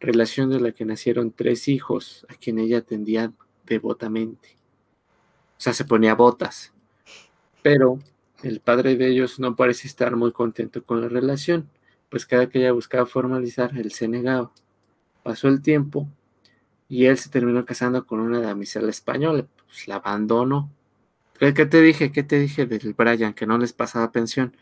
relación 0.00 0.48
de 0.48 0.61
la 0.61 0.72
que 0.72 0.86
nacieron 0.86 1.30
tres 1.30 1.68
hijos, 1.68 2.24
a 2.30 2.34
quien 2.34 2.59
ella 2.59 2.78
atendía 2.78 3.30
devotamente. 3.66 4.57
O 5.59 5.61
sea, 5.61 5.74
se 5.74 5.84
ponía 5.84 6.14
botas. 6.14 6.72
Pero 7.61 7.98
el 8.45 8.61
padre 8.61 8.97
de 8.97 9.09
ellos 9.09 9.40
no 9.40 9.57
parece 9.57 9.88
estar 9.88 10.16
muy 10.16 10.30
contento 10.30 10.84
con 10.84 11.01
la 11.01 11.09
relación, 11.09 11.68
pues 12.11 12.26
cada 12.26 12.49
que 12.49 12.59
ella 12.59 12.72
buscaba 12.72 13.07
formalizar, 13.07 13.76
él 13.76 13.90
se 13.90 14.07
negaba. 14.07 14.53
Pasó 15.22 15.49
el 15.49 15.62
tiempo 15.62 16.07
y 16.88 17.07
él 17.07 17.16
se 17.16 17.30
terminó 17.30 17.64
casando 17.64 18.07
con 18.07 18.20
una 18.20 18.40
damisela 18.40 18.90
española, 18.90 19.47
pues 19.66 19.88
la 19.88 19.97
abandonó. 19.97 20.70
¿Qué, 21.38 21.53
te 21.53 21.80
dije? 21.80 22.12
¿Qué 22.12 22.22
te 22.22 22.38
dije 22.38 22.66
del 22.66 22.92
Brian? 22.92 23.32
Que 23.32 23.47
no 23.47 23.59
les 23.59 23.72
pasaba 23.72 24.12
pensión. 24.12 24.55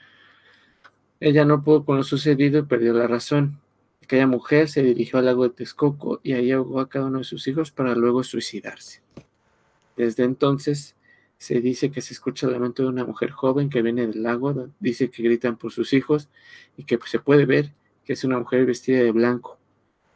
Ella 1.20 1.44
no 1.44 1.62
pudo 1.62 1.84
con 1.84 1.96
lo 1.96 2.04
sucedido 2.04 2.60
y 2.60 2.62
perdió 2.62 2.92
la 2.94 3.06
razón. 3.06 3.58
Aquella 4.02 4.26
mujer 4.26 4.68
se 4.68 4.82
dirigió 4.82 5.18
al 5.18 5.26
lago 5.26 5.42
de 5.42 5.50
Texcoco 5.50 6.20
y 6.22 6.32
ahí 6.32 6.52
ahogó 6.52 6.80
a 6.80 6.88
cada 6.88 7.06
uno 7.06 7.18
de 7.18 7.24
sus 7.24 7.46
hijos 7.48 7.72
para 7.72 7.94
luego 7.94 8.22
suicidarse. 8.22 9.02
Desde 9.96 10.24
entonces 10.24 10.94
se 11.42 11.60
dice 11.60 11.90
que 11.90 12.00
se 12.00 12.14
escucha 12.14 12.46
el 12.46 12.52
lamento 12.52 12.82
de 12.84 12.88
una 12.88 13.04
mujer 13.04 13.30
joven 13.32 13.68
que 13.68 13.82
viene 13.82 14.06
del 14.06 14.22
lago, 14.22 14.68
dice 14.80 15.10
que 15.10 15.22
gritan 15.24 15.56
por 15.56 15.72
sus 15.72 15.92
hijos 15.92 16.28
y 16.76 16.84
que 16.84 16.98
se 17.06 17.18
puede 17.18 17.46
ver 17.46 17.72
que 18.04 18.12
es 18.12 18.22
una 18.24 18.38
mujer 18.38 18.64
vestida 18.64 18.98
de 19.00 19.10
blanco, 19.10 19.58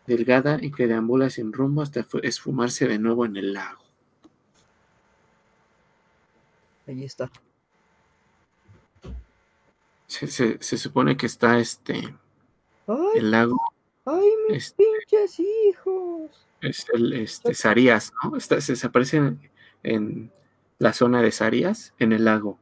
delgada 0.07 0.59
y 0.63 0.71
que 0.71 0.87
deambula 0.87 1.29
sin 1.31 1.53
rumbo 1.53 1.83
hasta 1.83 2.05
fu- 2.05 2.19
esfumarse 2.23 2.87
de 2.87 2.99
nuevo 2.99 3.25
en 3.27 3.37
el 3.37 3.53
lago. 3.55 3.83
Ahí 6.87 7.05
está. 7.05 7.31
Se, 10.07 10.29
se- 10.29 10.59
se 10.61 10.79
supone 10.79 11.17
que 11.17 11.27
está 11.27 11.59
este 11.59 12.15
¡Ay, 12.87 12.97
el 13.17 13.31
lago 13.33 13.57
ay, 14.05 14.29
mis 14.49 14.69
Este- 14.69 14.85
pinches 14.85 15.41
hijos! 15.41 16.31
es 16.61 16.87
el 16.95 17.13
este 17.13 17.53
Sarías, 17.55 18.13
¿no? 18.23 18.37
Está, 18.37 18.61
se 18.61 18.77
en 19.83 20.31
la 20.79 20.93
zona 20.93 21.23
de 21.23 21.33
Sarías, 21.33 21.93
en 21.99 22.13
el 22.13 22.25
lago. 22.25 22.59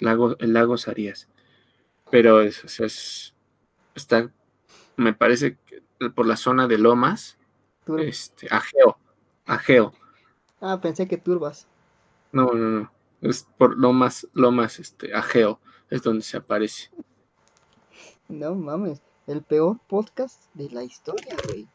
lago 0.00 0.36
el 0.38 0.52
lago 0.52 0.76
Sarías. 0.78 1.28
Pero 2.10 2.40
es, 2.42 2.64
es- 2.64 2.80
es- 2.80 3.34
está, 3.94 4.30
me 4.96 5.12
parece 5.14 5.56
que 5.66 5.82
por 6.10 6.26
la 6.26 6.36
zona 6.36 6.66
de 6.68 6.78
Lomas, 6.78 7.36
Tur- 7.86 8.00
este, 8.02 8.48
Ageo, 8.50 8.98
Ageo. 9.46 9.92
Ah, 10.60 10.80
pensé 10.80 11.06
que 11.08 11.16
turbas. 11.18 11.66
No, 12.32 12.52
no, 12.52 12.80
no. 12.80 12.92
Es 13.20 13.46
por 13.56 13.78
Lomas, 13.78 14.26
Lomas, 14.32 14.78
este, 14.78 15.14
Ageo, 15.14 15.60
es 15.90 16.02
donde 16.02 16.22
se 16.22 16.36
aparece. 16.36 16.90
No 18.28 18.54
mames. 18.54 19.00
El 19.26 19.42
peor 19.42 19.78
podcast 19.86 20.44
de 20.54 20.68
la 20.70 20.82
historia, 20.84 21.34
güey. 21.46 21.66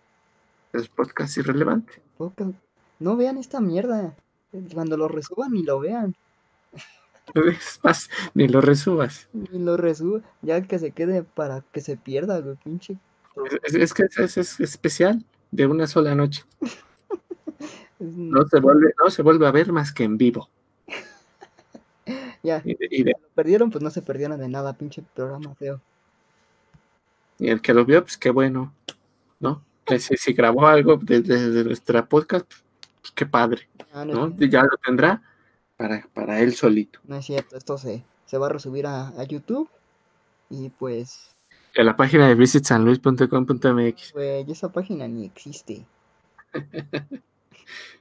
Es 0.74 0.88
podcast 0.88 1.38
irrelevante. 1.38 2.02
Podcast. 2.18 2.52
No 3.00 3.16
vean 3.16 3.38
esta 3.38 3.60
mierda. 3.60 4.16
Cuando 4.74 4.98
lo 4.98 5.08
resuban, 5.08 5.52
ni 5.52 5.64
lo 5.64 5.80
vean. 5.80 6.16
Es 7.36 7.80
más, 7.84 8.10
ni 8.34 8.48
lo 8.48 8.60
resubas. 8.62 9.28
Ni 9.34 9.60
lo 9.60 9.78
resuban. 9.78 10.24
Ya 10.42 10.62
que 10.64 10.80
se 10.80 10.92
quede 10.92 11.24
para 11.24 11.62
que 11.72 11.82
se 11.82 11.96
pierda, 11.98 12.40
güey. 12.40 12.56
Pinche. 12.64 12.98
Es, 13.64 13.76
es 13.76 13.94
que 13.94 14.04
es, 14.18 14.38
es 14.38 14.60
especial, 14.60 15.24
de 15.52 15.66
una 15.68 15.88
sola 15.88 16.16
noche. 16.16 16.44
No 18.02 18.48
se 18.48 18.62
vuelve, 18.62 18.94
no 19.04 19.10
se 19.10 19.22
vuelve 19.22 19.46
a 19.46 19.52
ver 19.52 19.74
más 19.74 19.92
que 19.92 20.06
en 20.06 20.18
vivo. 20.18 20.48
Ya. 22.44 22.62
Y, 22.64 22.76
de- 22.76 22.88
y 22.90 23.04
de- 23.04 23.12
Lo 23.22 23.28
perdieron, 23.36 23.70
pues 23.70 23.84
no 23.84 23.90
se 23.90 24.02
perdieron 24.02 24.40
de 24.40 24.48
nada, 24.48 24.72
pinche 24.72 25.04
programa 25.14 25.54
feo. 25.56 25.82
y 27.38 27.50
el 27.50 27.62
que 27.62 27.74
lo 27.74 27.84
vio, 27.84 28.02
pues 28.02 28.18
qué 28.18 28.30
bueno, 28.30 28.74
¿no? 29.42 29.62
Que 29.86 30.00
si, 30.00 30.16
si 30.16 30.32
grabó 30.32 30.66
algo 30.66 30.98
desde 31.02 31.50
de 31.50 31.64
nuestra 31.66 32.06
podcast, 32.06 32.50
pues 33.02 33.12
qué 33.16 33.26
padre, 33.26 33.68
Ah, 33.94 34.06
Ya 34.40 34.64
lo 34.64 34.78
tendrá 34.84 35.22
para, 35.78 36.06
para 36.14 36.40
él 36.42 36.54
solito. 36.56 37.00
no 37.06 37.16
es 37.18 37.26
cierto, 37.26 37.58
esto 37.58 37.78
se, 37.78 38.04
se 38.26 38.38
va 38.38 38.48
a 38.48 38.50
resubir 38.50 38.86
a, 38.88 39.10
a 39.10 39.24
YouTube. 39.24 39.70
Y 40.50 40.70
pues, 40.70 41.36
En 41.76 41.86
la 41.86 41.96
página 41.96 42.28
de 42.28 42.36
visitsanluis.com.mx. 42.36 44.14
güey, 44.14 44.52
esa 44.52 44.72
página 44.72 45.08
ni 45.08 45.26
existe. 45.26 45.86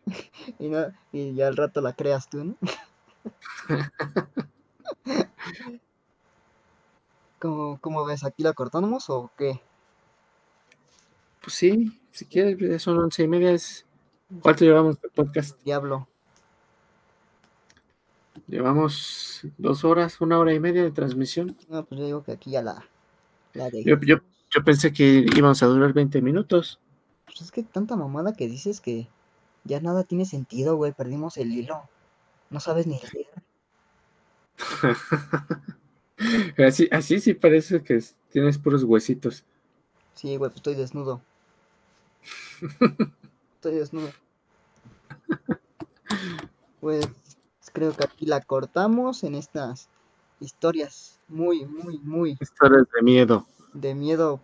y, 0.58 0.68
no, 0.68 0.86
y 1.12 1.34
ya 1.34 1.48
al 1.48 1.56
rato 1.56 1.80
la 1.80 1.92
creas 1.92 2.28
tú, 2.28 2.44
¿no? 2.44 2.54
¿Cómo, 7.38 7.78
cómo 7.80 8.04
ves? 8.04 8.24
¿Aquí 8.24 8.42
la 8.42 8.52
cortamos 8.52 9.10
o 9.10 9.30
qué? 9.36 9.60
Pues 11.40 11.54
sí, 11.54 12.00
si 12.10 12.24
quieres, 12.26 12.82
son 12.82 12.98
once 12.98 13.22
y 13.22 13.28
media. 13.28 13.52
Es... 13.52 13.84
¿Cuánto 14.42 14.64
llevamos 14.64 15.00
de 15.00 15.08
podcast? 15.08 15.58
Diablo. 15.64 16.06
Llevamos 18.46 19.42
dos 19.58 19.84
horas, 19.84 20.20
una 20.20 20.38
hora 20.38 20.54
y 20.54 20.60
media 20.60 20.82
de 20.82 20.90
transmisión. 20.90 21.56
No, 21.68 21.84
pues 21.84 21.98
yo 22.00 22.06
digo 22.06 22.22
que 22.22 22.32
aquí 22.32 22.50
ya 22.52 22.62
la, 22.62 22.84
la 23.54 23.68
Yo, 23.70 23.78
dejamos. 23.96 24.06
yo, 24.06 24.16
yo 24.50 24.64
pensé 24.64 24.92
que 24.92 25.26
íbamos 25.36 25.62
a 25.62 25.66
durar 25.66 25.92
20 25.92 26.20
minutos. 26.22 26.78
Pues 27.26 27.40
es 27.42 27.50
que 27.50 27.62
tanta 27.62 27.96
mamada 27.96 28.32
que 28.34 28.48
dices 28.48 28.80
que 28.80 29.08
ya 29.64 29.80
nada 29.80 30.04
tiene 30.04 30.24
sentido, 30.24 30.76
güey. 30.76 30.92
Perdimos 30.92 31.36
el 31.36 31.52
hilo. 31.52 31.82
No 32.50 32.60
sabes 32.60 32.86
ni 32.86 32.98
leer. 33.00 33.26
Así, 36.66 36.88
así 36.90 37.20
sí 37.20 37.34
parece 37.34 37.80
que 37.84 37.94
es- 37.94 38.16
tienes 38.32 38.58
puros 38.58 38.82
huesitos. 38.82 39.44
Sí, 40.14 40.36
güey, 40.36 40.50
pues 40.50 40.56
estoy 40.56 40.74
desnudo. 40.74 41.20
Estoy 43.58 43.74
desnudo. 43.74 44.10
Pues 46.80 47.08
creo 47.72 47.92
que 47.92 48.04
aquí 48.04 48.24
la 48.24 48.40
cortamos 48.40 49.24
en 49.24 49.34
estas 49.34 49.88
historias 50.38 51.18
muy, 51.26 51.66
muy, 51.66 51.98
muy 51.98 52.36
Historias 52.40 52.86
de 52.94 53.02
miedo. 53.02 53.46
de 53.74 53.96
miedo, 53.96 54.40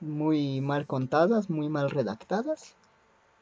muy 0.00 0.62
mal 0.62 0.86
contadas, 0.86 1.50
muy 1.50 1.68
mal 1.68 1.90
redactadas. 1.90 2.74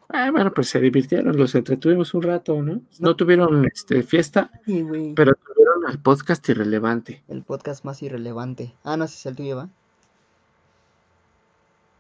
Ah, 0.08 0.32
bueno, 0.32 0.52
pues 0.52 0.68
se 0.68 0.80
divirtieron, 0.80 1.36
los 1.36 1.54
entretuvimos 1.54 2.12
un 2.12 2.22
rato, 2.22 2.60
¿no? 2.60 2.80
No 2.98 3.14
tuvieron 3.14 3.64
este, 3.66 4.02
fiesta, 4.02 4.50
pero 4.66 5.34
tuvieron 5.34 5.88
el 5.88 6.00
podcast 6.00 6.48
irrelevante. 6.48 7.22
el 7.28 7.44
podcast 7.44 7.84
más 7.84 8.02
irrelevante. 8.02 8.74
Ah, 8.82 8.96
no, 8.96 9.04
ese 9.04 9.14
es 9.14 9.26
el 9.26 9.36
tuyo, 9.36 9.56
¿va? 9.58 9.68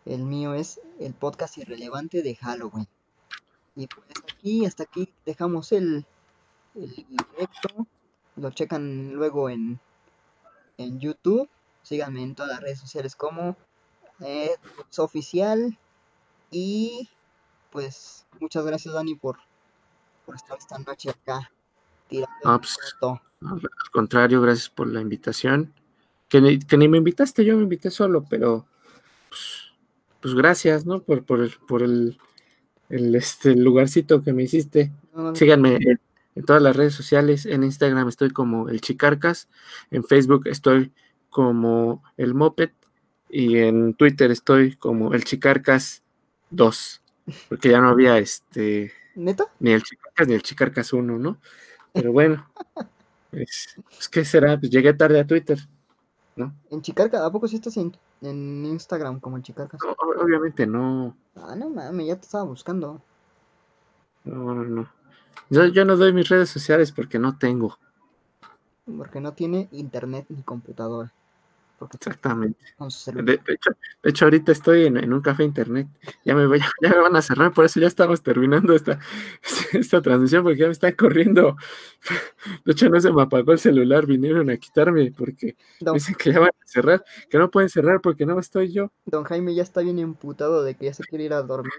El 0.08 0.24
mío 0.24 0.54
es 0.54 0.80
el 0.98 1.12
podcast 1.12 1.58
irrelevante 1.58 2.22
de 2.22 2.34
Halloween. 2.34 2.88
Y 3.76 3.86
pues 3.88 4.06
aquí, 4.32 4.64
hasta 4.64 4.84
aquí 4.84 5.12
dejamos 5.26 5.70
el, 5.72 6.06
el 6.74 6.90
directo. 6.94 7.86
Lo 8.36 8.50
checan 8.50 9.12
luego 9.12 9.50
en, 9.50 9.78
en 10.78 10.98
YouTube. 10.98 11.48
Síganme 11.82 12.22
en 12.22 12.34
todas 12.34 12.52
las 12.52 12.60
redes 12.62 12.78
sociales 12.78 13.14
como 13.16 13.56
eh, 14.20 14.54
oficial. 14.96 15.78
Y 16.50 17.10
pues 17.70 18.26
muchas 18.40 18.64
gracias 18.64 18.94
Dani 18.94 19.14
por, 19.14 19.36
por 20.24 20.36
estar 20.36 20.56
esta 20.56 20.78
noche 20.78 21.10
acá. 21.10 21.50
Tirando 22.08 22.34
Ah, 22.44 22.54
el 22.54 22.60
pues, 22.60 22.78
coto. 22.98 23.20
Al 23.42 23.60
contrario, 23.92 24.40
gracias 24.40 24.70
por 24.70 24.86
la 24.86 25.02
invitación. 25.02 25.74
Que 26.30 26.40
ni, 26.40 26.58
que 26.58 26.78
ni 26.78 26.88
me 26.88 26.96
invitaste, 26.96 27.44
yo 27.44 27.56
me 27.56 27.62
invité 27.64 27.90
solo, 27.90 28.24
pero 28.24 28.66
pues, 30.20 30.34
gracias, 30.34 30.86
¿no? 30.86 31.02
Por, 31.02 31.24
por 31.24 31.40
el, 31.40 31.52
por 31.66 31.82
el, 31.82 32.18
el, 32.88 33.14
este, 33.14 33.54
lugarcito 33.54 34.22
que 34.22 34.32
me 34.32 34.44
hiciste. 34.44 34.92
No, 35.14 35.22
no, 35.22 35.36
Síganme 35.36 35.76
en, 35.76 36.00
en 36.34 36.44
todas 36.44 36.62
las 36.62 36.76
redes 36.76 36.94
sociales. 36.94 37.46
En 37.46 37.64
Instagram 37.64 38.08
estoy 38.08 38.30
como 38.30 38.68
el 38.68 38.80
Chicarcas. 38.80 39.48
En 39.90 40.04
Facebook 40.04 40.46
estoy 40.46 40.92
como 41.30 42.02
el 42.16 42.34
Moped. 42.34 42.70
Y 43.30 43.58
en 43.58 43.94
Twitter 43.94 44.30
estoy 44.30 44.76
como 44.76 45.12
el 45.14 45.24
Chicarcas 45.24 46.02
2. 46.50 47.02
Porque 47.48 47.70
ya 47.70 47.80
no 47.80 47.88
había 47.88 48.18
este 48.18 48.92
¿Neta? 49.14 49.44
ni 49.60 49.72
el 49.72 49.82
Chicarcas 49.82 50.28
ni 50.28 50.34
el 50.34 50.42
Chicarcas 50.42 50.92
1, 50.92 51.18
¿no? 51.18 51.38
Pero 51.92 52.12
bueno, 52.12 52.48
es, 53.32 53.76
pues, 53.90 54.08
¿qué 54.08 54.24
será? 54.24 54.58
Pues 54.58 54.70
llegué 54.70 54.94
tarde 54.94 55.20
a 55.20 55.26
Twitter, 55.26 55.58
¿no? 56.38 56.54
En 56.70 56.82
Chicarca, 56.82 57.24
¿a 57.26 57.30
poco 57.32 57.48
sí 57.48 57.56
estás 57.56 57.76
en, 57.76 57.92
en 58.22 58.64
Instagram 58.64 59.20
como 59.20 59.36
en 59.36 59.42
o- 59.42 60.22
Obviamente 60.22 60.66
no, 60.66 61.14
Ah, 61.36 61.54
no 61.56 61.70
mames, 61.70 62.06
ya 62.06 62.16
te 62.16 62.22
estaba 62.22 62.44
buscando. 62.44 63.00
no, 64.24 64.54
no, 64.54 64.64
no. 64.64 64.88
Yo, 65.50 65.66
yo 65.66 65.84
no 65.84 65.96
doy 65.96 66.12
mis 66.12 66.28
redes 66.28 66.50
sociales 66.50 66.92
porque 66.92 67.18
no 67.18 67.38
tengo, 67.38 67.78
Porque 68.96 69.20
no 69.20 69.34
tiene 69.34 69.68
internet 69.70 70.26
ni 70.30 70.42
computadora. 70.42 71.12
Está 71.80 71.96
exactamente. 72.10 72.58
De, 73.14 73.22
de 73.22 73.52
hecho, 73.54 73.70
de 74.02 74.10
hecho, 74.10 74.24
ahorita 74.24 74.52
estoy 74.52 74.86
en, 74.86 74.96
en 74.96 75.12
un 75.12 75.20
café 75.20 75.44
internet. 75.44 75.86
Ya 76.24 76.34
me, 76.34 76.46
voy- 76.46 76.60
ya 76.82 76.90
me 76.90 76.98
van 76.98 77.14
a 77.16 77.22
cerrar, 77.22 77.52
por 77.52 77.64
eso 77.64 77.78
ya 77.80 77.86
estamos 77.86 78.22
terminando 78.22 78.74
esta, 78.74 78.98
esta 79.72 80.02
transmisión 80.02 80.42
porque 80.42 80.58
ya 80.58 80.66
me 80.66 80.72
están 80.72 80.92
corriendo. 80.92 81.56
De 82.64 82.72
hecho, 82.72 82.88
no 82.88 83.00
se 83.00 83.12
me 83.12 83.22
apagó 83.22 83.52
el 83.52 83.58
celular, 83.58 84.06
vinieron 84.06 84.50
a 84.50 84.56
quitarme 84.56 85.12
porque 85.16 85.56
Don, 85.80 85.94
dicen 85.94 86.14
que 86.16 86.32
ya 86.32 86.40
van 86.40 86.48
a 86.50 86.66
cerrar, 86.66 87.04
que 87.30 87.38
no 87.38 87.50
pueden 87.50 87.68
cerrar 87.68 88.00
porque 88.00 88.26
no 88.26 88.38
estoy 88.38 88.72
yo. 88.72 88.90
don 89.06 89.24
Jaime 89.24 89.54
ya 89.54 89.62
está 89.62 89.80
bien 89.80 89.98
emputado 89.98 90.62
de 90.64 90.74
que 90.74 90.86
ya 90.86 90.94
se 90.94 91.04
quiere 91.04 91.24
ir 91.24 91.32
a 91.32 91.42
dormir. 91.42 91.72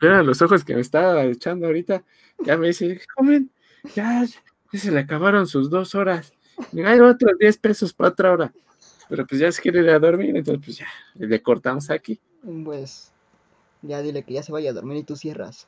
Eran 0.00 0.26
los 0.26 0.40
ojos 0.42 0.64
que 0.64 0.74
me 0.74 0.80
estaba 0.80 1.24
echando 1.24 1.66
ahorita. 1.66 2.04
Ya 2.44 2.56
me 2.56 2.68
dice, 2.68 3.00
joven, 3.16 3.50
ya, 3.94 4.24
ya 4.72 4.78
se 4.78 4.90
le 4.90 5.00
acabaron 5.00 5.46
sus 5.46 5.70
dos 5.70 5.94
horas. 5.94 6.32
Hay 6.84 7.00
otros 7.00 7.32
10 7.38 7.56
pesos 7.58 7.92
para 7.94 8.10
otra 8.10 8.32
hora. 8.32 8.52
Pero 9.10 9.26
pues 9.26 9.40
ya 9.40 9.50
se 9.50 9.60
quiere 9.60 9.80
ir 9.80 9.90
a 9.90 9.98
dormir, 9.98 10.36
entonces 10.36 10.64
pues 10.64 10.78
ya, 10.78 10.86
le 11.14 11.42
cortamos 11.42 11.90
aquí. 11.90 12.20
Pues 12.64 13.12
ya 13.82 14.00
dile 14.02 14.22
que 14.22 14.34
ya 14.34 14.42
se 14.44 14.52
vaya 14.52 14.70
a 14.70 14.72
dormir 14.72 14.98
y 14.98 15.02
tú 15.02 15.16
cierras. 15.16 15.66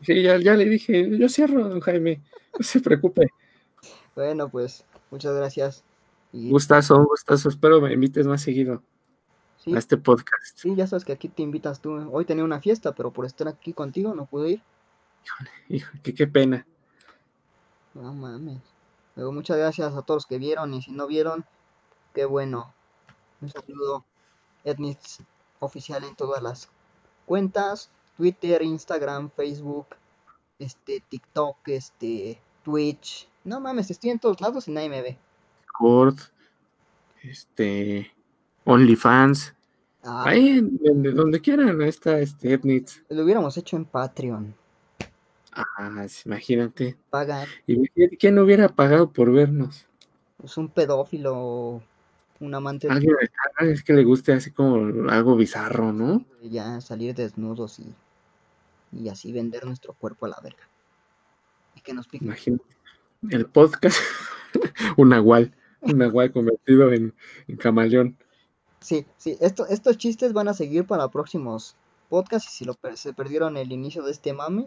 Sí, 0.00 0.20
ya, 0.20 0.36
ya 0.38 0.54
le 0.54 0.64
dije, 0.64 1.16
yo 1.16 1.28
cierro, 1.28 1.68
don 1.68 1.80
Jaime, 1.80 2.20
no 2.58 2.64
se 2.64 2.80
preocupe. 2.80 3.28
Bueno, 4.16 4.48
pues 4.48 4.84
muchas 5.12 5.32
gracias. 5.36 5.84
Y 6.32 6.50
Gustazo, 6.50 6.96
un 6.96 7.04
gustazo, 7.04 7.48
espero 7.48 7.80
me 7.80 7.92
invites 7.92 8.26
más 8.26 8.42
seguido 8.42 8.82
sí, 9.58 9.72
a 9.72 9.78
este 9.78 9.96
podcast. 9.96 10.56
sí, 10.56 10.74
ya 10.74 10.88
sabes 10.88 11.04
que 11.04 11.12
aquí 11.12 11.28
te 11.28 11.42
invitas 11.42 11.80
tú. 11.80 11.92
Hoy 12.10 12.24
tenía 12.24 12.42
una 12.42 12.60
fiesta, 12.60 12.92
pero 12.92 13.12
por 13.12 13.26
estar 13.26 13.46
aquí 13.46 13.72
contigo 13.72 14.12
no 14.12 14.26
pude 14.26 14.50
ir. 14.50 14.62
Hijo, 15.68 15.92
qué, 16.02 16.14
qué 16.14 16.26
pena. 16.26 16.66
No 17.94 18.12
mames. 18.12 18.60
Luego 19.14 19.30
muchas 19.30 19.56
gracias 19.56 19.94
a 19.94 20.02
todos 20.02 20.22
los 20.22 20.26
que 20.26 20.38
vieron 20.38 20.74
y 20.74 20.82
si 20.82 20.90
no 20.90 21.06
vieron, 21.06 21.44
qué 22.14 22.24
bueno. 22.24 22.72
Un 23.40 23.50
saludo. 23.50 24.04
Etnix 24.64 25.20
oficial 25.60 26.04
en 26.04 26.14
todas 26.14 26.42
las 26.42 26.68
cuentas. 27.26 27.90
Twitter, 28.16 28.62
Instagram, 28.62 29.30
Facebook, 29.30 29.86
este, 30.58 31.02
TikTok, 31.08 31.56
este, 31.66 32.40
Twitch. 32.62 33.28
No 33.44 33.58
mames, 33.60 33.90
estoy 33.90 34.10
en 34.10 34.18
todos 34.20 34.40
lados 34.40 34.68
y 34.68 34.70
nadie 34.70 34.88
me 34.88 35.02
ve. 35.02 35.18
Discord, 35.62 36.16
este, 37.22 38.12
OnlyFans, 38.64 39.54
Ah, 40.04 40.24
ahí 40.26 40.58
en, 40.58 40.80
en- 40.84 41.14
donde 41.14 41.40
quieran, 41.40 41.80
está 41.82 42.18
este 42.18 42.54
Etnitz. 42.54 43.02
lo 43.08 43.22
hubiéramos 43.22 43.56
hecho 43.56 43.76
en 43.76 43.84
Patreon. 43.84 44.52
Ah, 45.52 46.06
imagínate. 46.24 46.96
Pagan. 47.10 47.46
¿Y 47.68 47.88
quién- 48.16 48.38
hubiera 48.40 48.68
pagado 48.68 49.12
por 49.12 49.30
vernos? 49.32 49.86
Es 50.42 50.56
un 50.56 50.68
pedófilo 50.68 51.82
un 52.42 52.54
amante 52.54 52.88
de 52.88 52.94
Alguien, 52.94 53.16
alguien 53.56 53.82
que 53.84 53.92
le 53.92 54.04
guste 54.04 54.32
así 54.32 54.50
como 54.50 55.10
algo 55.10 55.36
bizarro, 55.36 55.92
¿no? 55.92 56.24
ya 56.42 56.80
salir 56.80 57.14
desnudos 57.14 57.78
y, 57.78 57.94
y 58.92 59.08
así 59.08 59.32
vender 59.32 59.64
nuestro 59.64 59.92
cuerpo 59.94 60.26
a 60.26 60.30
la 60.30 60.40
verga. 60.42 60.68
Y 61.76 61.80
que 61.80 61.94
nos 61.94 62.08
piquen. 62.08 62.28
Imagínate. 62.28 62.64
El 63.30 63.46
podcast, 63.46 63.98
un 64.96 65.10
nahual, 65.10 65.54
un 65.80 65.98
nahual 65.98 66.32
convertido 66.32 66.92
en, 66.92 67.14
en 67.46 67.56
camaleón. 67.56 68.16
Sí, 68.80 69.06
sí, 69.16 69.38
esto, 69.40 69.66
estos 69.68 69.96
chistes 69.96 70.32
van 70.32 70.48
a 70.48 70.54
seguir 70.54 70.84
para 70.84 71.08
próximos 71.08 71.76
podcasts 72.08 72.52
y 72.52 72.56
si 72.56 72.64
lo 72.64 72.76
se 72.94 73.12
perdieron 73.14 73.56
el 73.56 73.70
inicio 73.70 74.02
de 74.02 74.10
este 74.10 74.32
mame, 74.32 74.66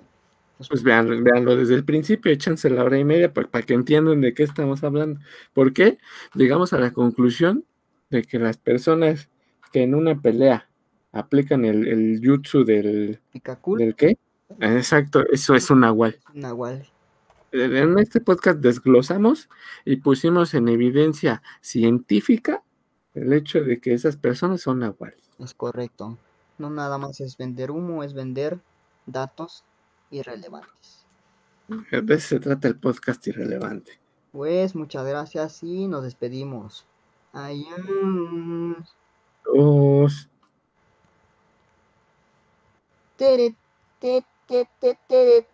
pues, 0.57 0.69
Pues 0.69 0.83
vean, 0.83 1.23
véanlo 1.23 1.55
desde 1.55 1.75
el 1.75 1.83
principio, 1.83 2.31
échense 2.31 2.69
la 2.69 2.83
hora 2.83 2.97
y 2.97 3.03
media 3.03 3.33
para 3.33 3.65
que 3.65 3.73
entiendan 3.73 4.21
de 4.21 4.33
qué 4.33 4.43
estamos 4.43 4.83
hablando. 4.83 5.19
¿Por 5.53 5.73
qué? 5.73 5.97
Llegamos 6.33 6.73
a 6.73 6.79
la 6.79 6.91
conclusión 6.91 7.65
de 8.09 8.23
que 8.23 8.39
las 8.39 8.57
personas 8.57 9.29
que 9.71 9.83
en 9.83 9.95
una 9.95 10.19
pelea 10.19 10.69
aplican 11.11 11.65
el, 11.65 11.87
el 11.87 12.21
jutsu 12.23 12.63
del, 12.63 13.19
pica 13.31 13.55
cool, 13.57 13.79
del 13.79 13.95
qué? 13.95 14.17
Exacto, 14.59 15.23
eso 15.31 15.55
es 15.55 15.69
un 15.69 15.81
nahual. 15.81 16.19
nahual. 16.33 16.87
En 17.51 17.97
este 17.99 18.19
podcast 18.19 18.59
desglosamos 18.59 19.49
y 19.85 19.97
pusimos 19.97 20.53
en 20.53 20.67
evidencia 20.67 21.41
científica 21.61 22.63
el 23.13 23.31
hecho 23.31 23.61
de 23.61 23.79
que 23.79 23.93
esas 23.93 24.17
personas 24.17 24.61
son 24.61 24.79
nahuales. 24.79 25.29
Es 25.39 25.53
correcto. 25.53 26.17
No 26.57 26.69
nada 26.69 26.97
más 26.97 27.21
es 27.21 27.37
vender 27.37 27.71
humo, 27.71 28.03
es 28.03 28.13
vender 28.13 28.59
datos 29.05 29.63
irrelevantes. 30.11 31.05
De 31.67 32.13
eso 32.13 32.27
se 32.27 32.39
trata 32.39 32.67
el 32.67 32.75
podcast 32.75 33.25
irrelevante. 33.27 33.99
Pues 34.31 34.75
muchas 34.75 35.05
gracias 35.05 35.63
y 35.63 35.87
nos 35.87 36.03
despedimos. 36.03 36.85
Adiós. 37.33 38.95
Dos. 39.45 40.29
Tere, 43.17 43.55
te, 43.99 44.23
te, 44.47 44.69
te, 44.79 44.99
tere. 45.07 45.47